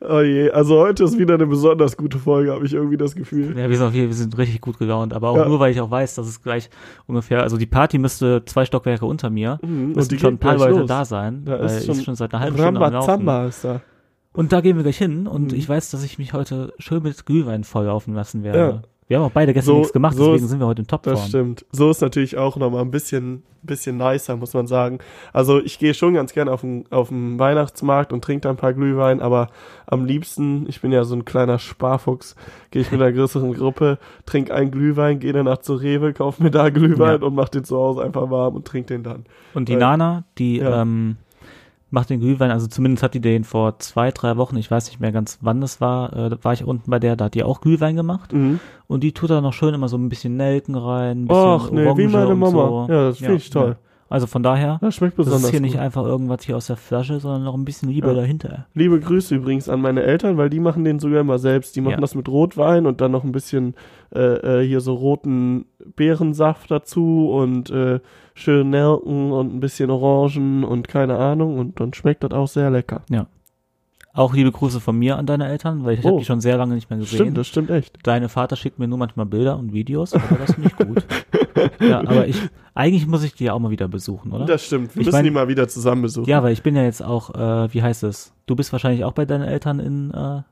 Oh 0.00 0.20
je, 0.20 0.50
also 0.50 0.78
heute 0.80 1.04
ist 1.04 1.18
wieder 1.18 1.34
eine 1.34 1.46
besonders 1.46 1.96
gute 1.96 2.18
Folge, 2.18 2.52
habe 2.52 2.64
ich 2.66 2.74
irgendwie 2.74 2.96
das 2.96 3.14
Gefühl. 3.14 3.56
Ja, 3.58 3.68
wir 3.68 3.76
sind, 3.76 3.94
jeden, 3.94 4.08
wir 4.08 4.14
sind 4.14 4.36
richtig 4.38 4.60
gut 4.60 4.78
gelaunt, 4.78 5.12
aber 5.12 5.30
auch 5.30 5.36
Ja. 5.36 5.48
nur, 5.48 5.60
weil 5.60 5.72
ich 5.72 5.80
auch 5.80 5.90
weiß, 5.90 6.14
dass 6.16 6.26
es 6.28 6.42
gleich 6.42 6.68
ungefähr, 7.06 7.42
also 7.42 7.56
die 7.56 7.66
Party 7.66 7.98
müsste 7.98 8.44
zwei 8.44 8.64
Stockwerke 8.64 9.06
unter 9.06 9.30
mir. 9.30 9.58
Mhm, 9.62 9.92
Müssen 9.92 10.10
die 10.10 10.18
schon 10.18 10.34
ein 10.34 10.38
paar 10.38 10.56
Leute 10.58 10.80
los. 10.80 10.88
da 10.88 11.04
sein, 11.04 11.44
Da 11.44 11.56
ist 11.56 11.86
schon 11.86 11.94
schon, 11.96 12.14
seit 12.14 12.32
einer 12.34 12.42
halben 12.42 12.56
Stunde 12.58 12.80
am 12.84 12.92
Laufen. 12.92 13.28
Ist 13.48 13.64
da. 13.64 13.80
Und 14.32 14.52
da 14.52 14.60
gehen 14.60 14.76
wir 14.76 14.84
gleich 14.84 14.98
hin 14.98 15.26
und 15.26 15.52
Mhm. 15.52 15.58
ich 15.58 15.68
weiß, 15.68 15.90
dass 15.90 16.04
ich 16.04 16.18
mich 16.18 16.32
heute 16.32 16.72
schön 16.78 17.02
mit 17.02 17.26
Glühwein 17.26 17.64
volllaufen 17.64 18.14
lassen 18.14 18.42
werde. 18.44 18.58
Ja. 18.58 18.82
Wir 19.10 19.18
haben 19.18 19.24
auch 19.26 19.32
beide 19.32 19.52
gestern 19.52 19.72
So- 19.74 19.78
nichts 19.78 19.92
gemacht, 19.92 20.16
so 20.16 20.26
deswegen 20.26 20.44
ist- 20.44 20.50
sind 20.50 20.60
wir 20.60 20.66
heute 20.68 20.82
in 20.82 20.86
Das 20.86 21.02
Topform. 21.02 21.26
stimmt. 21.28 21.66
So 21.72 21.90
ist 21.90 22.00
natürlich 22.00 22.36
auch 22.38 22.56
nochmal 22.56 22.82
ein 22.82 22.92
bisschen, 22.92 23.42
bisschen 23.64 23.96
nicer, 23.96 24.36
muss 24.36 24.54
man 24.54 24.68
sagen. 24.68 25.00
Also 25.32 25.60
ich 25.60 25.80
gehe 25.80 25.94
schon 25.94 26.14
ganz 26.14 26.32
gerne 26.32 26.52
auf 26.52 26.60
den, 26.60 26.84
auf 26.90 27.08
den 27.08 27.36
Weihnachtsmarkt 27.36 28.12
und 28.12 28.22
trinke 28.22 28.42
da 28.42 28.50
ein 28.50 28.56
paar 28.56 28.72
Glühwein, 28.72 29.20
aber 29.20 29.48
am 29.88 30.04
liebsten, 30.04 30.64
ich 30.68 30.80
bin 30.80 30.92
ja 30.92 31.02
so 31.02 31.16
ein 31.16 31.24
kleiner 31.24 31.58
Sparfuchs, 31.58 32.36
gehe 32.70 32.82
ich 32.82 32.92
mit 32.92 33.02
einer 33.02 33.10
größeren 33.12 33.52
Gruppe, 33.52 33.98
trinke 34.26 34.54
einen 34.54 34.70
Glühwein, 34.70 35.18
gehe 35.18 35.32
danach 35.32 35.58
zur 35.58 35.80
Rewe, 35.80 36.12
kauf 36.12 36.38
mir 36.38 36.52
da 36.52 36.68
Glühwein 36.70 37.20
Ja. 37.20 37.26
und 37.26 37.34
mach 37.34 37.48
den 37.48 37.64
zu 37.64 37.76
Hause 37.76 38.04
einfach 38.04 38.30
warm 38.30 38.54
und 38.54 38.64
trink 38.64 38.86
den 38.86 39.02
dann. 39.02 39.24
Und 39.54 39.68
die 39.68 39.72
Weil- 39.72 39.80
Nana, 39.80 40.24
die 40.38 40.58
Ja. 40.58 40.82
ähm, 40.82 41.16
macht 41.90 42.10
den 42.10 42.20
Glühwein, 42.20 42.50
also 42.50 42.66
zumindest 42.66 43.02
hat 43.02 43.14
die 43.14 43.20
den 43.20 43.44
vor 43.44 43.78
zwei, 43.78 44.10
drei 44.12 44.36
Wochen, 44.36 44.56
ich 44.56 44.70
weiß 44.70 44.86
nicht 44.88 45.00
mehr 45.00 45.12
ganz 45.12 45.38
wann 45.40 45.60
das 45.60 45.80
war, 45.80 46.12
äh, 46.12 46.30
da 46.30 46.36
war 46.42 46.52
ich 46.52 46.64
unten 46.64 46.90
bei 46.90 46.98
der, 46.98 47.16
da 47.16 47.26
hat 47.26 47.34
die 47.34 47.42
auch 47.42 47.60
Glühwein 47.60 47.96
gemacht 47.96 48.32
Mhm. 48.32 48.60
und 48.86 49.02
die 49.02 49.12
tut 49.12 49.30
da 49.30 49.40
noch 49.40 49.52
schön 49.52 49.74
immer 49.74 49.88
so 49.88 49.96
ein 49.96 50.08
bisschen 50.08 50.36
Nelken 50.36 50.74
rein, 50.76 51.22
ein 51.24 51.26
bisschen 51.26 51.42
Och, 51.42 51.70
nee, 51.70 51.82
wie 51.82 51.86
Orange 51.88 52.08
meine 52.12 52.28
und 52.28 52.38
Mama. 52.38 52.52
So. 52.86 52.92
Ja, 52.92 53.08
das 53.08 53.18
finde 53.18 53.34
ich 53.36 53.50
toll. 53.50 53.76
Also 54.10 54.26
von 54.26 54.42
daher, 54.42 54.78
Das 54.82 54.96
schmeckt 54.96 55.18
das 55.18 55.26
besonders 55.26 55.44
ist 55.44 55.50
hier 55.50 55.60
gut. 55.60 55.68
nicht 55.70 55.78
einfach 55.78 56.04
irgendwas 56.04 56.42
hier 56.42 56.56
aus 56.56 56.66
der 56.66 56.76
Flasche, 56.76 57.20
sondern 57.20 57.44
noch 57.44 57.54
ein 57.54 57.64
bisschen 57.64 57.88
Liebe 57.88 58.08
Ja. 58.08 58.14
dahinter. 58.14 58.66
Liebe 58.74 58.98
Grüße 58.98 59.36
übrigens 59.36 59.68
an 59.68 59.80
meine 59.80 60.02
Eltern, 60.02 60.36
weil 60.36 60.50
die 60.50 60.58
machen 60.60 60.82
den 60.84 60.98
sogar 60.98 61.20
immer 61.20 61.38
selbst. 61.38 61.76
Die 61.76 61.80
machen 61.80 61.92
Ja. 61.94 62.00
das 62.00 62.16
mit 62.16 62.28
Rotwein 62.28 62.86
und 62.86 63.00
dann 63.00 63.12
noch 63.12 63.22
ein 63.24 63.30
bisschen 63.32 63.74
äh, 64.12 64.18
äh, 64.62 64.66
hier 64.66 64.80
so 64.80 64.94
roten 64.94 65.66
Beerensaft 65.94 66.70
dazu 66.72 67.30
und 67.30 67.70
äh, 67.70 68.00
schön 68.34 68.70
Nelken 68.70 69.30
und 69.30 69.54
ein 69.54 69.60
bisschen 69.60 69.90
Orangen 69.90 70.64
und 70.64 70.88
keine 70.88 71.16
Ahnung 71.16 71.58
und 71.58 71.78
dann 71.78 71.94
schmeckt 71.94 72.24
das 72.24 72.32
auch 72.32 72.48
sehr 72.48 72.70
lecker. 72.70 73.02
Auch 74.12 74.34
liebe 74.34 74.50
Grüße 74.50 74.80
von 74.80 74.98
mir 74.98 75.16
an 75.18 75.26
deine 75.26 75.46
Eltern, 75.46 75.84
weil 75.84 75.94
ich 75.94 76.04
Oh. 76.04 76.08
habe 76.08 76.18
die 76.18 76.24
schon 76.24 76.40
sehr 76.40 76.56
lange 76.56 76.74
nicht 76.74 76.90
mehr 76.90 76.98
gesehen. 76.98 77.16
Stimmt, 77.16 77.38
das 77.38 77.46
stimmt 77.46 77.70
echt. 77.70 77.96
Deine 78.02 78.28
Vater 78.28 78.56
schickt 78.56 78.80
mir 78.80 78.88
nur 78.88 78.98
manchmal 78.98 79.26
Bilder 79.26 79.56
und 79.56 79.72
Videos, 79.72 80.12
aber 80.14 80.36
das 80.36 80.52
finde 80.54 80.68
ich 80.70 80.76
gut. 80.86 81.04
ja, 81.80 82.00
aber 82.00 82.26
ich, 82.26 82.36
eigentlich 82.74 83.06
muss 83.06 83.24
ich 83.24 83.34
die 83.34 83.44
ja 83.44 83.52
auch 83.52 83.58
mal 83.58 83.70
wieder 83.70 83.88
besuchen, 83.88 84.32
oder? 84.32 84.44
Das 84.46 84.64
stimmt. 84.64 84.94
Wir 84.94 85.00
Ich 85.00 85.06
müssen 85.06 85.16
mein- 85.18 85.24
die 85.24 85.30
mal 85.30 85.48
wieder 85.48 85.68
zusammen 85.68 86.02
besuchen. 86.02 86.28
ja, 86.28 86.42
weil 86.42 86.52
ich 86.52 86.62
bin 86.62 86.76
ja 86.76 86.82
jetzt 86.84 87.02
auch, 87.02 87.34
äh, 87.34 87.72
wie 87.74 87.82
heißt 87.82 88.02
es? 88.04 88.32
Du 88.46 88.56
bist 88.56 88.72
wahrscheinlich 88.72 89.04
auch 89.04 89.12
bei 89.12 89.24
deinen 89.24 89.42
Eltern 89.44 89.80
in, 89.80 90.10
äh, 90.12 90.42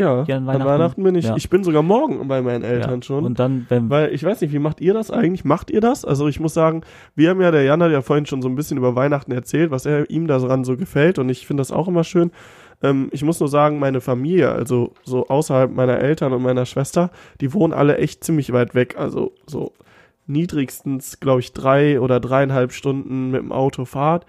ja. 0.00 0.20
An 0.20 0.26
Weihnachten. 0.46 0.64
Weihnachten 0.64 1.02
bin 1.02 1.14
ich. 1.16 1.24
Ja. 1.24 1.34
Ich 1.36 1.50
bin 1.50 1.64
sogar 1.64 1.82
morgen 1.82 2.28
bei 2.28 2.40
meinen 2.40 2.62
Eltern 2.62 3.00
ja. 3.00 3.02
schon. 3.02 3.24
Und 3.24 3.40
dann, 3.40 3.66
wenn, 3.68 3.90
Weil 3.90 4.14
ich 4.14 4.22
weiß 4.22 4.40
nicht, 4.42 4.52
wie 4.52 4.60
macht 4.60 4.80
ihr 4.80 4.94
das 4.94 5.10
eigentlich? 5.10 5.44
Macht 5.44 5.72
ihr 5.72 5.80
das? 5.80 6.04
Also 6.04 6.28
ich 6.28 6.38
muss 6.38 6.54
sagen, 6.54 6.82
wir 7.16 7.30
haben 7.30 7.40
ja, 7.40 7.50
der 7.50 7.64
Jan 7.64 7.82
hat 7.82 7.90
ja 7.90 8.00
vorhin 8.00 8.24
schon 8.24 8.40
so 8.40 8.48
ein 8.48 8.54
bisschen 8.54 8.78
über 8.78 8.94
Weihnachten 8.94 9.32
erzählt, 9.32 9.72
was 9.72 9.86
er 9.86 10.08
ihm 10.08 10.28
daran 10.28 10.62
so 10.62 10.76
gefällt 10.76 11.18
und 11.18 11.28
ich 11.30 11.48
finde 11.48 11.62
das 11.62 11.72
auch 11.72 11.88
immer 11.88 12.04
schön. 12.04 12.30
Ähm, 12.80 13.08
ich 13.10 13.24
muss 13.24 13.40
nur 13.40 13.48
sagen, 13.48 13.80
meine 13.80 14.00
Familie, 14.00 14.52
also 14.52 14.92
so 15.02 15.26
außerhalb 15.26 15.72
meiner 15.74 15.98
Eltern 15.98 16.32
und 16.32 16.42
meiner 16.44 16.64
Schwester, 16.64 17.10
die 17.40 17.52
wohnen 17.52 17.72
alle 17.72 17.98
echt 17.98 18.22
ziemlich 18.22 18.52
weit 18.52 18.76
weg. 18.76 18.94
Also 18.96 19.32
so 19.46 19.72
niedrigstens, 20.28 21.20
glaube 21.20 21.40
ich, 21.40 21.52
drei 21.52 22.00
oder 22.00 22.20
dreieinhalb 22.20 22.72
Stunden 22.72 23.30
mit 23.30 23.40
dem 23.40 23.52
Auto 23.52 23.84
Fahrt. 23.84 24.26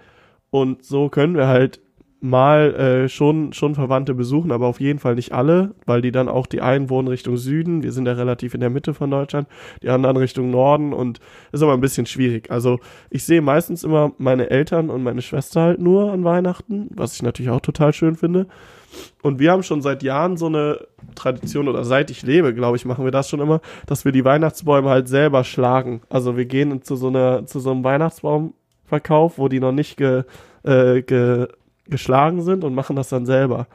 Und 0.50 0.84
so 0.84 1.08
können 1.08 1.36
wir 1.36 1.46
halt 1.46 1.80
mal 2.20 2.74
äh, 2.74 3.08
schon, 3.08 3.52
schon 3.52 3.74
Verwandte 3.74 4.14
besuchen, 4.14 4.52
aber 4.52 4.66
auf 4.66 4.80
jeden 4.80 4.98
Fall 4.98 5.14
nicht 5.14 5.32
alle, 5.32 5.74
weil 5.86 6.02
die 6.02 6.12
dann 6.12 6.28
auch 6.28 6.46
die 6.46 6.60
einen 6.60 6.90
wohnen 6.90 7.08
Richtung 7.08 7.36
Süden, 7.36 7.82
wir 7.82 7.92
sind 7.92 8.06
ja 8.06 8.12
relativ 8.12 8.52
in 8.54 8.60
der 8.60 8.70
Mitte 8.70 8.92
von 8.92 9.10
Deutschland, 9.10 9.48
die 9.82 9.88
anderen 9.88 10.18
Richtung 10.18 10.50
Norden 10.50 10.92
und 10.92 11.18
ist 11.52 11.62
aber 11.62 11.72
ein 11.72 11.80
bisschen 11.80 12.06
schwierig. 12.06 12.50
Also 12.50 12.78
ich 13.08 13.24
sehe 13.24 13.40
meistens 13.40 13.84
immer 13.84 14.12
meine 14.18 14.50
Eltern 14.50 14.90
und 14.90 15.02
meine 15.02 15.22
Schwester 15.22 15.62
halt 15.62 15.80
nur 15.80 16.12
an 16.12 16.24
Weihnachten, 16.24 16.88
was 16.90 17.14
ich 17.14 17.22
natürlich 17.22 17.50
auch 17.50 17.60
total 17.60 17.92
schön 17.92 18.16
finde. 18.16 18.46
Und 19.22 19.38
wir 19.38 19.52
haben 19.52 19.62
schon 19.62 19.82
seit 19.82 20.02
Jahren 20.02 20.36
so 20.36 20.46
eine 20.46 20.86
Tradition, 21.14 21.68
oder 21.68 21.84
seit 21.84 22.10
ich 22.10 22.22
lebe, 22.22 22.54
glaube 22.54 22.76
ich, 22.76 22.84
machen 22.84 23.04
wir 23.04 23.12
das 23.12 23.28
schon 23.28 23.40
immer, 23.40 23.60
dass 23.86 24.04
wir 24.04 24.12
die 24.12 24.24
Weihnachtsbäume 24.24 24.88
halt 24.88 25.08
selber 25.08 25.44
schlagen. 25.44 26.02
Also 26.08 26.36
wir 26.36 26.46
gehen 26.46 26.82
zu 26.82 26.96
so 26.96 27.08
einer, 27.08 27.46
zu 27.46 27.60
so 27.60 27.70
einem 27.70 27.84
Weihnachtsbaumverkauf, 27.84 29.38
wo 29.38 29.48
die 29.48 29.60
noch 29.60 29.72
nicht 29.72 29.96
ge, 29.96 30.24
äh, 30.64 31.02
ge, 31.02 31.48
geschlagen 31.86 32.42
sind 32.42 32.64
und 32.64 32.74
machen 32.74 32.96
das 32.96 33.08
dann 33.08 33.26
selber. 33.26 33.66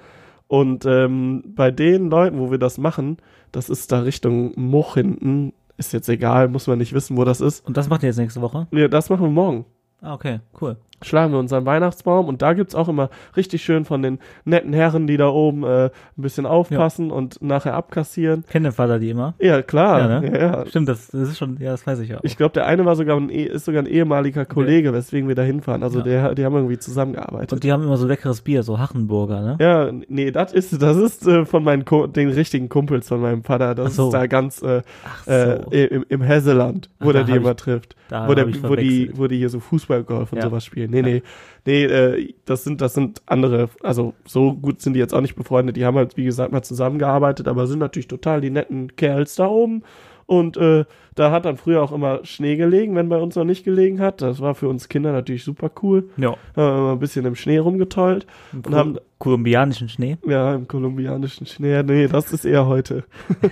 Und 0.48 0.86
ähm, 0.86 1.44
bei 1.56 1.72
den 1.72 2.10
Leuten, 2.10 2.40
wo 2.40 2.52
wir 2.52 2.60
das 2.60 2.78
machen, 2.78 3.18
das 3.52 3.70
ist 3.70 3.92
da 3.92 4.00
Richtung 4.00 4.54
Much 4.56 4.94
hinten, 4.96 5.54
ist 5.78 5.94
jetzt 5.94 6.10
egal, 6.10 6.48
muss 6.48 6.68
man 6.68 6.78
nicht 6.78 6.94
wissen, 6.94 7.18
wo 7.18 7.26
das 7.26 7.42
ist. 7.42 7.66
und 7.66 7.78
das 7.78 7.90
macht 7.90 8.04
ihr 8.04 8.08
jetzt 8.08 8.18
nächste 8.18 8.42
Woche? 8.42 8.68
Ja, 8.72 8.88
das 8.88 9.10
machen 9.10 9.24
wir 9.24 9.32
morgen. 9.32 9.66
Ah, 10.02 10.14
okay, 10.14 10.40
cool. 10.62 10.78
Schlagen 11.06 11.32
wir 11.34 11.40
unseren 11.40 11.66
Weihnachtsbaum 11.66 12.28
und 12.28 12.42
da 12.42 12.54
gibt's 12.54 12.76
auch 12.76 12.90
immer 12.90 13.10
richtig 13.38 13.64
schön 13.64 13.86
von 13.86 14.02
den 14.02 14.20
netten 14.44 14.74
Herren, 14.74 15.08
die 15.08 15.18
da 15.18 15.28
oben 15.30 15.64
äh, 15.64 15.86
ein 15.86 15.92
bisschen 16.22 16.46
aufpassen 16.46 17.12
und 17.12 17.42
nachher 17.42 17.76
abkassieren. 17.76 18.44
Kennt 18.50 18.66
der 18.66 18.72
Vater 18.74 19.00
die 19.00 19.10
immer? 19.12 19.36
Ja, 19.40 19.62
klar. 19.62 20.00
Ja, 20.00 20.20
ne? 20.20 20.28
ja, 20.32 20.38
ja. 20.38 20.66
Stimmt, 20.66 20.90
das, 20.90 21.08
das 21.08 21.30
ist 21.30 21.38
schon, 21.38 21.58
ja, 21.60 21.72
das 21.72 21.86
weiß 21.86 22.00
ich 22.00 22.16
auch. 22.16 22.20
Ich 22.24 22.38
glaube, 22.38 22.54
der 22.54 22.66
eine 22.66 22.86
war 22.86 22.96
sogar 22.96 23.18
ein, 23.18 23.30
eh- 23.30 23.44
ist 23.44 23.66
sogar 23.66 23.84
ein 23.84 23.88
ehemaliger 23.88 24.46
Kollege, 24.46 24.94
weswegen 24.94 25.28
wir 25.28 25.36
da 25.36 25.44
hinfahren. 25.44 25.84
Also 25.84 26.00
Ja. 26.00 26.04
der, 26.06 26.36
die 26.36 26.44
haben 26.46 26.56
irgendwie 26.56 26.78
zusammengearbeitet. 26.80 27.54
und 27.54 27.64
die 27.64 27.72
haben 27.72 27.84
immer 27.84 27.98
so 27.98 28.08
leckeres 28.08 28.42
Bier, 28.42 28.64
so 28.64 28.80
Hachenburger, 28.80 29.42
ne? 29.42 29.58
Ja, 29.60 29.92
nee, 30.08 30.32
das 30.32 30.54
ist, 30.54 30.82
das 30.82 30.98
ist 30.98 31.28
äh, 31.28 31.46
von 31.46 31.64
meinen 31.64 31.86
Ko 31.86 32.08
den 32.08 32.30
richtigen 32.30 32.68
Kumpels 32.70 33.08
von 33.08 33.22
meinem 33.22 33.44
Vater. 33.44 33.76
Das 33.76 33.96
so. 33.96 34.08
ist 34.08 34.14
da 34.14 34.26
ganz 34.28 34.62
äh, 34.64 34.82
äh, 35.28 35.86
im, 35.88 36.06
im 36.10 36.22
Hesseland, 36.22 36.90
wo 37.00 37.10
Ach, 37.10 37.14
der 37.14 37.24
die 37.26 37.34
immer 37.34 37.56
trifft. 37.56 37.96
Wo, 38.10 38.34
der, 38.34 38.48
wo, 38.64 38.76
die, 38.76 39.12
wo 39.16 39.28
die 39.28 39.38
hier 39.38 39.50
so 39.50 39.60
Fußballgolf 39.60 40.32
und 40.32 40.38
Ja. 40.40 40.46
sowas 40.46 40.64
spielen. 40.66 40.92
Nee, 41.02 41.14
nee. 41.14 41.22
Nee, 41.66 41.84
äh, 41.86 42.34
das 42.46 42.64
sind, 42.64 42.80
das 42.82 42.94
sind 42.94 43.22
andere, 43.26 43.70
also 43.82 44.14
so 44.26 44.54
gut 44.54 44.82
sind 44.82 44.94
die 44.94 45.00
jetzt 45.00 45.14
auch 45.14 45.22
nicht 45.22 45.36
befreundet. 45.36 45.76
Die 45.78 45.86
haben 45.86 45.98
halt, 45.98 46.16
wie 46.16 46.26
gesagt, 46.26 46.52
mal 46.52 46.62
zusammengearbeitet, 46.62 47.48
aber 47.48 47.66
sind 47.68 47.80
natürlich 47.80 48.08
total 48.08 48.42
die 48.42 48.52
netten 48.52 48.96
Kerls 48.96 49.36
da 49.36 49.48
oben. 49.48 49.82
Und 50.28 50.58
äh, 50.58 50.86
da 51.14 51.30
hat 51.32 51.46
dann 51.46 51.58
früher 51.58 51.84
auch 51.84 51.92
immer 51.92 52.22
Schnee 52.26 52.56
gelegen, 52.56 52.96
wenn 52.96 53.10
bei 53.10 53.18
uns 53.18 53.36
noch 53.36 53.44
nicht 53.44 53.64
gelegen 53.64 54.00
hat. 54.00 54.22
Das 54.24 54.40
war 54.42 54.56
für 54.56 54.68
uns 54.68 54.90
Kinder 54.90 55.12
natürlich 55.12 55.44
super 55.44 55.70
cool. 55.84 56.10
Ja. 56.18 56.32
Haben 56.56 56.86
wir 56.86 56.92
ein 56.94 57.00
bisschen 57.00 57.26
im 57.26 57.36
Schnee 57.36 57.60
rumgetollt. 57.60 58.26
Und 58.52 58.74
haben- 58.74 58.98
kolumbianischen 59.20 59.88
Schnee. 59.88 60.18
Ja, 60.28 60.56
im 60.56 60.68
kolumbianischen 60.68 61.46
Schnee. 61.46 61.82
Nee, 61.84 62.08
das 62.08 62.34
ist 62.34 62.44
eher 62.46 62.66
heute. 62.66 63.04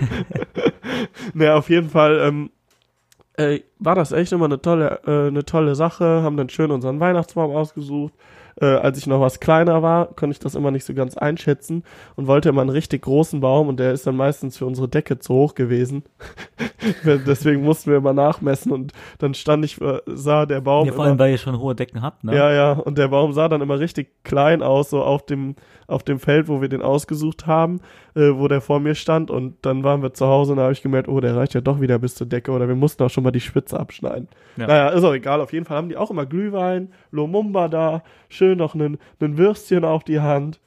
naja, 1.34 1.56
auf 1.56 1.70
jeden 1.70 1.90
Fall 1.90 2.20
ähm, 2.24 2.50
äh, 3.38 3.62
war 3.80 3.96
das 3.96 4.12
echt 4.12 4.32
immer 4.32 4.46
eine 4.46 4.62
tolle, 4.62 5.00
äh, 5.06 5.28
eine 5.28 5.46
tolle 5.46 5.76
Sache. 5.76 6.22
Haben 6.24 6.38
dann 6.38 6.50
schön 6.50 6.72
unseren 6.72 7.00
Weihnachtsbaum 7.00 7.56
ausgesucht. 7.56 8.14
äh, 8.62 8.66
als 8.66 8.98
ich 8.98 9.08
noch 9.08 9.20
was 9.20 9.40
kleiner 9.40 9.82
war, 9.82 10.08
konnte 10.08 10.34
ich 10.34 10.40
das 10.40 10.56
immer 10.56 10.72
nicht 10.72 10.86
so 10.86 10.94
ganz 10.94 11.18
einschätzen 11.18 11.84
und 12.16 12.28
wollte 12.28 12.50
immer 12.50 12.62
einen 12.62 12.70
richtig 12.70 13.04
großen 13.04 13.40
Baum 13.40 13.68
und 13.68 13.80
der 13.80 13.94
ist 13.94 14.06
dann 14.06 14.16
meistens 14.16 14.58
für 14.58 14.66
unsere 14.66 14.88
Decke 14.88 15.20
zu 15.20 15.34
hoch 15.34 15.56
gewesen. 15.56 16.04
Deswegen 17.04 17.64
mussten 17.64 17.92
wir 17.92 17.98
immer 17.98 18.14
nachmessen 18.14 18.72
und 18.72 18.94
dann 19.20 19.34
stand 19.34 19.66
ich, 19.66 19.82
äh, 19.82 20.02
sah 20.06 20.46
der 20.46 20.62
Baum. 20.62 20.88
Ja, 20.88 20.94
vor 20.94 21.06
immer, 21.06 21.10
allem, 21.10 21.20
weil 21.20 21.32
ihr 21.32 21.38
schon 21.38 21.60
hohe 21.60 21.76
Decken 21.76 22.02
habt, 22.02 22.24
ne? 22.24 22.36
ja, 22.36 22.52
ja, 22.52 22.74
und 22.74 22.98
der 22.98 23.08
Baum 23.08 23.34
sah 23.34 23.48
dann 23.50 23.62
immer 23.62 23.80
richtig 23.80 24.12
klein 24.24 24.62
aus, 24.62 24.90
so 24.90 25.02
auf 25.02 25.26
dem, 25.26 25.56
auf 25.88 26.04
dem 26.04 26.20
Feld, 26.20 26.48
wo 26.48 26.62
wir 26.62 26.70
den 26.70 26.82
ausgesucht 26.82 27.48
haben, 27.48 27.82
äh, 28.16 28.32
wo 28.34 28.48
der 28.48 28.62
vor 28.62 28.80
mir 28.80 28.96
stand. 28.96 29.32
Und 29.32 29.58
dann 29.64 29.84
waren 29.84 30.02
wir 30.02 30.14
zu 30.14 30.26
Hause 30.26 30.52
und 30.52 30.58
da 30.58 30.64
habe 30.64 30.74
ich 30.74 30.82
gemerkt, 30.82 31.08
oh, 31.08 31.20
der 31.20 31.36
reicht 31.36 31.54
ja 31.54 31.62
doch 31.62 31.82
wieder 31.82 32.00
bis 32.00 32.16
zur 32.16 32.28
Decke 32.28 32.52
oder 32.52 32.68
wir 32.68 32.76
mussten 32.76 33.04
auch 33.04 33.10
schon 33.10 33.24
mal 33.24 33.32
die 33.32 33.40
Spitze 33.40 33.80
abschneiden. 33.80 34.28
Ja. 34.58 34.68
Naja, 34.68 34.90
ist 34.90 35.04
auch 35.04 35.14
egal. 35.14 35.42
Auf 35.42 35.54
jeden 35.54 35.66
Fall 35.66 35.78
haben 35.78 35.90
die 35.90 35.98
auch 35.98 36.12
immer 36.12 36.26
Glühwein, 36.26 36.92
Lumumba 37.12 37.68
da, 37.68 38.04
schön 38.30 38.58
noch 38.58 38.76
einen 38.76 38.98
Würstchen 39.20 39.86
auf 39.86 40.04
die 40.04 40.20
Hand. 40.20 40.60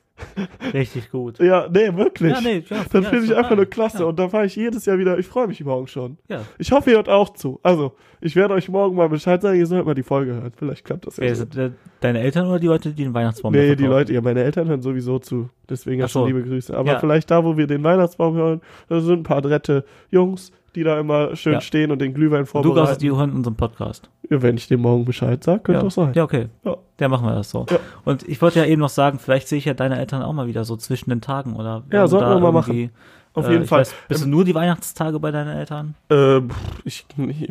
Richtig 0.72 1.10
gut. 1.10 1.38
Ja, 1.38 1.68
nee, 1.68 1.94
wirklich. 1.94 2.32
Ja, 2.32 2.40
nee, 2.40 2.64
ja, 2.68 2.84
das 2.90 3.04
ja, 3.04 3.10
finde 3.10 3.24
ich 3.26 3.36
einfach 3.36 3.50
geil. 3.50 3.56
nur 3.56 3.66
klasse. 3.66 3.98
Ja. 4.00 4.04
Und 4.06 4.18
da 4.18 4.28
fahre 4.28 4.46
ich 4.46 4.56
jedes 4.56 4.86
Jahr 4.86 4.98
wieder, 4.98 5.18
ich 5.18 5.26
freue 5.26 5.46
mich 5.46 5.62
morgen 5.64 5.86
schon. 5.86 6.18
Ja. 6.28 6.42
Ich 6.58 6.72
hoffe, 6.72 6.90
ihr 6.90 6.96
hört 6.96 7.08
auch 7.08 7.30
zu. 7.30 7.60
Also, 7.62 7.92
ich 8.20 8.34
werde 8.34 8.54
euch 8.54 8.68
morgen 8.68 8.96
mal 8.96 9.08
Bescheid 9.08 9.40
sagen, 9.42 9.58
ihr 9.58 9.66
sollt 9.66 9.84
mal 9.84 9.94
die 9.94 10.02
Folge 10.02 10.32
hören. 10.32 10.52
Vielleicht 10.56 10.84
klappt 10.84 11.06
das 11.06 11.18
ja. 11.18 11.34
So. 11.34 11.44
äh, 11.58 11.70
deine 12.00 12.20
Eltern 12.20 12.46
oder 12.48 12.58
die 12.58 12.66
Leute, 12.66 12.90
die 12.90 13.04
den 13.04 13.14
Weihnachtsbaum 13.14 13.52
da 13.52 13.58
Nee, 13.58 13.76
die? 13.76 13.84
Leute, 13.84 14.12
ja, 14.12 14.20
meine 14.20 14.42
Eltern 14.42 14.68
hören 14.68 14.82
sowieso 14.82 15.18
zu. 15.18 15.50
Deswegen 15.68 16.06
so. 16.08 16.26
liebe 16.26 16.42
Grüße. 16.42 16.76
Aber 16.76 16.98
vielleicht 17.00 17.30
da, 17.30 17.44
wo 17.44 17.56
wir 17.56 17.66
den 17.66 17.82
Weihnachtsbaum 17.82 18.34
hören, 18.36 18.60
da 18.88 19.00
sind 19.00 19.20
ein 19.20 19.22
paar 19.22 19.38
adrette 19.38 19.84
Jungs, 20.10 20.52
die 20.76 20.84
da 20.84 21.00
immer 21.00 21.34
schön 21.34 21.54
Ja. 21.54 21.60
stehen 21.60 21.90
und 21.90 22.00
den 22.00 22.14
Glühwein 22.14 22.40
Und 22.42 22.46
du 22.64 22.72
vorbereiten. 22.74 23.00
die 23.00 23.10
hören 23.10 23.32
unseren 23.32 23.56
Podcast. 23.56 24.08
Ja, 24.30 24.40
wenn 24.42 24.56
ich 24.56 24.68
dem 24.68 24.80
morgen 24.80 25.04
Bescheid 25.04 25.42
sage, 25.42 25.60
könnte 25.60 25.78
ja. 25.80 25.84
doch 25.84 25.90
sein. 25.90 26.12
Ja, 26.14 26.22
okay. 26.24 26.46
Ja. 26.64 26.76
Ja, 27.00 27.08
machen 27.08 27.26
wir 27.26 27.34
das 27.34 27.50
so. 27.50 27.66
Ja. 27.68 27.78
Und 28.04 28.22
ich 28.28 28.40
wollte 28.40 28.58
ja 28.60 28.64
eben 28.66 28.80
noch 28.80 28.88
sagen, 28.88 29.18
vielleicht 29.18 29.48
sehe 29.48 29.58
ich 29.58 29.64
ja 29.64 29.74
deine 29.74 29.98
Eltern 29.98 30.22
auch 30.22 30.32
mal 30.32 30.46
wieder 30.46 30.64
so 30.64 30.76
zwischen 30.76 31.10
den 31.10 31.20
Tagen 31.20 31.54
oder. 31.56 31.82
Ja, 31.92 32.06
sollten 32.06 32.28
wir 32.42 32.52
mal 32.52 32.62
irgendwie, 32.62 32.90
Auf 33.36 33.46
äh, 33.46 33.50
jeden 33.52 33.62
ich 33.64 33.68
Fall. 33.68 33.80
Weiß, 33.82 33.94
bist 34.08 34.24
du 34.24 34.28
nur 34.28 34.44
die 34.44 34.54
Weihnachtstage 34.54 35.20
bei 35.20 35.30
deinen 35.30 35.56
Eltern? 35.56 35.94
Äh, 36.10 36.40
ich, 36.84 37.06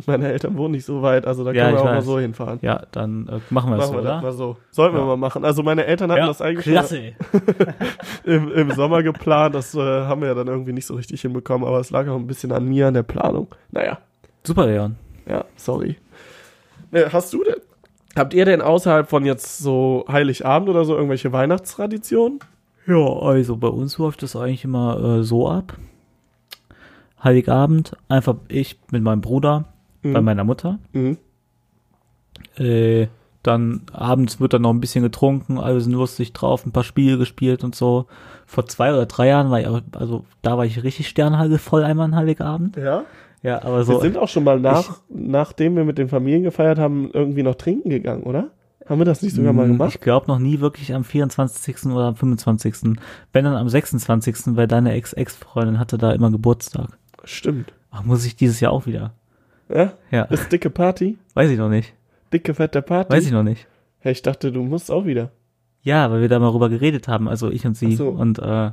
meine 0.06 0.30
Eltern 0.32 0.56
wohnen 0.58 0.72
nicht 0.72 0.84
so 0.84 1.00
weit, 1.00 1.26
also 1.26 1.44
da 1.44 1.52
Ja, 1.52 1.64
können 1.66 1.76
wir 1.76 1.80
auch 1.80 1.84
mal 1.84 1.96
weiß. 1.98 2.04
so 2.04 2.18
hinfahren. 2.18 2.58
Ja, 2.60 2.82
dann 2.92 3.28
äh, 3.28 3.38
machen 3.50 3.70
wir 3.70 3.76
das 3.78 3.86
Machen 3.86 3.98
so, 3.98 4.04
wir 4.04 4.10
oder? 4.10 4.20
mal 4.20 4.32
so. 4.32 4.56
Sollten 4.72 4.96
Ja. 4.96 5.02
wir 5.02 5.06
mal 5.06 5.16
machen. 5.16 5.44
Also 5.44 5.62
meine 5.62 5.86
Eltern 5.86 6.10
hatten 6.12 6.26
das 6.26 6.42
eigentlich 6.42 6.76
schon 6.76 6.98
im, 8.24 8.52
im 8.52 8.70
Sommer 8.72 9.02
geplant. 9.02 9.54
Das 9.54 9.74
äh, 9.74 9.78
haben 9.80 10.20
wir 10.20 10.28
ja 10.28 10.34
dann 10.34 10.48
irgendwie 10.48 10.72
nicht 10.72 10.86
so 10.86 10.94
richtig 10.94 11.20
hinbekommen, 11.22 11.66
aber 11.66 11.80
es 11.80 11.90
lag 11.90 12.06
auch 12.08 12.16
ein 12.16 12.26
bisschen 12.26 12.52
an 12.52 12.64
mir, 12.66 12.88
an 12.88 12.94
der 12.94 13.02
Planung. 13.04 13.48
Naja, 13.70 13.98
Super, 14.44 14.66
Leon. 14.66 14.96
ja, 15.28 15.44
sorry. 15.56 15.96
Ne, 16.90 17.06
hast 17.12 17.32
du 17.32 17.42
denn? 17.44 17.56
Habt 18.16 18.32
ihr 18.32 18.44
denn 18.44 18.62
außerhalb 18.62 19.08
von 19.08 19.24
jetzt 19.26 19.58
so 19.58 20.04
Heiligabend 20.10 20.68
oder 20.68 20.84
so 20.84 20.94
irgendwelche 20.94 21.32
Weihnachtstraditionen? 21.32 22.38
Ja, 22.86 22.96
also 22.96 23.56
bei 23.56 23.68
uns 23.68 23.98
läuft 23.98 24.22
das 24.22 24.36
eigentlich 24.36 24.64
immer 24.64 25.18
äh, 25.18 25.22
so 25.22 25.48
ab. 25.48 25.76
Heiligabend, 27.22 27.96
einfach 28.08 28.36
ich 28.48 28.78
mit 28.90 29.02
meinem 29.02 29.20
Bruder, 29.20 29.64
bei 30.02 30.20
meiner 30.20 30.44
Mutter. 30.44 30.78
Mhm. 30.92 31.18
Äh, 32.56 33.08
dann 33.42 33.82
abends 33.92 34.40
wird 34.40 34.52
dann 34.52 34.62
noch 34.62 34.70
ein 34.70 34.80
bisschen 34.80 35.02
getrunken, 35.02 35.58
alle 35.58 35.80
sind 35.80 35.92
lustig 35.92 36.32
drauf, 36.32 36.66
ein 36.66 36.72
paar 36.72 36.84
Spiele 36.84 37.18
gespielt 37.18 37.64
und 37.64 37.74
so. 37.74 38.06
Vor 38.44 38.66
zwei 38.66 38.92
oder 38.92 39.06
drei 39.06 39.28
Jahren 39.28 39.50
war 39.50 39.60
ich 39.60 39.66
auch, 39.68 39.80
also 39.92 40.24
da 40.42 40.58
war 40.58 40.64
ich 40.64 40.82
richtig 40.82 41.08
sternhagelvoll 41.08 41.84
einmal 41.84 42.06
an 42.06 42.16
Heiligabend. 42.16 42.76
Ja. 42.76 43.04
Ja, 43.42 43.62
aber 43.62 43.78
Wir 43.78 43.84
so. 43.84 44.00
sind 44.00 44.16
auch 44.16 44.28
schon 44.28 44.42
mal 44.42 44.58
nach, 44.58 44.98
nachdem 45.08 45.76
wir 45.76 45.84
mit 45.84 45.98
den 45.98 46.08
Familien 46.08 46.42
gefeiert 46.42 46.78
haben, 46.78 47.10
irgendwie 47.12 47.44
noch 47.44 47.54
trinken 47.54 47.90
gegangen, 47.90 48.24
oder? 48.24 48.50
Haben 48.88 49.00
wir 49.00 49.04
das 49.04 49.22
nicht 49.22 49.34
sogar 49.34 49.52
mal 49.52 49.66
Mm, 49.66 49.72
gemacht? 49.72 49.94
Ich 49.94 50.00
glaube 50.00 50.26
noch 50.28 50.38
nie 50.38 50.60
wirklich 50.60 50.94
am 50.94 51.02
24. 51.04 51.86
oder 51.86 52.04
am 52.06 52.16
25. 52.16 52.96
Wenn 53.32 53.44
dann 53.44 53.54
am 53.56 53.68
26., 53.68 54.56
weil 54.56 54.66
deine 54.68 54.92
Ex-Ex-Freundin 54.92 55.78
hatte 55.78 55.98
da 55.98 56.12
immer 56.12 56.30
Geburtstag. 56.30 56.96
Stimmt. 57.24 57.72
Ach, 57.90 58.04
muss 58.04 58.24
ich 58.24 58.36
dieses 58.36 58.60
Jahr 58.60 58.72
auch 58.72 58.86
wieder. 58.86 59.12
Ja? 59.68 59.92
Ja, 60.10 60.22
Ist 60.24 60.52
dicke 60.52 60.70
Party? 60.70 61.18
weiß 61.34 61.50
ich 61.50 61.58
noch 61.58 61.68
nicht. 61.68 61.94
Dicke, 62.32 62.54
fette 62.54 62.82
Party? 62.82 63.12
Weiß 63.12 63.24
ich 63.26 63.32
noch 63.32 63.42
nicht. 63.42 63.66
Hey, 63.98 64.12
ich 64.12 64.22
dachte, 64.22 64.52
du 64.52 64.62
musst 64.62 64.90
auch 64.90 65.04
wieder. 65.06 65.30
Ja, 65.82 66.10
weil 66.10 66.20
wir 66.20 66.28
da 66.28 66.38
mal 66.38 66.48
rüber 66.50 66.68
geredet 66.68 67.08
haben, 67.08 67.28
also 67.28 67.50
ich 67.50 67.66
und 67.66 67.76
sie. 67.76 67.90
Ach 67.94 67.98
so. 67.98 68.08
Und 68.10 68.38
äh, 68.38 68.70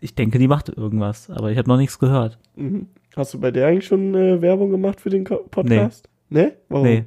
ich 0.00 0.14
denke, 0.14 0.38
die 0.38 0.48
macht 0.48 0.68
irgendwas, 0.68 1.30
aber 1.30 1.50
ich 1.50 1.58
habe 1.58 1.68
noch 1.68 1.76
nichts 1.76 1.98
gehört. 1.98 2.38
Mhm. 2.56 2.88
Hast 3.16 3.34
du 3.34 3.40
bei 3.40 3.50
der 3.50 3.68
eigentlich 3.68 3.86
schon 3.86 4.14
äh, 4.14 4.40
Werbung 4.42 4.70
gemacht 4.70 5.00
für 5.00 5.10
den 5.10 5.24
Podcast? 5.24 6.08
Nee. 6.28 6.52
Warum? 6.68 6.86
Nee. 6.86 7.04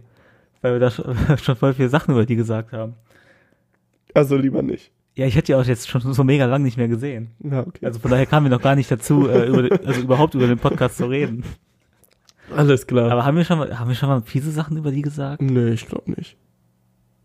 Weil 0.61 0.73
wir 0.73 0.79
da 0.79 0.89
schon, 1.37 1.55
voll 1.55 1.73
viele 1.73 1.89
Sachen 1.89 2.11
über 2.11 2.25
die 2.25 2.35
gesagt 2.35 2.71
haben. 2.73 2.95
Also 4.13 4.35
lieber 4.35 4.61
nicht. 4.61 4.91
Ja, 5.15 5.25
ich 5.25 5.35
hätte 5.35 5.47
die 5.47 5.55
auch 5.55 5.65
jetzt 5.65 5.89
schon 5.89 6.01
so 6.01 6.23
mega 6.23 6.45
lang 6.45 6.61
nicht 6.63 6.77
mehr 6.77 6.87
gesehen. 6.87 7.31
Ja, 7.39 7.61
okay. 7.61 7.85
Also 7.85 7.99
von 7.99 8.11
daher 8.11 8.25
kamen 8.25 8.45
wir 8.45 8.55
noch 8.55 8.61
gar 8.61 8.75
nicht 8.75 8.89
dazu, 8.91 9.27
äh, 9.27 9.47
über, 9.47 9.67
also 9.85 10.01
überhaupt 10.01 10.35
über 10.35 10.47
den 10.47 10.59
Podcast 10.59 10.97
zu 10.97 11.07
reden. 11.07 11.43
Alles 12.55 12.87
klar. 12.87 13.11
Aber 13.11 13.25
haben 13.25 13.35
wir 13.35 13.43
schon 13.43 13.57
mal, 13.57 13.77
haben 13.79 13.89
wir 13.89 13.95
schon 13.95 14.09
mal 14.09 14.21
fiese 14.21 14.51
Sachen 14.51 14.77
über 14.77 14.91
die 14.91 15.01
gesagt? 15.01 15.41
nee, 15.41 15.69
ich 15.69 15.87
glaube 15.87 16.11
nicht. 16.11 16.37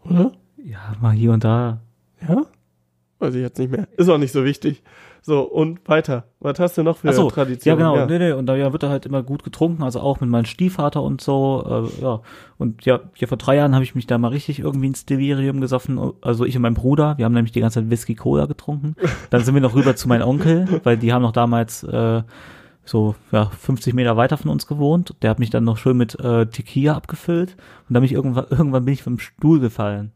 Oder? 0.05 0.33
Ja, 0.57 0.97
mal 1.01 1.13
hier 1.13 1.33
und 1.33 1.45
da. 1.45 1.81
Ja? 2.27 2.47
Weiß 3.19 3.35
ich 3.35 3.43
jetzt 3.43 3.59
nicht 3.59 3.71
mehr. 3.71 3.87
Ist 3.97 4.09
auch 4.09 4.19
nicht 4.19 4.33
so 4.33 4.45
wichtig. 4.45 4.83
So, 5.25 5.43
und 5.43 5.89
weiter. 5.89 6.25
Was 6.41 6.59
hast 6.59 6.77
du 6.77 6.83
noch 6.83 6.97
für 6.97 7.11
Ach 7.11 7.13
so, 7.13 7.31
Traditionen? 7.31 7.81
Ja, 7.81 7.93
genau. 7.93 8.07
Nee, 8.07 8.19
nee, 8.19 8.33
und 8.33 8.47
da 8.47 8.57
ja, 8.57 8.73
wird 8.73 8.83
da 8.83 8.89
halt 8.89 9.07
immer 9.07 9.23
gut 9.23 9.45
getrunken, 9.45 9.85
also 9.85 10.01
auch 10.01 10.21
mit 10.21 10.29
meinem 10.29 10.47
Stiefvater 10.47 11.01
und 11.01 11.21
so. 11.21 11.89
Äh, 11.99 12.03
ja. 12.03 12.21
Und 12.59 12.85
ja, 12.85 12.99
hier 13.15 13.29
vor 13.29 13.39
drei 13.39 13.55
Jahren 13.55 13.73
habe 13.75 13.85
ich 13.85 13.95
mich 13.95 14.09
da 14.09 14.19
mal 14.19 14.29
richtig 14.29 14.59
irgendwie 14.59 14.89
ins 14.89 15.07
Delirium 15.07 15.61
gesoffen. 15.61 16.13
Also 16.23 16.45
ich 16.45 16.57
und 16.57 16.63
mein 16.63 16.75
Bruder, 16.75 17.19
wir 17.19 17.25
haben 17.25 17.35
nämlich 17.35 17.53
die 17.53 17.61
ganze 17.61 17.81
Zeit 17.81 17.91
Whisky 17.91 18.17
Cola 18.17 18.47
getrunken. 18.47 18.97
Dann 19.31 19.45
sind 19.45 19.55
wir 19.55 19.63
noch 19.63 19.77
rüber 19.77 19.95
zu 19.95 20.09
meinem 20.09 20.27
Onkel, 20.27 20.81
weil 20.83 20.97
die 20.97 21.13
haben 21.13 21.23
noch 21.23 21.33
damals 21.33 21.85
äh, 21.85 22.23
so 22.85 23.15
ja, 23.31 23.47
50 23.47 23.95
Meter 23.95 24.17
weiter 24.17 24.37
von 24.37 24.51
uns 24.51 24.67
gewohnt. 24.67 25.15
Der 25.23 25.31
hat 25.31 25.39
mich 25.39 25.51
dann 25.51 25.63
noch 25.63 25.79
schön 25.79 25.97
mit 25.97 26.19
äh, 26.19 26.47
Tequila 26.47 26.97
abgefüllt 26.97 27.57
und 27.89 27.95
dann 27.95 28.03
bin 28.03 28.07
ich 28.07 28.13
irgendwann, 28.13 28.47
irgendwann 28.51 28.85
bin 28.85 28.95
ich 28.95 29.05
vom 29.05 29.21
Stuhl 29.21 29.61
gefallen. 29.61 30.11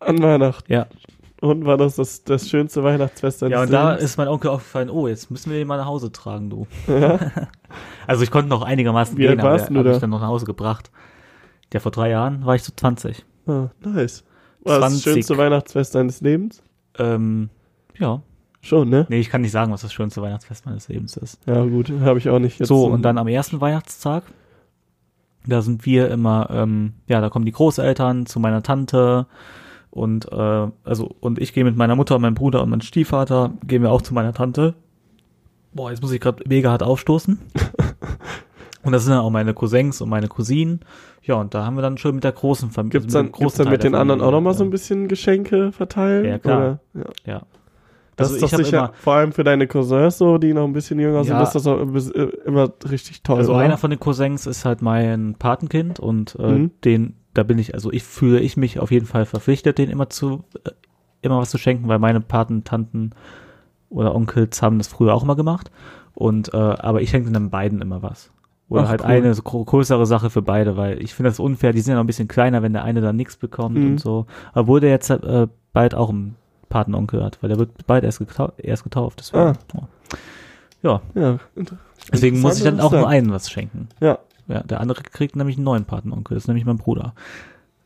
An 0.00 0.22
Weihnachten. 0.22 0.70
Ja. 0.70 0.88
Und 1.42 1.64
war 1.64 1.76
das 1.76 1.96
das, 1.96 2.22
das 2.22 2.48
schönste 2.48 2.84
Weihnachtsfest 2.84 3.42
deines 3.42 3.52
Ja, 3.52 3.62
und 3.62 3.72
da 3.72 3.90
Lebens? 3.90 4.04
ist 4.04 4.16
mein 4.16 4.28
Onkel 4.28 4.50
aufgefallen, 4.50 4.88
oh, 4.88 5.08
jetzt 5.08 5.28
müssen 5.28 5.50
wir 5.50 5.58
den 5.58 5.66
mal 5.66 5.76
nach 5.76 5.86
Hause 5.86 6.12
tragen, 6.12 6.50
du. 6.50 6.68
also 8.06 8.22
ich 8.22 8.30
konnte 8.30 8.48
noch 8.48 8.62
einigermaßen 8.62 9.18
Wie 9.18 9.22
gehen, 9.22 9.40
aber 9.40 9.56
du 9.56 9.60
hat 9.64 9.68
da? 9.68 9.82
mich 9.82 9.98
dann 9.98 10.10
noch 10.10 10.20
nach 10.20 10.28
Hause 10.28 10.46
gebracht. 10.46 10.92
Der 11.72 11.80
vor 11.80 11.90
drei 11.90 12.10
Jahren 12.10 12.46
war 12.46 12.54
ich 12.54 12.62
so 12.62 12.72
20. 12.76 13.24
Ah, 13.48 13.70
nice. 13.80 14.22
War 14.62 14.78
das 14.78 14.90
20. 14.92 15.02
schönste 15.02 15.36
Weihnachtsfest 15.36 15.96
deines 15.96 16.20
Lebens? 16.20 16.62
Ähm, 16.96 17.50
ja. 17.98 18.22
Schon, 18.60 18.88
ne? 18.90 19.06
Nee, 19.08 19.18
ich 19.18 19.28
kann 19.28 19.40
nicht 19.40 19.50
sagen, 19.50 19.72
was 19.72 19.80
das 19.82 19.92
schönste 19.92 20.22
Weihnachtsfest 20.22 20.64
meines 20.64 20.86
Lebens 20.86 21.16
ist. 21.16 21.40
Ja, 21.46 21.64
gut, 21.64 21.90
habe 22.02 22.20
ich 22.20 22.28
auch 22.28 22.38
nicht 22.38 22.60
jetzt. 22.60 22.68
so, 22.68 22.84
und 22.86 23.02
dann 23.02 23.18
am 23.18 23.26
ersten 23.26 23.60
Weihnachtstag, 23.60 24.22
da 25.44 25.60
sind 25.60 25.84
wir 25.86 26.08
immer, 26.08 26.48
ähm, 26.52 26.92
ja, 27.08 27.20
da 27.20 27.30
kommen 27.30 27.46
die 27.46 27.52
Großeltern 27.52 28.26
zu 28.26 28.38
meiner 28.38 28.62
Tante 28.62 29.26
und 29.92 30.30
äh, 30.32 30.68
also 30.84 31.10
und 31.20 31.38
ich 31.38 31.52
gehe 31.52 31.62
mit 31.64 31.76
meiner 31.76 31.94
Mutter 31.94 32.16
und 32.16 32.22
meinem 32.22 32.34
Bruder 32.34 32.62
und 32.62 32.70
meinem 32.70 32.80
Stiefvater 32.80 33.52
gehen 33.64 33.82
wir 33.82 33.92
auch 33.92 34.02
zu 34.02 34.14
meiner 34.14 34.32
Tante. 34.32 34.74
Boah, 35.74 35.90
jetzt 35.90 36.02
muss 36.02 36.10
ich 36.12 36.20
gerade 36.20 36.42
mega 36.48 36.70
hart 36.70 36.82
aufstoßen. 36.82 37.38
und 38.82 38.92
das 38.92 39.04
sind 39.04 39.12
dann 39.12 39.20
auch 39.22 39.30
meine 39.30 39.54
Cousins 39.54 40.00
und 40.00 40.08
meine 40.08 40.28
Cousinen. 40.28 40.80
Ja, 41.22 41.36
und 41.36 41.54
da 41.54 41.64
haben 41.64 41.76
wir 41.76 41.82
dann 41.82 41.98
schön 41.98 42.16
mit 42.16 42.24
der 42.24 42.32
großen 42.32 42.70
Familie. 42.70 43.00
Gibt's 43.00 43.14
dann, 43.14 43.30
gibt's 43.32 43.54
dann 43.54 43.68
mit 43.70 43.84
den 43.84 43.94
anderen 43.94 44.20
auch 44.20 44.32
nochmal 44.32 44.54
so 44.54 44.64
ein 44.64 44.70
bisschen 44.70 45.06
Geschenke 45.08 45.70
verteilen? 45.72 46.24
Ja, 46.24 46.38
klar. 46.38 46.80
Oder? 46.94 47.04
Ja. 47.26 47.32
Ja. 47.34 47.42
Das 48.16 48.32
Also 48.32 48.44
ist 48.44 48.52
doch 48.52 48.58
sicher, 48.58 48.78
immer- 48.78 48.92
vor 48.94 49.14
allem 49.14 49.32
für 49.32 49.44
deine 49.44 49.66
Cousins 49.66 50.18
so, 50.18 50.36
die 50.36 50.52
noch 50.52 50.64
ein 50.64 50.72
bisschen 50.74 50.98
jünger 50.98 51.24
sind, 51.24 51.32
Ja. 51.34 51.42
ist 51.42 51.54
das 51.54 51.66
auch 51.66 51.78
äh, 51.80 52.22
immer 52.44 52.70
richtig 52.90 53.22
toll. 53.22 53.38
Also 53.38 53.52
oder? 53.52 53.62
einer 53.62 53.78
von 53.78 53.88
den 53.90 53.98
Cousins 54.00 54.46
ist 54.46 54.64
halt 54.66 54.82
mein 54.82 55.36
Patenkind 55.38 55.98
und 56.00 56.36
äh, 56.38 56.42
Mhm. 56.52 56.70
den, 56.84 57.14
da 57.34 57.42
bin 57.42 57.58
ich, 57.58 57.74
also 57.74 57.90
ich 57.92 58.02
fühle 58.02 58.40
ich 58.40 58.56
mich 58.56 58.78
auf 58.78 58.90
jeden 58.90 59.06
Fall 59.06 59.24
verpflichtet, 59.26 59.78
den 59.78 59.90
immer 59.90 60.08
zu, 60.10 60.44
äh, 60.64 60.70
immer 61.22 61.38
was 61.38 61.50
zu 61.50 61.58
schenken, 61.58 61.88
weil 61.88 61.98
meine 61.98 62.20
Patentanten 62.20 63.14
oder 63.90 64.14
Onkels 64.14 64.60
haben 64.62 64.78
das 64.78 64.88
früher 64.88 65.14
auch 65.14 65.22
immer 65.22 65.36
gemacht. 65.36 65.70
Und 66.14 66.52
äh, 66.52 66.56
aber 66.56 67.00
ich 67.02 67.10
schenke 67.10 67.30
dann 67.30 67.50
beiden 67.50 67.80
immer 67.80 68.02
was. 68.02 68.30
Oder 68.68 68.84
Ach, 68.84 68.88
halt 68.88 69.00
cool. 69.02 69.06
eine 69.08 69.34
so 69.34 69.42
größere 69.42 70.06
Sache 70.06 70.30
für 70.30 70.40
beide, 70.42 70.76
weil 70.76 71.02
ich 71.02 71.14
finde 71.14 71.30
das 71.30 71.38
unfair, 71.40 71.72
die 71.72 71.80
sind 71.80 71.92
ja 71.92 71.96
noch 71.96 72.04
ein 72.04 72.06
bisschen 72.06 72.28
kleiner, 72.28 72.62
wenn 72.62 72.72
der 72.72 72.84
eine 72.84 73.00
dann 73.02 73.16
nichts 73.16 73.36
bekommt 73.36 73.76
Mhm. 73.76 73.86
und 73.92 73.98
so. 74.00 74.26
Obwohl 74.54 74.80
der 74.80 74.90
jetzt 74.90 75.10
äh, 75.10 75.46
bald 75.72 75.94
auch 75.94 76.08
einen 76.10 76.36
Patenonkel 76.70 77.22
hat, 77.22 77.38
weil 77.42 77.48
der 77.48 77.58
wird 77.58 77.86
bald 77.86 78.02
erst, 78.04 78.18
getau 78.20 78.50
erst 78.56 78.84
getauft. 78.84 79.20
Deswegen, 79.20 79.42
Ah. 79.42 79.52
ja. 80.82 81.00
Ja, 81.14 81.38
deswegen 82.12 82.40
muss 82.40 82.58
ich 82.58 82.64
dann 82.64 82.80
auch 82.80 82.92
nur 82.92 83.08
einen 83.08 83.30
was 83.30 83.50
schenken. 83.50 83.88
Ja. 84.00 84.18
Ja, 84.48 84.62
der 84.62 84.80
andere 84.80 85.02
kriegt 85.02 85.36
nämlich 85.36 85.56
einen 85.56 85.64
neuen 85.64 85.84
Patenonkel, 85.84 86.34
das 86.34 86.44
ist 86.44 86.48
nämlich 86.48 86.64
mein 86.64 86.76
Bruder. 86.78 87.14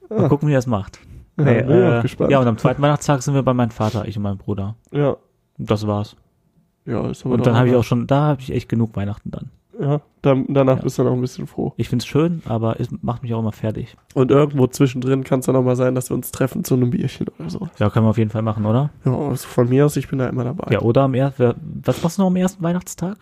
Mal 0.09 0.25
Ah. 0.25 0.29
gucken, 0.29 0.49
wie 0.49 0.53
er 0.55 0.59
es 0.59 0.67
macht. 0.67 0.99
Ja, 1.39 1.51
ich 1.53 1.65
auch 1.65 1.99
äh, 1.99 2.03
gespannt. 2.03 2.31
ja, 2.31 2.41
und 2.41 2.47
am 2.47 2.57
zweiten 2.59 2.81
Weihnachtstag 2.81 3.23
sind 3.23 3.35
wir 3.35 3.43
bei 3.43 3.53
meinem 3.55 3.71
Vater, 3.71 4.07
ich 4.09 4.17
und 4.17 4.23
mein 4.23 4.39
Bruder. 4.39 4.77
ja. 4.91 5.17
Und 5.59 5.71
das 5.71 5.87
war's. 5.87 6.17
Ja, 6.85 7.09
ist 7.09 7.25
aber 7.25 7.35
Und 7.35 7.47
dann 7.47 7.57
habe 7.57 7.69
ich 7.69 7.75
auch 7.75 7.83
schon, 7.85 8.07
da 8.07 8.21
habe 8.29 8.41
ich 8.43 8.53
echt 8.53 8.69
genug 8.69 8.95
Weihnachten 8.95 9.31
dann. 9.31 9.51
Ja, 9.81 10.01
dann, 10.23 10.47
danach 10.49 10.77
Ja. 10.79 10.83
bist 10.83 10.99
du 10.99 11.03
dann 11.03 11.13
auch 11.13 11.17
ein 11.17 11.21
bisschen 11.21 11.47
froh. 11.47 11.73
Ich 11.77 11.89
find's 11.89 12.07
schön, 12.07 12.43
aber 12.47 12.79
es 12.81 12.89
macht 13.03 13.23
mich 13.23 13.35
auch 13.35 13.41
immer 13.41 13.53
fertig. 13.53 13.97
Und 14.15 14.31
irgendwo 14.31 14.67
zwischendrin 14.67 15.25
kann 15.25 15.41
es 15.41 15.47
dann 15.47 15.57
auch 15.57 15.63
mal 15.63 15.77
sein, 15.77 15.95
dass 15.95 16.11
wir 16.11 16.15
uns 16.15 16.31
treffen 16.31 16.63
zu 16.65 16.75
einem 16.75 16.91
Bierchen 16.91 17.27
oder 17.39 17.51
so. 17.51 17.69
Ja, 17.79 17.91
können 17.91 18.07
wir 18.07 18.11
auf 18.11 18.19
jeden 18.19 18.31
Fall 18.31 18.43
machen, 18.43 18.65
oder? 18.67 18.91
Ja, 19.05 19.15
also 19.17 19.47
von 19.49 19.69
mir 19.69 19.85
aus, 19.87 19.97
ich 19.97 20.09
bin 20.09 20.19
da 20.19 20.29
immer 20.29 20.45
dabei. 20.45 20.73
Ja, 20.73 20.81
oder 20.81 21.03
am 21.03 21.15
ersten, 21.15 21.55
was 21.85 22.03
machst 22.03 22.17
du 22.19 22.23
noch 22.23 22.29
am 22.29 22.37
ersten 22.37 22.63
Weihnachtstag? 22.63 23.17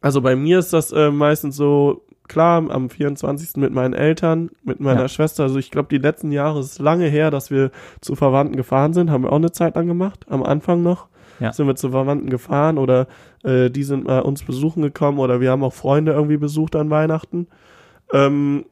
Also 0.00 0.20
bei 0.20 0.36
mir 0.36 0.58
ist 0.58 0.72
das 0.72 0.90
äh, 0.92 1.10
meistens 1.10 1.56
so, 1.56 2.02
klar, 2.28 2.70
am 2.70 2.90
24. 2.90 3.56
mit 3.56 3.72
meinen 3.72 3.94
Eltern, 3.94 4.50
mit 4.62 4.80
meiner 4.80 5.02
Ja. 5.02 5.08
Schwester. 5.08 5.44
Also 5.44 5.58
ich 5.58 5.70
glaube, 5.70 5.88
die 5.90 5.98
letzten 5.98 6.30
Jahre 6.32 6.60
ist 6.60 6.78
lange 6.78 7.06
her, 7.06 7.30
dass 7.30 7.50
wir 7.50 7.70
zu 8.00 8.14
Verwandten 8.14 8.56
gefahren 8.56 8.92
sind. 8.92 9.10
Haben 9.10 9.24
wir 9.24 9.32
auch 9.32 9.36
eine 9.36 9.52
Zeit 9.52 9.74
lang 9.76 9.86
gemacht, 9.86 10.26
am 10.28 10.42
Anfang 10.42 10.82
noch. 10.82 11.08
Ja. 11.40 11.52
Sind 11.52 11.66
wir 11.68 11.76
zu 11.76 11.90
Verwandten 11.90 12.30
gefahren 12.30 12.78
oder 12.78 13.06
äh, 13.44 13.70
die 13.70 13.84
sind 13.84 14.04
mal 14.06 14.20
uns 14.22 14.42
besuchen 14.42 14.82
gekommen 14.82 15.18
oder 15.20 15.40
wir 15.40 15.50
haben 15.52 15.62
auch 15.62 15.72
Freunde 15.72 16.12
irgendwie 16.12 16.36
besucht 16.36 16.74
an 16.74 16.90
Weihnachten. 16.90 17.46
Ähm, 18.12 18.64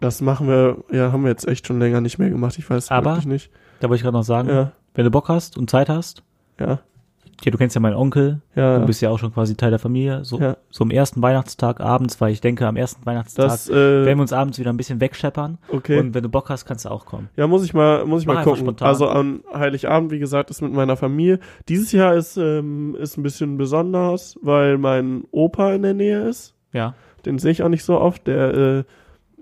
das 0.00 0.20
machen 0.20 0.48
wir, 0.48 0.78
ja, 0.90 1.12
haben 1.12 1.22
wir 1.22 1.30
jetzt 1.30 1.46
echt 1.46 1.66
schon 1.66 1.78
länger 1.78 2.00
nicht 2.00 2.18
mehr 2.18 2.30
gemacht. 2.30 2.58
Ich 2.58 2.68
weiß 2.68 2.90
Aber- 2.90 3.10
wirklich 3.12 3.26
nicht. 3.26 3.50
Da 3.80 3.88
wollte 3.88 3.96
ich 3.96 4.02
gerade 4.02 4.16
noch 4.16 4.24
sagen, 4.24 4.48
Ja, 4.48 4.72
wenn 4.94 5.04
du 5.04 5.10
Bock 5.10 5.28
hast 5.28 5.56
und 5.58 5.68
Zeit 5.70 5.88
hast, 5.88 6.22
ja, 6.58 6.80
ja, 7.44 7.50
du 7.50 7.58
kennst 7.58 7.74
ja 7.74 7.80
meinen 7.80 7.96
Onkel, 7.96 8.40
ja. 8.54 8.78
du 8.78 8.86
bist 8.86 9.00
ja 9.00 9.10
auch 9.10 9.18
schon 9.18 9.32
quasi 9.32 9.56
Teil 9.56 9.70
der 9.70 9.78
Familie, 9.78 10.24
so, 10.24 10.38
Ja. 10.38 10.56
so 10.70 10.84
am 10.84 10.90
ersten 10.90 11.22
Weihnachtstag 11.22 11.80
abends, 11.80 12.20
weil 12.20 12.32
ich 12.32 12.40
denke, 12.40 12.66
am 12.66 12.76
ersten 12.76 13.04
Weihnachtstag 13.04 13.48
das, 13.48 13.68
werden 13.68 14.06
äh, 14.06 14.16
wir 14.16 14.20
uns 14.20 14.32
abends 14.32 14.58
wieder 14.58 14.70
ein 14.72 14.76
bisschen 14.76 15.00
wegscheppern. 15.00 15.58
okay. 15.68 15.98
Und 15.98 16.14
wenn 16.14 16.22
du 16.22 16.28
Bock 16.28 16.48
hast, 16.50 16.64
kannst 16.64 16.84
du 16.84 16.90
auch 16.90 17.06
kommen. 17.06 17.28
Ja, 17.36 17.46
muss 17.46 17.64
ich 17.64 17.74
mal, 17.74 18.04
muss 18.04 18.22
ich 18.22 18.26
Mach 18.26 18.34
mal 18.34 18.44
gucken. 18.44 18.60
spontan. 18.60 18.88
Also 18.88 19.08
an 19.08 19.40
Heiligabend, 19.52 20.10
wie 20.10 20.18
gesagt, 20.18 20.50
ist 20.50 20.62
mit 20.62 20.72
meiner 20.72 20.96
Familie. 20.96 21.38
Dieses 21.68 21.92
Jahr 21.92 22.14
ist, 22.14 22.36
ähm, 22.36 22.96
ist 22.98 23.16
ein 23.16 23.22
bisschen 23.22 23.56
besonders, 23.58 24.36
weil 24.42 24.78
mein 24.78 25.24
Opa 25.30 25.72
in 25.74 25.82
der 25.82 25.94
Nähe 25.94 26.22
ist. 26.28 26.54
Ja. 26.72 26.94
Den 27.24 27.38
sehe 27.38 27.52
ich 27.52 27.62
auch 27.62 27.68
nicht 27.68 27.84
so 27.84 28.00
oft. 28.00 28.26
Der 28.26 28.54
äh, 28.54 28.84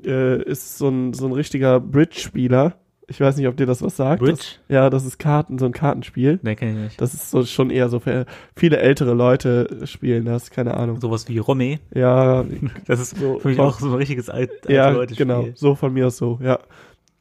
äh, 0.05 0.43
ist 0.43 0.79
so 0.79 0.89
ein, 0.89 1.13
so 1.13 1.27
ein 1.27 1.33
richtiger 1.33 1.81
Bridge-Spieler. 1.81 2.75
Ich 3.11 3.21
weiß 3.21 3.37
nicht, 3.37 3.49
ob 3.49 3.57
dir 3.57 3.67
das 3.67 3.83
was 3.83 3.97
sagt. 3.97 4.21
Bridge? 4.23 4.37
Das, 4.37 4.59
ja, 4.69 4.89
das 4.89 5.05
ist 5.05 5.19
Karten, 5.19 5.59
so 5.59 5.67
ein 5.67 5.73
Kartenspiel. 5.73 6.39
Nee, 6.43 6.55
kenn 6.55 6.69
ich 6.69 6.75
nicht. 6.77 7.01
Das 7.01 7.13
ist 7.13 7.31
so 7.31 7.45
schon 7.45 7.71
eher 7.71 7.89
so 7.89 7.99
für 7.99 8.25
viele 8.57 8.79
ältere 8.79 9.15
Leute 9.15 9.81
spielen 9.85 10.25
das, 10.25 10.51
keine 10.51 10.77
Ahnung. 10.77 11.01
Sowas 11.01 11.29
wie 11.29 11.39
Romme. 11.39 11.81
Ja, 11.93 12.45
Das 12.87 13.01
ist 13.01 13.19
So, 13.19 13.41
für 13.41 13.49
mich 13.49 13.59
auch 13.59 13.81
so 13.81 13.89
ein 13.89 13.95
richtiges 13.95 14.31
alt, 14.31 14.51
alte 14.63 14.73
Ja, 14.73 14.91
Leute 14.91 15.17
genau. 15.17 15.49
So 15.57 15.75
von 15.75 15.93
mir 15.93 16.07
aus 16.07 16.19
so, 16.19 16.39
ja. 16.41 16.61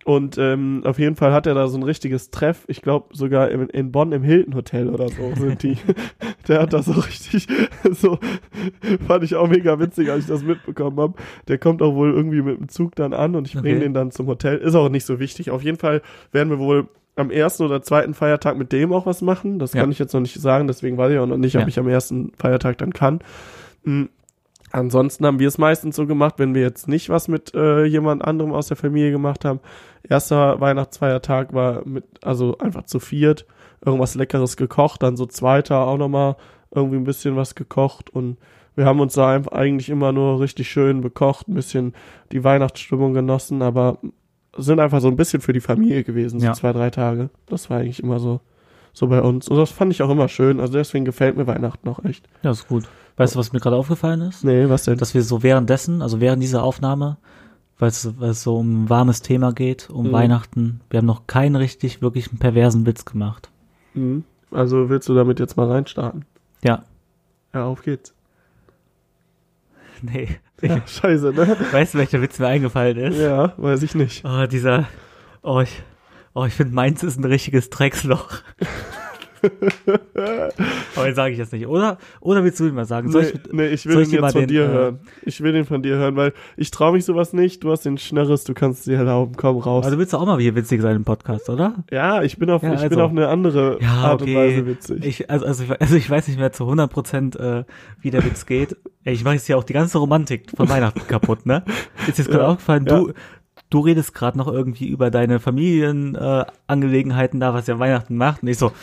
Und 0.05 0.37
ähm, 0.37 0.81
auf 0.85 0.97
jeden 0.97 1.15
Fall 1.17 1.33
hat 1.33 1.45
er 1.45 1.53
da 1.53 1.67
so 1.67 1.77
ein 1.77 1.83
richtiges 1.83 2.31
Treff. 2.31 2.63
Ich 2.67 2.81
glaube 2.81 3.15
sogar 3.15 3.51
in, 3.51 3.67
in 3.69 3.91
Bonn 3.91 4.11
im 4.13 4.23
Hilton 4.23 4.55
Hotel 4.55 4.89
oder 4.89 5.09
so 5.09 5.35
sind 5.35 5.61
die. 5.61 5.77
Der 6.47 6.61
hat 6.61 6.73
das 6.73 6.85
so 6.85 6.93
richtig, 6.93 7.47
so 7.91 8.17
fand 9.07 9.23
ich 9.23 9.35
auch 9.35 9.47
mega 9.49 9.77
witzig, 9.79 10.09
als 10.09 10.21
ich 10.23 10.29
das 10.29 10.41
mitbekommen 10.43 10.99
habe. 10.99 11.13
Der 11.47 11.57
kommt 11.57 11.81
auch 11.81 11.93
wohl 11.95 12.11
irgendwie 12.13 12.41
mit 12.41 12.57
dem 12.57 12.69
Zug 12.69 12.95
dann 12.95 13.13
an 13.13 13.35
und 13.35 13.47
ich 13.47 13.53
bringe 13.53 13.75
Okay. 13.75 13.79
den 13.85 13.93
dann 13.93 14.11
zum 14.11 14.27
Hotel. 14.27 14.57
Ist 14.57 14.73
auch 14.75 14.89
nicht 14.89 15.05
so 15.05 15.19
wichtig. 15.19 15.51
Auf 15.51 15.63
jeden 15.63 15.77
Fall 15.77 16.01
werden 16.31 16.49
wir 16.49 16.59
wohl 16.59 16.87
am 17.17 17.29
ersten 17.29 17.63
oder 17.63 17.81
zweiten 17.81 18.13
Feiertag 18.13 18.57
mit 18.57 18.71
dem 18.71 18.93
auch 18.93 19.05
was 19.05 19.21
machen. 19.21 19.59
Das 19.59 19.73
Ja. 19.73 19.81
kann 19.81 19.91
ich 19.91 19.99
jetzt 19.99 20.13
noch 20.13 20.21
nicht 20.21 20.39
sagen, 20.39 20.67
deswegen 20.67 20.97
weiß 20.97 21.11
ich 21.11 21.19
auch 21.19 21.27
noch 21.27 21.37
nicht, 21.37 21.55
ob 21.57 21.63
Ja. 21.63 21.67
ich 21.67 21.77
am 21.77 21.87
ersten 21.89 22.31
Feiertag 22.37 22.77
dann 22.77 22.93
kann. 22.93 23.19
Hm. 23.83 24.09
Ansonsten 24.71 25.25
haben 25.25 25.39
wir 25.39 25.47
es 25.47 25.57
meistens 25.57 25.95
so 25.95 26.05
gemacht, 26.05 26.35
wenn 26.37 26.53
wir 26.53 26.61
jetzt 26.61 26.87
nicht 26.87 27.09
was 27.09 27.27
mit 27.27 27.53
äh, 27.55 27.85
jemand 27.85 28.23
anderem 28.23 28.53
aus 28.53 28.67
der 28.67 28.77
Familie 28.77 29.11
gemacht 29.11 29.45
haben. 29.45 29.59
Erster 30.07 30.59
Weihnachtsfeiertag 30.61 31.53
war 31.53 31.85
mit, 31.85 32.05
also 32.23 32.57
einfach 32.59 32.83
zu 32.83 32.99
viert, 32.99 33.45
irgendwas 33.83 34.15
Leckeres 34.15 34.57
gekocht, 34.57 35.03
dann 35.03 35.17
so 35.17 35.25
zweiter 35.25 35.79
auch 35.79 35.97
nochmal 35.97 36.35
irgendwie 36.73 36.97
ein 36.97 37.03
bisschen 37.03 37.35
was 37.35 37.55
gekocht 37.55 38.09
und 38.11 38.37
wir 38.75 38.85
haben 38.85 38.99
uns 39.01 39.13
da 39.13 39.29
einfach 39.33 39.51
eigentlich 39.53 39.89
immer 39.89 40.11
nur 40.11 40.39
richtig 40.39 40.69
schön 40.69 41.01
bekocht, 41.01 41.47
ein 41.47 41.55
bisschen 41.55 41.93
die 42.31 42.43
Weihnachtsstimmung 42.43 43.13
genossen, 43.13 43.61
aber 43.61 43.97
sind 44.55 44.79
einfach 44.79 45.01
so 45.01 45.07
ein 45.07 45.15
bisschen 45.15 45.41
für 45.41 45.51
die 45.53 45.59
Familie 45.59 46.03
gewesen, 46.03 46.39
so 46.39 46.45
Ja. 46.45 46.53
zwei, 46.53 46.71
drei 46.71 46.89
Tage. 46.89 47.29
Das 47.47 47.69
war 47.69 47.79
eigentlich 47.79 48.01
immer 48.01 48.19
so, 48.19 48.39
so 48.93 49.07
bei 49.07 49.21
uns. 49.21 49.47
Und 49.47 49.57
das 49.57 49.71
fand 49.71 49.91
ich 49.91 50.01
auch 50.01 50.09
immer 50.09 50.27
schön, 50.27 50.59
also 50.59 50.73
deswegen 50.73 51.05
gefällt 51.05 51.37
mir 51.37 51.47
Weihnachten 51.47 51.87
auch 51.87 52.03
echt. 52.03 52.27
Ja, 52.43 52.51
ist 52.51 52.67
gut. 52.67 52.85
Weißt 53.17 53.35
du, 53.35 53.39
was 53.39 53.51
mir 53.53 53.59
gerade 53.59 53.75
aufgefallen 53.75 54.21
ist? 54.21 54.43
Nee, 54.43 54.69
was 54.69 54.83
denn? 54.83 54.97
Dass 54.97 55.13
wir 55.13 55.21
so 55.23 55.43
währenddessen, 55.43 56.01
also 56.01 56.21
während 56.21 56.41
dieser 56.41 56.63
Aufnahme, 56.63 57.17
weil 57.77 57.89
es, 57.89 58.01
so 58.01 58.57
um 58.57 58.83
ein 58.83 58.89
warmes 58.89 59.21
Thema 59.21 59.51
geht, 59.53 59.89
um 59.89 60.07
Mhm. 60.07 60.11
Weihnachten, 60.11 60.81
wir 60.89 60.99
haben 60.99 61.05
noch 61.05 61.27
keinen 61.27 61.55
richtig, 61.55 62.01
wirklich 62.01 62.29
einen 62.29 62.39
perversen 62.39 62.85
Witz 62.85 63.05
gemacht. 63.05 63.49
Mhm. 63.93 64.23
Also 64.51 64.89
willst 64.89 65.07
du 65.09 65.15
damit 65.15 65.39
jetzt 65.39 65.57
mal 65.57 65.67
reinstarten? 65.69 66.25
Ja. 66.63 66.83
Ja, 67.53 67.65
auf 67.65 67.81
geht's. 67.83 68.13
Nee. 70.01 70.29
Ja, 70.61 70.81
scheiße, 70.85 71.33
ne? 71.33 71.57
Weißt 71.71 71.93
du, 71.93 71.97
welcher 71.97 72.21
Witz 72.21 72.39
mir 72.39 72.47
eingefallen 72.47 72.97
ist? 72.97 73.17
Ja, 73.17 73.53
weiß 73.57 73.81
ich 73.83 73.95
nicht. 73.95 74.23
Oh, 74.25 74.45
dieser, 74.45 74.87
oh, 75.41 75.59
ich, 75.61 75.83
oh, 76.33 76.45
ich 76.45 76.53
finde, 76.53 76.73
meins 76.73 77.03
ist 77.03 77.17
ein 77.19 77.25
richtiges 77.25 77.69
Drecksloch. 77.69 78.39
Aber 80.95 81.05
den 81.05 81.15
sage 81.15 81.31
ich 81.31 81.37
jetzt 81.37 81.53
nicht. 81.53 81.67
Oder, 81.67 81.97
oder 82.19 82.43
willst 82.43 82.59
du 82.59 82.65
ihn 82.65 82.75
mal 82.75 82.85
sagen? 82.85 83.11
Soll 83.11 83.23
nee, 83.23 83.29
ich, 83.29 83.53
nee, 83.53 83.67
ich 83.67 83.85
will 83.85 83.93
soll 83.93 84.03
den 84.03 84.13
ich 84.13 84.21
jetzt 84.21 84.31
von 84.33 84.41
den, 84.41 84.47
dir 84.47 84.63
äh, 84.63 84.67
hören. 84.67 84.99
Ich 85.23 85.41
will 85.41 85.51
den 85.53 85.65
von 85.65 85.81
dir 85.81 85.95
hören, 85.95 86.15
weil 86.15 86.33
ich 86.57 86.71
traue 86.71 86.93
mich 86.93 87.05
sowas 87.05 87.33
nicht. 87.33 87.63
Du 87.63 87.71
hast 87.71 87.85
den 87.85 87.97
Schnörres, 87.97 88.43
du 88.43 88.53
kannst 88.53 88.79
es 88.79 88.85
dir 88.85 88.97
erlauben. 88.97 89.35
Komm 89.35 89.57
raus. 89.57 89.85
also 89.85 89.97
willst 89.97 90.13
du 90.13 90.17
auch 90.17 90.25
mal 90.25 90.39
hier 90.39 90.55
witzig 90.55 90.81
sein 90.81 90.95
im 90.95 91.05
Podcast, 91.05 91.49
oder? 91.49 91.75
ja, 91.91 92.21
ich 92.21 92.37
bin 92.37 92.49
auf, 92.49 92.63
Ja, 92.63 92.73
ich 92.73 92.81
bin 92.81 92.89
also. 92.91 93.03
auf 93.03 93.11
eine 93.11 93.27
andere 93.27 93.81
Ja, 93.81 93.89
Art 93.93 94.21
okay. 94.21 94.35
und 94.35 94.41
Weise 94.41 94.65
witzig. 94.67 95.05
Ich, 95.05 95.29
also, 95.29 95.45
also, 95.45 95.63
ich, 95.63 95.81
also 95.81 95.95
ich 95.95 96.09
weiß 96.09 96.27
nicht 96.27 96.39
mehr 96.39 96.51
zu 96.51 96.63
100 96.65 96.91
Prozent, 96.91 97.35
äh, 97.37 97.63
wie 98.01 98.11
der 98.11 98.23
Witz 98.25 98.45
geht. 98.45 98.75
Ich 99.03 99.23
mache 99.23 99.35
jetzt 99.35 99.47
ja 99.47 99.55
auch 99.55 99.63
die 99.63 99.73
ganze 99.73 99.97
Romantik 99.97 100.51
von 100.55 100.67
Weihnachten 100.69 101.07
kaputt, 101.07 101.45
ne? 101.45 101.63
Ist 102.07 102.17
jetzt 102.17 102.29
gerade 102.29 102.43
Ja, 102.43 102.49
aufgefallen, 102.49 102.85
du, 102.85 103.13
du 103.69 103.79
redest 103.81 104.13
gerade 104.13 104.37
noch 104.37 104.47
irgendwie 104.47 104.87
über 104.87 105.11
deine 105.11 105.39
Familienangelegenheiten 105.39 107.39
äh, 107.39 107.41
da, 107.41 107.53
was 107.53 107.67
ja 107.67 107.79
Weihnachten 107.79 108.15
macht. 108.17 108.41
Und 108.43 108.49
ich 108.49 108.57
so, 108.57 108.71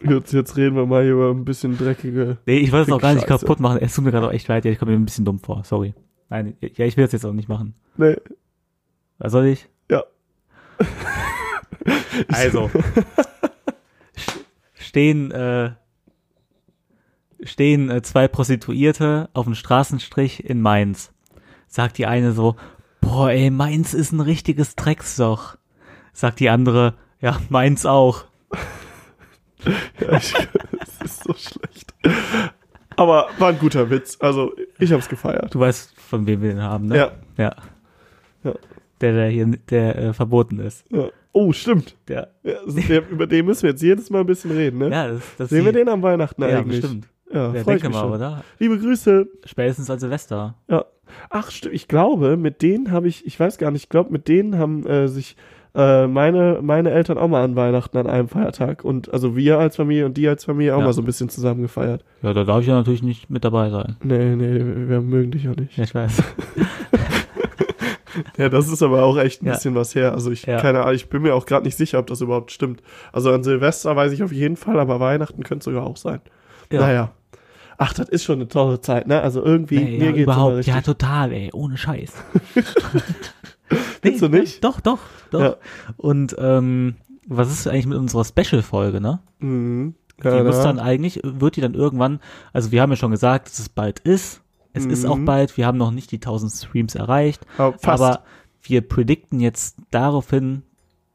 Jetzt, 0.00 0.32
jetzt 0.32 0.56
reden 0.56 0.76
wir 0.76 0.86
mal 0.86 1.02
hier 1.02 1.14
über 1.14 1.30
ein 1.30 1.44
bisschen 1.44 1.76
dreckige. 1.76 2.38
nee, 2.46 2.58
ich 2.58 2.70
wollte 2.70 2.90
es 2.90 2.96
auch 2.96 3.00
gar 3.00 3.14
nicht 3.14 3.26
kaputt 3.26 3.58
machen. 3.58 3.78
Es 3.80 3.94
tut 3.96 4.04
mir 4.04 4.12
gerade 4.12 4.28
auch 4.28 4.32
echt 4.32 4.46
leid, 4.46 4.64
ja, 4.64 4.70
ich 4.70 4.78
komme 4.78 4.92
mir 4.92 4.98
ein 4.98 5.04
bisschen 5.04 5.24
dumm 5.24 5.40
vor, 5.40 5.64
sorry. 5.64 5.92
Nein, 6.28 6.56
ja, 6.60 6.84
ich 6.84 6.96
will 6.96 7.04
das 7.04 7.12
jetzt 7.12 7.24
auch 7.26 7.32
nicht 7.32 7.48
machen. 7.48 7.74
Nee, 7.96 8.14
Was 9.18 9.32
soll 9.32 9.46
ich? 9.46 9.68
Ja. 9.90 10.04
Also. 12.32 12.70
st- 14.16 14.44
stehen, 14.74 15.30
äh, 15.30 15.70
stehen 17.42 17.90
äh, 17.90 18.02
zwei 18.02 18.28
Prostituierte 18.28 19.28
auf 19.32 19.44
dem 19.46 19.54
Straßenstrich 19.54 20.44
in 20.44 20.60
Mainz. 20.60 21.12
Sagt 21.66 21.98
die 21.98 22.06
eine 22.06 22.32
so, 22.32 22.56
boah 23.08 23.30
ey, 23.30 23.50
Mainz 23.50 23.94
ist 23.94 24.12
ein 24.12 24.20
richtiges 24.20 24.74
Drecksloch. 24.76 25.56
Sagt 26.12 26.40
die 26.40 26.48
andere, 26.48 26.94
ja, 27.20 27.38
Mainz 27.48 27.86
auch. 27.86 28.24
ja, 29.64 30.16
ich, 30.16 30.32
das 30.78 31.00
ist 31.04 31.24
so 31.24 31.34
schlecht. 31.34 31.94
Aber 32.96 33.28
war 33.38 33.50
ein 33.50 33.58
guter 33.58 33.90
Witz. 33.90 34.16
Also, 34.20 34.52
ich 34.78 34.92
hab's 34.92 35.08
gefeiert. 35.08 35.54
Du 35.54 35.60
weißt, 35.60 35.94
von 36.00 36.26
wem 36.26 36.42
wir 36.42 36.50
den 36.50 36.62
haben, 36.62 36.86
ne? 36.86 36.96
Ja. 36.96 37.12
Ja. 37.36 37.56
Ja. 38.44 38.54
Der, 39.00 39.12
der 39.12 39.28
hier, 39.28 39.46
der 39.70 39.98
äh, 39.98 40.12
verboten 40.12 40.58
ist. 40.60 40.84
ja. 40.90 41.08
Oh, 41.32 41.52
stimmt. 41.52 41.94
Ja, 42.08 42.26
der, 42.42 43.08
über 43.10 43.26
den 43.28 43.46
müssen 43.46 43.62
wir 43.62 43.70
jetzt 43.70 43.82
jedes 43.82 44.10
Mal 44.10 44.20
ein 44.20 44.26
bisschen 44.26 44.50
reden, 44.50 44.78
ne? 44.78 44.90
ja, 44.90 45.08
das, 45.08 45.22
das 45.36 45.50
Sehen 45.50 45.64
wir 45.64 45.72
den 45.72 45.88
am 45.88 46.02
Weihnachten 46.02 46.42
Ja, 46.42 46.48
eigentlich? 46.58 46.80
bestimmt. 46.80 47.06
Ja, 47.32 47.52
Ja, 47.54 47.62
denke 47.62 47.88
mich 47.88 47.96
mal, 47.96 48.00
schon. 48.02 48.12
oder? 48.12 48.42
Liebe 48.58 48.78
Grüße. 48.78 49.26
Spätestens 49.44 49.90
als 49.90 50.00
Silvester. 50.00 50.54
Ja. 50.68 50.84
Ach, 51.30 51.50
stimmt. 51.50 51.74
Ich 51.74 51.88
glaube, 51.88 52.36
mit 52.36 52.62
denen 52.62 52.90
habe 52.90 53.08
ich, 53.08 53.26
ich 53.26 53.38
weiß 53.38 53.58
gar 53.58 53.70
nicht, 53.70 53.84
ich 53.84 53.88
glaube, 53.88 54.10
mit 54.12 54.28
denen 54.28 54.58
haben 54.58 54.86
äh, 54.86 55.08
sich 55.08 55.36
äh, 55.74 56.06
meine, 56.06 56.58
meine 56.62 56.90
Eltern 56.90 57.18
auch 57.18 57.28
mal 57.28 57.44
an 57.44 57.54
Weihnachten 57.56 57.96
an 57.98 58.06
einem 58.06 58.28
Feiertag 58.28 58.84
und 58.84 59.12
also 59.12 59.36
wir 59.36 59.58
als 59.58 59.76
Familie 59.76 60.06
und 60.06 60.16
die 60.16 60.26
als 60.28 60.44
Familie 60.44 60.74
auch 60.74 60.80
Ja. 60.80 60.86
mal 60.86 60.92
so 60.92 61.02
ein 61.02 61.06
bisschen 61.06 61.28
zusammen 61.28 61.62
gefeiert. 61.62 62.04
Ja, 62.22 62.32
da 62.32 62.44
darf 62.44 62.60
ich 62.62 62.66
ja 62.68 62.74
natürlich 62.74 63.02
nicht 63.02 63.28
mit 63.30 63.44
dabei 63.44 63.68
sein. 63.70 63.96
Nee, 64.02 64.34
nee, 64.36 64.88
wir 64.88 65.00
mögen 65.00 65.30
dich 65.30 65.48
auch 65.48 65.56
nicht. 65.56 65.76
Ja, 65.76 65.84
ich 65.84 65.94
weiß. 65.94 66.22
Ja, 68.36 68.48
das 68.48 68.68
ist 68.68 68.82
aber 68.82 69.04
auch 69.04 69.16
echt 69.16 69.42
ein 69.42 69.46
Ja. 69.46 69.52
bisschen 69.52 69.74
was 69.76 69.94
her. 69.94 70.12
Also 70.12 70.30
ich, 70.32 70.44
Ja. 70.46 70.60
keine 70.60 70.80
Ahnung, 70.80 70.94
ich 70.94 71.08
bin 71.08 71.22
mir 71.22 71.34
auch 71.34 71.46
gerade 71.46 71.64
nicht 71.64 71.76
sicher, 71.76 71.98
ob 72.00 72.06
das 72.08 72.20
überhaupt 72.20 72.50
stimmt. 72.50 72.82
Also 73.12 73.30
an 73.32 73.44
Silvester 73.44 73.94
weiß 73.94 74.10
ich 74.12 74.22
auf 74.24 74.32
jeden 74.32 74.56
Fall, 74.56 74.80
aber 74.80 74.98
Weihnachten 74.98 75.44
könnte 75.44 75.64
sogar 75.64 75.86
auch 75.86 75.96
sein. 75.96 76.20
Ja. 76.72 76.80
Naja. 76.80 77.10
Ach, 77.78 77.92
das 77.94 78.08
ist 78.08 78.24
schon 78.24 78.36
eine 78.40 78.48
tolle 78.48 78.80
Zeit, 78.80 79.06
ne? 79.06 79.22
Also 79.22 79.42
irgendwie, 79.44 79.78
Nee, 79.78 79.98
mir 79.98 80.04
ja, 80.06 80.12
geht's 80.12 80.22
überhaupt, 80.24 80.66
ja, 80.66 80.80
total, 80.80 81.32
ey, 81.32 81.50
ohne 81.52 81.76
Scheiß. 81.76 82.12
Findest 84.02 84.22
du 84.22 84.28
nicht? 84.28 84.64
Doch, 84.64 84.80
doch, 84.80 84.98
doch. 85.30 85.40
Ja. 85.40 85.56
Und 85.96 86.34
ähm, 86.38 86.96
was 87.26 87.50
ist 87.52 87.66
eigentlich 87.68 87.86
mit 87.86 87.98
unserer 87.98 88.24
Special-Folge, 88.24 89.00
ne? 89.00 89.20
Mhm. 89.40 89.94
Die 90.22 90.26
Ja, 90.26 90.42
muss 90.42 90.56
da- 90.56 90.64
dann 90.64 90.78
eigentlich, 90.80 91.20
wird 91.22 91.56
die 91.56 91.60
dann 91.60 91.74
irgendwann, 91.74 92.20
also 92.52 92.72
wir 92.72 92.82
haben 92.82 92.90
ja 92.90 92.96
schon 92.96 93.10
gesagt, 93.10 93.46
dass 93.48 93.58
es 93.58 93.68
bald 93.68 94.00
ist. 94.00 94.40
Es 94.72 94.84
ist 94.84 95.06
auch 95.06 95.16
Mhm. 95.16 95.24
bald, 95.24 95.56
wir 95.56 95.66
haben 95.66 95.78
noch 95.78 95.90
nicht 95.90 96.10
die 96.12 96.20
1000 96.20 96.52
Streams 96.52 96.94
erreicht, 96.94 97.44
aber 97.56 97.78
fast. 97.78 98.02
aber 98.02 98.22
wir 98.62 98.80
predikten 98.80 99.40
jetzt 99.40 99.76
daraufhin, 99.90 100.62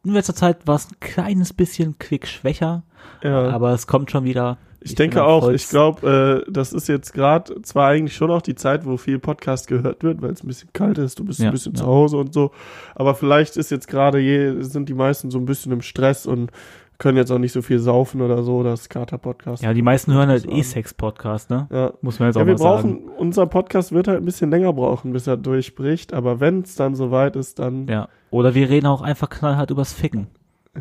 in 0.03 0.11
letzter 0.13 0.35
Zeit 0.35 0.67
war 0.67 0.75
es 0.75 0.87
ein 0.89 0.99
kleines 0.99 1.53
bisschen 1.53 1.97
quickschwächer, 1.97 2.83
Ja. 3.23 3.49
aber 3.49 3.71
es 3.73 3.87
kommt 3.87 4.11
schon 4.11 4.23
wieder. 4.25 4.57
Ich, 4.83 4.95
denke 4.95 5.23
auch, 5.23 5.43
vollsten- 5.43 5.55
ich 5.55 5.69
glaube, 5.69 6.43
äh, 6.47 6.51
das 6.51 6.73
ist 6.73 6.87
jetzt 6.87 7.13
gerade 7.13 7.61
zwar 7.61 7.87
eigentlich 7.89 8.15
schon 8.15 8.29
auch 8.31 8.41
die 8.41 8.55
Zeit, 8.55 8.85
wo 8.85 8.97
viel 8.97 9.19
Podcast 9.19 9.67
gehört 9.67 10.03
wird, 10.03 10.21
weil 10.21 10.31
es 10.31 10.43
ein 10.43 10.47
bisschen 10.47 10.69
kalt 10.73 10.97
ist, 10.97 11.19
du 11.19 11.25
bist 11.25 11.39
Ja, 11.39 11.47
ein 11.47 11.51
bisschen 11.53 11.73
ja. 11.73 11.79
zu 11.81 11.85
Hause 11.87 12.17
und 12.17 12.33
so. 12.33 12.51
Aber 12.95 13.15
vielleicht 13.15 13.57
ist 13.57 13.71
jetzt 13.71 13.87
gerade 13.87 14.19
je, 14.19 14.61
sind 14.61 14.89
die 14.89 14.93
meisten 14.93 15.31
so 15.31 15.37
ein 15.39 15.45
bisschen 15.45 15.71
im 15.71 15.81
Stress 15.81 16.25
und 16.25 16.51
können 16.99 17.17
jetzt 17.17 17.31
auch 17.31 17.39
nicht 17.39 17.51
so 17.51 17.61
viel 17.61 17.79
saufen 17.79 18.21
oder 18.21 18.43
so, 18.43 18.61
das 18.63 18.87
Kater-Podcast. 18.87 19.63
Ja, 19.63 19.73
die 19.73 19.81
meisten 19.81 20.13
hören 20.13 20.29
halt 20.29 20.43
So. 20.43 20.49
eh 20.51 20.61
Sex-Podcast, 20.61 21.49
ne? 21.49 21.67
Ja. 21.71 21.91
Muss 22.01 22.19
man 22.19 22.29
jetzt 22.29 22.35
auch 22.37 22.41
Ja, 22.41 22.45
wir 22.47 22.53
mal 22.53 22.57
sagen. 22.59 22.99
brauchen, 23.05 23.09
unser 23.17 23.45
Podcast 23.47 23.91
wird 23.91 24.07
halt 24.07 24.19
ein 24.19 24.25
bisschen 24.25 24.51
länger 24.51 24.71
brauchen, 24.73 25.11
bis 25.11 25.27
er 25.27 25.35
durchbricht, 25.35 26.13
aber 26.13 26.39
wenn 26.39 26.61
es 26.61 26.75
dann 26.75 26.95
soweit 26.95 27.35
ist, 27.35 27.59
dann, 27.59 27.87
Ja. 27.87 28.07
Oder 28.29 28.53
wir 28.53 28.69
reden 28.69 28.85
auch 28.85 29.01
einfach 29.01 29.29
knallhart 29.29 29.71
übers 29.71 29.91
Ficken. 29.91 30.27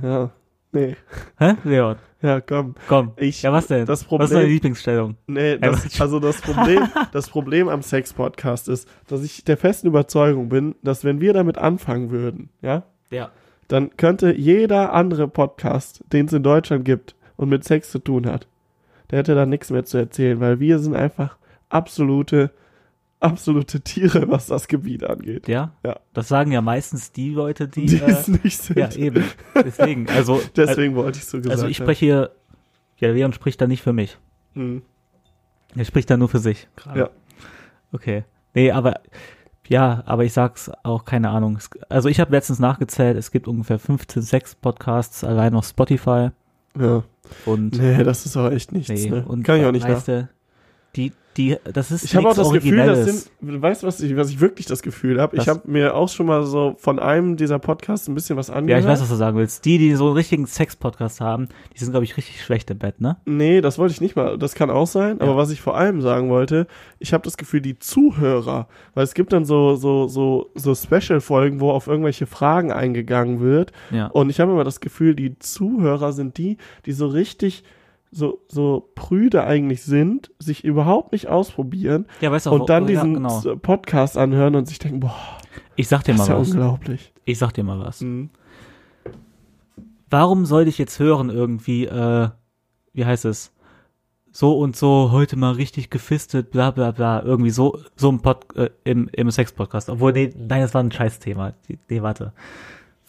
ja, 0.00 0.30
nee, 0.72 0.96
Hä, 1.38 1.55
Leon? 1.64 1.96
Ja, 2.22 2.40
komm. 2.40 2.74
Komm. 2.88 3.12
Ich, 3.16 3.42
Ja, 3.42 3.52
was 3.52 3.66
denn? 3.66 3.86
das 3.86 4.00
was 4.00 4.02
ist 4.02 4.10
deine 4.10 4.28
Problem, 4.28 4.48
Lieblingsstellung? 4.48 5.16
nee, 5.26 5.58
das, 5.58 6.00
also 6.00 6.20
das 6.20 6.40
Problem, 6.40 6.86
das 7.12 7.28
Problem 7.28 7.68
am 7.68 7.82
Sex-Podcast 7.82 8.68
ist, 8.68 8.88
dass 9.08 9.22
ich 9.22 9.44
der 9.44 9.56
festen 9.56 9.88
Überzeugung 9.88 10.48
bin, 10.48 10.74
dass 10.82 11.04
wenn 11.04 11.20
wir 11.20 11.32
damit 11.32 11.58
anfangen 11.58 12.10
würden, 12.10 12.48
ja, 12.62 12.84
Ja. 13.10 13.30
dann 13.68 13.96
könnte 13.96 14.32
jeder 14.34 14.92
andere 14.92 15.28
Podcast, 15.28 16.04
den 16.12 16.26
es 16.26 16.32
in 16.32 16.42
Deutschland 16.42 16.84
gibt 16.84 17.14
und 17.36 17.48
mit 17.48 17.64
Sex 17.64 17.90
zu 17.90 17.98
tun 17.98 18.26
hat, 18.26 18.46
der 19.10 19.18
hätte 19.18 19.34
da 19.34 19.44
nichts 19.46 19.70
mehr 19.70 19.84
zu 19.84 19.98
erzählen, 19.98 20.40
weil 20.40 20.60
wir 20.60 20.78
sind 20.78 20.94
einfach 20.96 21.36
absolute, 21.68 22.50
absolute 23.22 23.80
Tiere, 23.80 24.28
was 24.28 24.46
das 24.46 24.68
Gebiet 24.68 25.04
angeht. 25.04 25.48
Ja? 25.48 25.72
Ja. 25.84 26.00
Das 26.12 26.28
sagen 26.28 26.52
ja 26.52 26.60
meistens 26.60 27.12
die 27.12 27.30
Leute, 27.30 27.68
die, 27.68 27.86
Die 27.86 27.96
äh, 27.96 28.10
es 28.10 28.28
nicht 28.28 28.60
sind. 28.62 28.78
ja, 28.78 28.90
eben. 28.92 29.24
Deswegen, 29.54 30.08
also, 30.08 30.40
Deswegen 30.56 30.94
wollte 30.96 31.18
ich 31.18 31.24
so 31.26 31.38
gesagt 31.38 31.52
also 31.52 31.66
ich 31.66 31.76
spreche 31.76 32.04
hier, 32.04 32.30
ja, 32.98 33.08
Leon 33.10 33.32
spricht 33.32 33.60
da 33.60 33.66
nicht 33.66 33.82
für 33.82 33.92
mich. 33.92 34.18
Hm. 34.54 34.82
Er 35.74 35.84
spricht 35.84 36.10
da 36.10 36.16
nur 36.16 36.28
für 36.28 36.38
sich. 36.38 36.68
gerade. 36.76 36.98
Ja. 37.00 37.10
Okay. 37.92 38.24
Nee, 38.54 38.70
aber 38.72 39.00
ja, 39.68 40.02
aber 40.06 40.24
ich 40.24 40.32
sag's 40.32 40.70
auch, 40.82 41.04
keine 41.04 41.30
Ahnung. 41.30 41.58
Also 41.88 42.08
ich 42.08 42.20
habe 42.20 42.32
letztens 42.32 42.58
nachgezählt, 42.58 43.16
es 43.16 43.30
gibt 43.30 43.48
ungefähr 43.48 43.78
15 43.78 44.20
Sex-Podcasts 44.22 45.24
allein 45.24 45.54
auf 45.54 45.66
Spotify 45.66 46.28
Ja. 46.78 47.02
und 47.46 47.78
Nee, 47.78 48.02
das 48.04 48.26
ist 48.26 48.36
auch 48.36 48.50
echt 48.50 48.72
nichts. 48.72 48.90
nee, 48.90 49.08
ne? 49.08 49.24
und 49.26 49.44
Kann 49.44 49.60
ich 49.60 49.64
auch 49.66 49.72
nicht 49.72 49.86
weißt 49.88 50.08
die, 50.97 51.12
die, 51.38 51.57
das 51.72 51.90
ist 51.90 52.05
Ich 52.05 52.14
habe 52.14 52.28
auch 52.28 52.34
das 52.34 52.51
Gefühl, 52.53 52.76
das 52.76 52.88
Originelles. 52.90 53.30
sind, 53.40 53.62
weißt 53.62 53.82
du, 53.82 53.86
was 53.86 54.01
ich, 54.01 54.14
was 54.14 54.28
ich 54.28 54.40
wirklich 54.40 54.66
das 54.66 54.82
Gefühl 54.82 55.18
habe? 55.18 55.38
Ich 55.38 55.49
habe 55.49 55.62
mir 55.64 55.95
auch 55.95 56.11
schon 56.11 56.26
mal 56.26 56.43
so 56.45 56.74
von 56.78 56.99
einem 56.99 57.38
dieser 57.38 57.59
Podcasts 57.59 58.07
ein 58.07 58.14
bisschen 58.14 58.36
was 58.36 58.49
Ja, 58.49 58.55
angehört. 58.55 58.82
ich 58.82 58.86
weiß, 58.88 59.01
was 59.01 59.09
du 59.09 59.14
sagen 59.14 59.38
willst. 59.38 59.64
Die, 59.64 59.78
die 59.78 59.95
so 59.95 60.09
einen 60.09 60.16
richtigen 60.16 60.45
Sex-Podcast 60.47 61.22
haben, 61.22 61.49
die 61.72 61.78
sind, 61.78 61.93
glaube 61.93 62.05
ich, 62.05 62.18
richtig 62.18 62.43
schlecht 62.45 62.70
im 62.70 62.78
Bett, 62.78 63.01
ne? 63.01 63.16
Nee, 63.24 63.62
das 63.62 63.78
wollte 63.78 63.95
ich 63.95 64.03
nicht 64.03 64.14
mal. 64.14 64.36
Das 64.36 64.55
kann 64.55 64.68
auch 64.68 64.86
sein. 64.86 65.16
Ja. 65.18 65.24
Aber 65.24 65.38
was 65.38 65.51
ich 65.51 65.62
vor 65.62 65.74
allem 65.74 66.03
sagen 66.03 66.28
wollte, 66.28 66.66
ich 66.99 67.14
habe 67.14 67.24
das 67.24 67.38
Gefühl, 67.38 67.62
die 67.62 67.78
Zuhörer, 67.78 68.68
weil 68.93 69.05
es 69.05 69.14
gibt 69.14 69.32
dann 69.32 69.47
so 69.47 69.74
so 69.76 70.09
so 70.09 70.51
so 70.55 70.74
Special-Folgen, 70.74 71.61
wo 71.61 71.70
auf 71.70 71.86
irgendwelche 71.86 72.26
Fragen 72.26 72.72
eingegangen 72.72 73.40
wird. 73.40 73.72
Ja. 73.90 74.09
Und 74.09 74.28
ich 74.28 74.38
habe 74.38 74.53
immer 74.53 74.64
das 74.64 74.80
Gefühl, 74.80 75.14
die 75.14 75.38
Zuhörer 75.38 76.12
sind 76.12 76.36
die, 76.36 76.59
die 76.84 76.93
so 76.93 77.07
richtig 77.07 77.64
so 78.14 78.40
so 78.48 78.90
prüde 78.94 79.42
eigentlich 79.44 79.82
sind, 79.82 80.30
sich 80.38 80.64
überhaupt 80.64 81.12
nicht 81.12 81.28
ausprobieren 81.28 82.06
Ja, 82.20 82.30
weißt 82.30 82.46
du 82.46 82.50
und 82.52 82.68
dann 82.68 82.84
ja, 82.84 82.88
diesen 82.90 83.14
genau. 83.14 83.40
Podcast 83.56 84.16
anhören 84.18 84.54
und 84.54 84.68
sich 84.68 84.78
denken, 84.78 85.00
boah, 85.00 85.16
Ich 85.76 85.88
sag 85.88 86.04
dir 86.04 86.12
das 86.14 86.18
mal 86.18 86.24
ist 86.24 86.28
ja 86.28 86.38
was. 86.38 86.50
unglaublich. 86.50 87.12
Ich 87.24 87.38
sag 87.38 87.52
dir 87.54 87.64
mal 87.64 87.80
was. 87.80 88.02
Mhm. 88.02 88.30
Warum 90.10 90.44
sollte 90.44 90.68
ich 90.68 90.78
jetzt 90.78 90.98
hören 90.98 91.30
irgendwie, 91.30 91.86
äh, 91.86 92.28
wie 92.92 93.04
heißt 93.06 93.24
es? 93.24 93.52
So 94.30 94.58
und 94.58 94.76
so, 94.76 95.10
heute 95.10 95.36
mal 95.36 95.52
richtig 95.52 95.90
gefistet, 95.90 96.50
bla 96.50 96.70
bla 96.70 96.90
bla, 96.90 97.22
irgendwie 97.22 97.50
so, 97.50 97.78
so 97.96 98.08
im 98.10 98.20
Pod, 98.20 98.46
äh, 98.56 98.70
im, 98.84 99.08
im 99.12 99.30
Sex-Podcast. 99.30 99.90
Obwohl, 99.90 100.12
nee, 100.12 100.32
nein, 100.36 100.60
das 100.62 100.72
war 100.74 100.82
ein 100.82 100.92
Scheißthema. 100.92 101.52
Nee, 101.88 102.02
warte. 102.02 102.32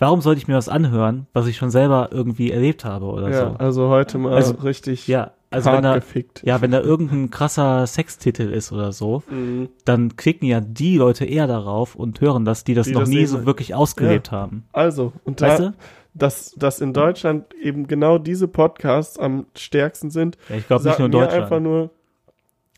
Warum 0.04 0.20
sollte 0.20 0.40
ich 0.40 0.48
mir 0.50 0.56
was 0.56 0.68
anhören, 0.68 1.28
was 1.32 1.48
ich 1.48 1.56
schon 1.56 1.70
selber 1.72 2.10
irgendwie 2.12 2.52
erlebt 2.52 2.84
habe 2.84 3.06
oder 3.06 3.30
Ja, 3.30 3.50
so? 3.52 3.56
also 3.58 3.88
heute 3.90 4.18
mal 4.18 4.34
Also, 4.34 4.56
richtig 4.56 5.08
Ja, 5.08 5.32
also 5.50 5.72
wenn 5.72 5.82
da, 5.84 5.96
gefickt. 5.96 6.42
ja, 6.44 6.62
wenn 6.62 6.72
da 6.72 6.82
irgendein 6.82 7.30
krasser 7.30 7.88
Sextitel 7.88 8.52
ist 8.52 8.74
oder 8.74 8.92
so, 8.92 9.24
Mhm. 9.30 9.70
dann 9.86 10.18
klicken 10.18 10.46
ja 10.48 10.60
die 10.60 10.98
Leute 10.98 11.24
eher 11.24 11.48
darauf 11.48 11.96
und 11.96 12.20
hören 12.20 12.44
das, 12.44 12.66
die 12.66 12.74
das 12.74 12.88
Die 12.88 12.94
noch 12.94 13.02
das 13.02 13.10
nie 13.10 13.26
so 13.26 13.46
wirklich 13.46 13.74
ausgelebt 13.76 14.30
haben. 14.32 14.66
Also, 14.74 15.14
und 15.24 15.42
da, 15.42 15.48
Weißt 15.48 15.60
du? 15.62 15.74
dass, 16.14 16.52
dass 16.58 16.82
in 16.82 16.92
Deutschland 16.94 17.46
eben 17.62 17.88
genau 17.88 18.18
diese 18.18 18.48
Podcasts 18.50 19.18
am 19.18 19.46
stärksten 19.56 20.10
sind. 20.12 20.38
Ja, 20.50 20.58
ich 20.58 20.68
glaube 20.68 20.84
nicht 20.86 21.00
nur 21.00 21.06
in 21.06 21.12
Deutschland. 21.14 21.44
einfach 21.44 21.60
nur, 21.62 21.92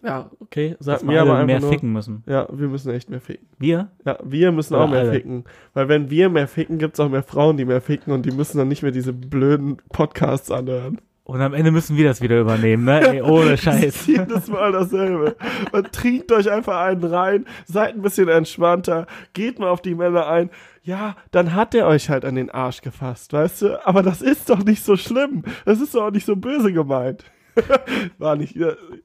ja, 0.06 0.30
okay, 0.40 0.76
sag 0.80 1.00
dass 1.00 1.08
wir 1.08 1.22
aber 1.22 1.44
mehr 1.46 1.60
nur, 1.60 1.70
ficken 1.72 1.92
müssen. 1.92 2.24
ja, 2.28 2.48
wir 2.52 2.68
müssen 2.68 2.94
echt 2.94 3.10
mehr 3.10 3.20
ficken. 3.22 3.48
Wir? 3.58 3.90
Ja, 4.06 4.18
wir 4.24 4.52
müssen 4.52 4.76
Oder 4.76 4.84
auch 4.84 4.90
mehr 4.90 5.00
alle. 5.02 5.12
ficken. 5.14 5.44
Weil 5.74 5.90
wenn 5.90 6.10
wir 6.10 6.30
mehr 6.30 6.48
ficken, 6.48 6.78
gibt's 6.78 7.00
auch 7.00 7.10
mehr 7.10 7.24
Frauen, 7.24 7.58
die 7.58 7.66
mehr 7.66 7.82
ficken 7.82 8.14
und 8.14 8.26
die 8.26 8.32
müssen 8.32 8.58
dann 8.58 8.68
nicht 8.68 8.84
mehr 8.84 8.92
diese 8.92 9.14
blöden 9.14 9.78
Podcasts 9.92 10.52
anhören. 10.52 11.02
Und 11.24 11.42
am 11.42 11.56
Ende 11.56 11.72
müssen 11.72 11.98
wir 11.98 12.08
das 12.08 12.22
wieder 12.22 12.40
übernehmen, 12.40 12.86
ne? 12.86 13.02
Ey, 13.16 13.22
ohne 13.24 13.50
Das 13.52 13.62
Scheiß. 13.62 13.84
ist 13.84 14.08
jedes 14.08 14.48
Mal 14.48 14.72
dasselbe. 14.72 15.36
Und 15.72 15.92
trinkt 15.92 16.32
euch 16.32 16.52
einfach 16.52 16.80
einen 16.82 17.04
rein, 17.04 17.46
seid 17.66 17.96
ein 17.96 18.04
bisschen 18.04 18.28
entspannter, 18.30 19.08
geht 19.34 19.58
mal 19.58 19.70
auf 19.70 19.82
die 19.82 19.96
Männer 19.96 20.28
ein. 20.28 20.52
Ja, 20.84 21.16
dann 21.32 21.56
hat 21.56 21.74
er 21.74 21.88
euch 21.88 22.12
halt 22.12 22.26
an 22.26 22.36
den 22.36 22.52
Arsch 22.52 22.82
gefasst, 22.82 23.34
weißt 23.34 23.62
du? 23.64 23.88
Aber 23.88 24.04
das 24.04 24.22
ist 24.22 24.52
doch 24.52 24.64
nicht 24.64 24.84
so 24.86 24.98
schlimm. 24.98 25.42
Das 25.66 25.82
ist 25.82 25.96
doch 25.96 26.04
auch 26.04 26.12
nicht 26.12 26.28
so 26.28 26.36
böse 26.36 26.72
gemeint. 26.72 27.24
War 28.18 28.36
nicht, 28.36 28.58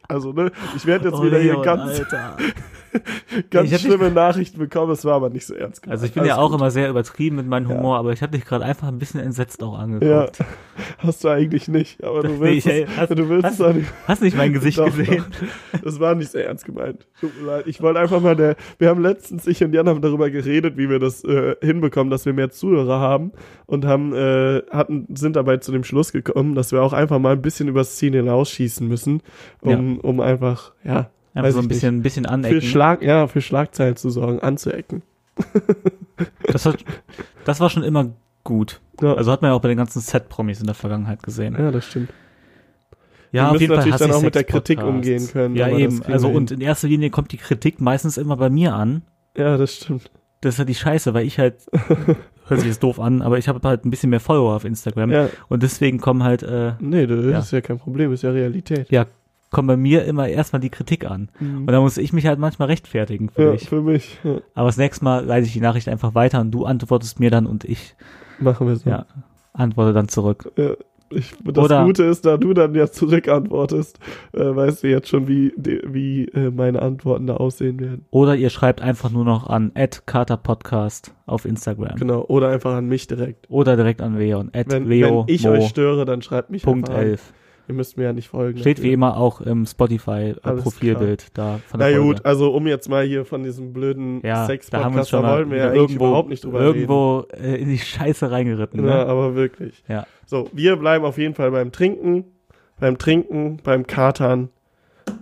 also 0.09 0.33
ne, 0.33 0.51
ich 0.77 0.87
werde 0.87 1.09
jetzt 1.09 1.19
Oh, 1.19 1.25
wieder 1.25 1.39
hier 1.39 1.61
ganz, 1.63 1.99
Alter. 1.99 2.37
ganz 3.51 3.71
Ich 3.71 3.81
schlimme 3.81 4.11
Nachrichten 4.11 4.59
bekommen, 4.59 4.93
es 4.93 5.05
war 5.05 5.15
aber 5.15 5.31
nicht 5.31 5.47
so 5.47 5.55
ernst 5.55 5.83
gemeint. 5.83 5.93
Also 5.97 6.07
ich 6.07 6.13
bin 6.13 6.25
ja 6.25 6.35
Alles 6.35 6.45
auch 6.45 6.51
gut. 6.51 6.61
immer 6.61 6.71
sehr 6.71 6.89
übertrieben 6.91 7.37
mit 7.37 7.47
meinem 7.47 7.71
Ja. 7.71 7.77
Humor, 7.77 7.99
aber 7.99 8.13
ich 8.13 8.23
habe 8.23 8.33
dich 8.33 8.45
gerade 8.45 8.65
einfach 8.65 8.89
ein 8.89 8.99
bisschen 8.99 9.21
entsetzt 9.21 9.63
auch 9.63 9.75
Ja, 9.75 9.79
angeguckt. 9.81 10.39
hast 10.99 11.25
du 11.25 11.29
eigentlich 11.29 11.69
nicht, 11.69 12.03
aber 12.03 12.23
du 12.23 12.29
Nee, 12.33 12.41
willst, 12.41 12.67
ey, 12.67 12.83
es, 12.85 12.97
hast- 12.97 13.11
du 13.11 13.29
willst 13.29 13.45
hast- 13.45 13.55
es 13.55 13.61
auch 13.61 13.73
nicht. 13.73 13.89
Hast 14.07 14.23
nicht 14.23 14.37
mein 14.37 14.53
Gesicht 14.53 14.79
Doch, 14.79 14.87
gesehen? 14.87 15.25
Das 15.85 16.01
war 16.01 16.15
nicht 16.15 16.31
sehr 16.31 16.47
ernst 16.47 16.65
gemeint. 16.65 17.07
Tut 17.21 17.41
mir 17.41 17.47
leid. 17.47 17.67
Ich 17.67 17.81
wollte 17.81 18.01
einfach 18.01 18.21
mal 18.21 18.35
der. 18.37 18.57
Wir 18.79 18.89
haben 18.89 19.03
letztens, 19.03 19.47
ich 19.47 19.63
und 19.63 19.73
Jan 19.73 19.89
haben 19.89 20.01
darüber 20.01 20.31
geredet, 20.31 20.77
wie 20.77 20.89
wir 20.91 20.99
das 20.99 21.23
äh, 21.25 21.57
hinbekommen, 21.63 22.11
dass 22.11 22.27
wir 22.27 22.33
mehr 22.33 22.51
Zuhörer 22.51 22.99
haben 23.01 23.33
und 23.67 23.85
haben, 23.85 24.13
äh, 24.15 24.63
hatten, 24.71 25.07
sind 25.15 25.37
dabei 25.37 25.59
zu 25.59 25.71
dem 25.73 25.85
Schluss 25.85 26.13
gekommen, 26.13 26.55
dass 26.55 26.73
wir 26.73 26.83
auch 26.83 26.93
einfach 26.93 27.19
mal 27.19 27.33
ein 27.35 27.43
bisschen 27.43 27.69
übers 27.69 27.97
Ziel 27.97 28.13
hinausschießen 28.15 28.87
müssen, 28.89 29.23
um, 29.61 30.01
um 30.01 30.21
einfach, 30.21 30.73
ja, 30.85 31.11
Einfach 31.35 31.53
so 31.53 31.59
ein 31.61 31.69
bisschen, 31.69 31.99
ein 31.99 32.03
bisschen 32.03 32.25
für 32.25 32.31
anecken. 32.31 32.61
Schlag, 32.63 33.03
ja, 33.03 33.27
für 33.29 33.41
Schlagzeilen 33.41 33.97
zu 33.97 34.11
sorgen, 34.11 34.41
anzuecken. 34.41 35.03
Das, 36.47 36.67
hat, 36.67 36.85
das 37.47 37.61
war 37.61 37.71
schon 37.71 37.83
immer 37.83 38.11
gut. 38.45 38.81
Ja, 39.01 39.15
Also 39.15 39.33
hat 39.33 39.41
man 39.41 39.51
ja 39.51 39.55
auch 39.55 39.61
bei 39.63 39.69
den 39.69 39.79
ganzen 39.79 40.01
Set-Promis 40.01 40.61
in 40.61 40.67
der 40.67 40.75
Vergangenheit 40.75 41.23
gesehen. 41.23 41.57
ja 41.59 41.71
das 41.71 41.87
stimmt. 41.87 42.11
Ja, 43.33 43.45
Wir 43.45 43.51
auf 43.53 43.61
jeden 43.61 43.69
Fall 43.75 43.77
natürlich 43.89 43.99
dann 44.01 44.13
auch 44.13 44.23
mit 44.23 44.35
der. 44.35 44.45
Kritik 44.45 44.83
umgehen 44.83 45.27
können, 45.29 45.55
Ja, 45.57 45.69
eben. 45.69 46.03
Also 46.03 46.29
und 46.29 46.51
in 46.51 46.61
erster 46.61 46.89
Linie 46.89 47.11
kommt 47.11 47.33
die 47.33 47.37
Kritik 47.39 47.81
meistens 47.81 48.19
immer 48.19 48.37
bei 48.37 48.51
mir 48.51 48.75
an. 48.75 49.03
Ja, 49.37 49.57
das 49.57 49.77
stimmt. 49.77 50.11
Das 50.43 50.55
ist 50.55 50.59
ja 50.59 50.65
die 50.65 50.75
Scheiße, 50.75 51.15
weil 51.15 51.25
ich 51.27 51.39
halt, 51.39 51.55
hört 52.49 52.61
sich 52.61 52.69
jetzt 52.69 52.83
doof 52.83 52.99
an, 52.99 53.23
aber 53.23 53.39
ich 53.39 53.47
habe 53.49 53.67
halt 53.67 53.85
ein 53.87 53.91
bisschen 53.91 54.11
mehr 54.11 54.21
Follower 54.21 54.57
auf 54.57 54.65
Instagram. 54.65 55.11
Ja, 55.11 55.29
Und 55.49 55.63
deswegen 55.63 56.01
kommen 56.01 56.25
halt, 56.25 56.43
äh, 56.43 56.73
nee, 56.81 57.07
das 57.07 57.25
Ja. 57.25 57.39
ist 57.39 57.53
ja 57.53 57.61
kein 57.61 57.79
Problem, 57.79 58.13
ist 58.13 58.23
ja 58.23 58.31
Realität. 58.33 58.91
ja, 58.91 59.07
kommen 59.51 59.69
bei 59.69 59.77
mir 59.77 60.05
immer 60.05 60.29
erstmal 60.29 60.61
die 60.61 60.71
Kritik 60.71 61.11
an. 61.11 61.29
Und 61.41 61.67
da 61.67 61.81
muss 61.81 61.97
ich 61.99 62.13
mich 62.13 62.27
halt 62.27 62.39
manchmal 62.39 62.69
rechtfertigen 62.69 63.29
für 63.31 63.43
ja, 63.43 63.53
dich. 63.53 63.69
für 63.69 63.83
mich. 63.83 64.19
Ja, 64.23 64.39
Aber 64.55 64.67
das 64.69 64.77
nächste 64.77 65.05
Mal 65.05 65.25
leite 65.25 65.47
ich 65.47 65.53
die 65.53 65.61
Nachricht 65.61 65.89
einfach 65.89 66.15
weiter 66.15 66.41
und 66.41 66.51
du 66.53 66.65
antwortest 66.65 67.19
mir 67.21 67.31
dann 67.31 67.47
und 67.47 67.65
ich 67.65 67.95
machen 68.39 68.67
wir 68.69 68.77
so. 68.77 68.89
ja, 68.89 69.07
antworte 69.53 69.93
dann 69.93 70.09
zurück. 70.09 70.51
Ja, 70.57 70.71
ich, 71.13 71.35
das 71.43 71.65
Oder- 71.65 71.85
Gute 71.85 72.05
ist, 72.05 72.25
da 72.25 72.37
du 72.37 72.55
dann 72.55 72.73
ja 72.77 72.87
zurückantwortest, 72.89 73.99
äh, 74.33 74.39
weißt 74.55 74.85
du 74.85 74.89
jetzt 74.89 75.09
schon, 75.09 75.27
wie, 75.27 75.53
die- 75.57 75.83
wie 75.85 76.27
äh, 76.29 76.53
meine 76.53 76.81
Antworten 76.81 77.27
da 77.27 77.35
aussehen 77.35 77.81
werden. 77.81 78.07
Oder 78.11 78.37
ihr 78.37 78.49
schreibt 78.51 78.81
einfach 78.81 79.11
nur 79.11 79.25
noch 79.25 79.49
an 79.49 79.73
@katerpodcast 80.07 81.13
auf 81.27 81.45
Instagram. 81.45 81.97
Genau. 81.97 82.25
Oder 82.29 82.49
einfach 82.51 82.75
an 82.75 82.87
mich 82.87 83.09
direkt. 83.09 83.51
Oder 83.51 83.77
direkt 83.77 84.01
an 84.03 84.17
Leon. 84.17 84.51
Wenn, 84.53 84.89
wenn 84.89 85.25
ich 85.27 85.45
Mo. 85.45 85.51
euch 85.53 85.67
störe, 85.67 86.05
dann 86.05 86.23
schreibt 86.23 86.51
mich 86.51 86.63
Punkt 86.63 86.89
einfach 86.89 87.03
an. 87.03 87.19
11. 87.71 87.73
Ihr 87.73 87.77
müsst 87.77 87.97
mir 87.97 88.05
ja 88.05 88.13
nicht 88.13 88.29
folgen. 88.29 88.59
Steht 88.59 88.79
wie 88.79 88.83
dafür. 88.83 88.93
immer 88.95 89.17
auch 89.17 89.41
im 89.41 89.67
Spotify 89.67 90.11
äh, 90.11 90.37
da 90.43 90.53
von 90.53 90.61
Na 91.81 91.87
der 91.89 91.97
Folge. 91.97 92.01
gut, 92.01 92.27
also 92.27 92.53
um 92.53 92.67
jetzt 92.67 92.89
mal 92.89 93.05
hier 93.05 93.25
von 93.25 93.43
diesem 93.43 93.73
blöden 93.73 94.21
Ja, 94.23 94.47
da 94.47 94.83
haben 94.85 94.95
wir 94.95 95.01
uns 95.01 95.09
Sex-Podcast, 95.09 95.13
da 95.13 95.23
mal 95.23 95.37
wollen 95.39 95.51
wir 95.51 95.59
ja 95.59 95.73
irgendwo, 95.73 96.07
überhaupt 96.07 96.29
nicht 96.29 96.45
drüber 96.45 96.61
irgendwo 96.61 97.27
äh, 97.33 97.57
in 97.61 97.69
die 97.69 97.79
Scheiße 97.79 98.31
reingeritten. 98.31 98.81
reden. 98.81 98.91
Ja, 98.93 99.05
Ne? 99.05 99.11
aber 99.11 99.35
wirklich. 99.35 99.83
Ja. 99.89 100.07
So, 100.27 100.49
wir 100.53 100.77
bleiben 100.77 101.05
auf 101.05 101.19
jeden 101.19 101.35
Fall 101.35 101.51
beim 101.51 101.73
Trinken, 101.73 102.25
beim 102.79 102.99
Trinken, 102.99 103.59
beim 103.63 103.87
Katern 103.87 104.49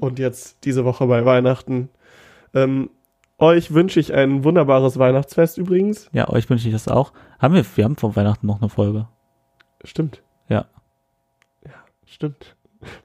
und 0.01 0.19
jetzt 0.19 0.65
diese 0.65 0.85
Woche 0.85 1.07
bei 1.07 1.25
Weihnachten. 1.25 1.89
Ähm, 2.55 2.91
Euch 3.41 3.73
wünsche 3.73 4.01
ich 4.01 4.13
ein 4.13 4.43
wunderbares 4.43 4.99
Weihnachtsfest 4.99 5.59
übrigens. 5.59 6.09
Ja, 6.13 6.29
euch 6.29 6.51
wünsche 6.51 6.67
ich 6.67 6.75
das 6.75 6.89
auch. 6.89 7.13
Haben 7.39 7.55
wir, 7.55 7.65
wir 7.77 7.85
haben 7.85 7.95
vor 7.95 8.17
Weihnachten 8.17 8.49
noch 8.49 8.61
eine 8.61 8.69
Folge. 8.69 9.07
Stimmt. 9.85 10.25
Ja. 10.49 10.65
Stimmt. 12.11 12.57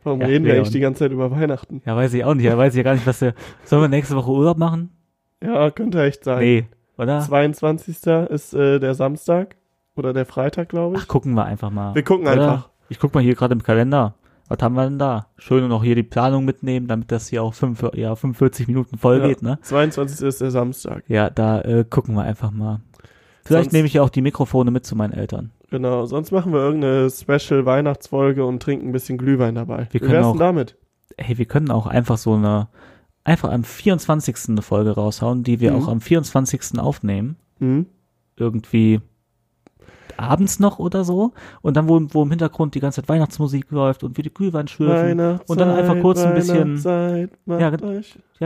Warum 0.04 0.22
Ja, 0.22 0.28
reden 0.28 0.46
wir 0.46 0.54
eigentlich 0.54 0.70
die 0.70 0.80
ganze 0.80 1.00
Zeit 1.00 1.12
über 1.12 1.32
Weihnachten? 1.32 1.82
Ja, 1.86 1.96
weiß 1.96 2.14
ich 2.14 2.24
auch 2.26 2.36
nicht. 2.36 2.46
Ja, 2.46 2.58
weiß 2.58 2.74
ich 2.74 2.78
ja 2.78 2.84
gar 2.84 2.94
nicht, 2.94 3.08
was 3.08 3.22
wir. 3.22 3.34
Sollen 3.66 3.82
wir 3.82 3.88
nächste 3.90 4.16
Woche 4.16 4.30
Urlaub 4.32 4.58
machen? 4.58 4.92
Ja, 5.44 5.72
könnte 5.72 6.02
echt 6.04 6.24
sein. 6.24 6.40
Nee, 6.40 6.66
oder? 6.98 7.20
22. 7.22 7.98
ist 8.30 8.54
äh, 8.54 8.80
der 8.80 8.94
Samstag 8.94 9.56
oder 9.96 10.14
der 10.14 10.26
Freitag, 10.26 10.70
glaube 10.70 10.96
ich. 10.98 11.02
Ach, 11.04 11.08
gucken 11.08 11.34
wir 11.34 11.46
einfach 11.46 11.72
mal. 11.72 11.96
Wir 11.96 12.04
gucken 12.04 12.28
Oder? 12.28 12.34
einfach. 12.52 12.70
Ich 12.90 13.00
guck 13.00 13.14
mal 13.14 13.22
hier 13.24 13.36
gerade 13.36 13.54
im 13.54 13.64
Kalender. 13.64 14.14
Was 14.48 14.60
haben 14.62 14.76
wir 14.76 14.84
denn 14.84 15.00
da? 15.00 15.28
Schön 15.38 15.68
noch 15.68 15.84
hier 15.84 15.96
die 15.96 16.04
Planung 16.04 16.46
mitnehmen, 16.46 16.88
damit 16.88 17.12
das 17.12 17.30
hier 17.30 17.42
auch 17.42 17.54
fünf, 17.54 17.84
ja, 17.96 18.16
45 18.16 18.68
Minuten 18.68 18.98
voll 18.98 19.20
Ja. 19.20 19.28
geht, 19.28 19.42
ne? 19.42 19.58
22. 19.64 20.28
ist 20.28 20.42
der 20.42 20.52
Samstag. 20.52 21.04
Ja, 21.08 21.30
da 21.30 21.62
äh, 21.62 21.86
gucken 21.90 22.14
wir 22.16 22.24
einfach 22.24 22.52
mal. 22.52 22.82
Vielleicht 23.44 23.66
Sonst- 23.66 23.74
nehme 23.74 23.88
ich 23.88 23.94
ja 23.96 24.04
auch 24.04 24.10
die 24.10 24.22
Mikrofone 24.22 24.70
mit 24.70 24.86
zu 24.86 24.96
meinen 24.96 25.14
Eltern. 25.14 25.52
Genau. 25.74 26.06
Sonst 26.06 26.32
machen 26.32 26.54
wir 26.54 26.60
irgendeine 26.60 27.10
Special 27.10 27.66
Weihnachtsfolge 27.66 28.46
und 28.46 28.62
trinken 28.62 28.90
ein 28.90 28.92
bisschen 28.92 29.18
Glühwein 29.18 29.56
dabei. 29.56 29.88
Wir 29.90 29.94
Wie 29.94 30.00
können 30.06 30.12
wär's 30.14 30.26
auch- 30.28 30.32
denn 30.34 30.40
damit? 30.40 30.78
Hey, 31.18 31.38
wir 31.40 31.46
können 31.46 31.72
auch 31.72 31.88
einfach 31.88 32.18
so 32.18 32.34
eine, 32.36 32.68
einfach 33.24 33.52
am 33.52 33.64
24. 33.64 34.50
eine 34.50 34.62
Folge 34.62 34.92
raushauen, 34.92 35.42
die 35.44 35.60
wir 35.60 35.72
Mhm. 35.72 35.78
auch 35.84 35.88
am 35.88 36.00
24. 36.00 36.80
aufnehmen. 36.80 37.38
Hm? 37.60 37.88
Irgendwie 38.38 39.02
abends 40.16 40.60
noch 40.60 40.78
oder 40.78 41.04
so. 41.04 41.34
Und 41.64 41.76
dann, 41.76 41.90
wo, 41.90 42.00
wo 42.12 42.22
im 42.22 42.30
Hintergrund 42.30 42.76
die 42.76 42.80
ganze 42.80 43.02
Zeit 43.02 43.10
Weihnachtsmusik 43.10 43.72
läuft 43.72 44.04
und 44.04 44.16
wir 44.16 44.24
die 44.24 44.34
Glühwein 44.34 44.68
schürfen. 44.68 45.20
Und 45.48 45.60
dann 45.60 45.70
einfach 45.72 46.00
kurz 46.02 46.22
ein 46.24 46.36
bisschen- 46.36 46.78
Ja. 47.48 47.58
Ja, 47.60 47.70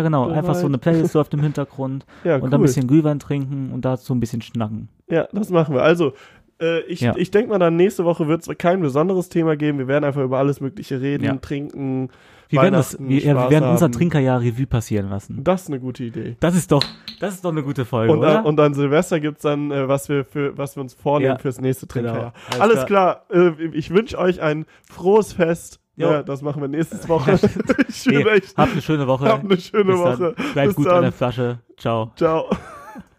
genau. 0.03 0.29
Einfach 0.29 0.55
so 0.55 0.65
eine 0.67 0.77
Playlist 0.77 1.13
läuft 1.13 1.33
im 1.33 1.41
Hintergrund. 1.41 2.05
Ja, 2.23 2.35
und 2.35 2.43
cool. 2.43 2.49
dann 2.51 2.61
ein 2.61 2.63
bisschen 2.63 2.87
Glühwein 2.87 3.19
trinken 3.19 3.71
und 3.73 3.83
dazu 3.83 4.13
ein 4.13 4.19
bisschen 4.21 4.41
schnacken. 4.41 4.87
Ja, 5.09 5.27
das 5.33 5.49
machen 5.49 5.73
wir. 5.75 5.81
Also, 5.83 6.13
äh, 6.61 6.81
ich, 6.81 7.01
Ja. 7.01 7.13
ich 7.17 7.31
denke 7.31 7.49
mal, 7.49 7.59
dann 7.59 7.75
nächste 7.75 8.05
Woche 8.05 8.27
wird 8.27 8.47
es 8.47 8.57
kein 8.57 8.81
besonderes 8.81 9.29
Thema 9.29 9.55
geben. 9.57 9.77
Wir 9.79 9.87
werden 9.87 10.03
einfach 10.03 10.23
über 10.23 10.37
alles 10.37 10.59
Mögliche 10.61 10.99
reden, 11.01 11.23
Ja. 11.23 11.35
trinken. 11.35 12.09
Wir 12.49 12.61
werden, 12.61 12.75
das, 12.75 12.97
wir, 12.97 13.19
ja, 13.19 13.35
wir 13.35 13.49
werden 13.49 13.69
unser 13.69 13.85
haben. 13.85 13.91
Trinkerjahr 13.91 14.39
Revue 14.39 14.67
passieren 14.67 15.09
lassen. 15.09 15.43
Das 15.43 15.63
ist 15.63 15.67
eine 15.67 15.81
gute 15.81 16.05
Idee. 16.05 16.37
Das 16.39 16.55
ist 16.55 16.71
doch, 16.71 16.81
das 17.19 17.33
ist 17.35 17.43
doch 17.43 17.51
eine 17.51 17.61
gute 17.61 17.83
Folge, 17.83 18.13
Und, 18.13 18.19
oder? 18.19 18.39
äh, 18.39 18.47
und 18.47 18.57
an 18.61 18.73
Silvester 18.73 19.19
gibt's 19.19 19.41
dann, 19.41 19.69
äh, 19.69 19.89
was 19.89 20.07
wir 20.07 20.23
für, 20.23 20.57
was 20.57 20.77
wir 20.77 20.81
uns 20.81 20.93
vornehmen 20.93 21.33
Ja. 21.33 21.37
fürs 21.39 21.59
nächste 21.59 21.87
Genau. 21.87 22.07
Trinkerjahr. 22.07 22.33
Alles 22.51 22.61
Alles, 22.61 22.85
klar. 22.85 23.25
Äh, 23.31 23.51
ich 23.73 23.89
wünsche 23.89 24.17
euch 24.17 24.41
ein 24.41 24.65
frohes 24.89 25.33
Fest. 25.33 25.81
Jo. 25.97 26.09
Ja, 26.11 26.23
das 26.23 26.41
machen 26.41 26.61
wir 26.61 26.69
nächste 26.69 27.05
Woche. 27.09 27.33
ich 27.89 28.05
Nee, 28.05 28.21
echt. 28.21 28.55
habt 28.55 28.71
eine 28.71 28.81
schöne 28.81 29.07
Woche. 29.07 29.25
Habt 29.27 29.43
eine 29.43 29.59
schöne 29.59 29.83
Bis 29.91 29.97
Woche. 29.99 30.33
Dann. 30.37 30.53
Bleibt 30.53 30.67
Bis 30.67 30.75
gut 30.75 30.85
dann. 30.85 30.95
an 30.95 31.01
der 31.01 31.11
Flasche. 31.11 31.59
Ciao. 31.75 32.11
Ciao. 32.15 32.45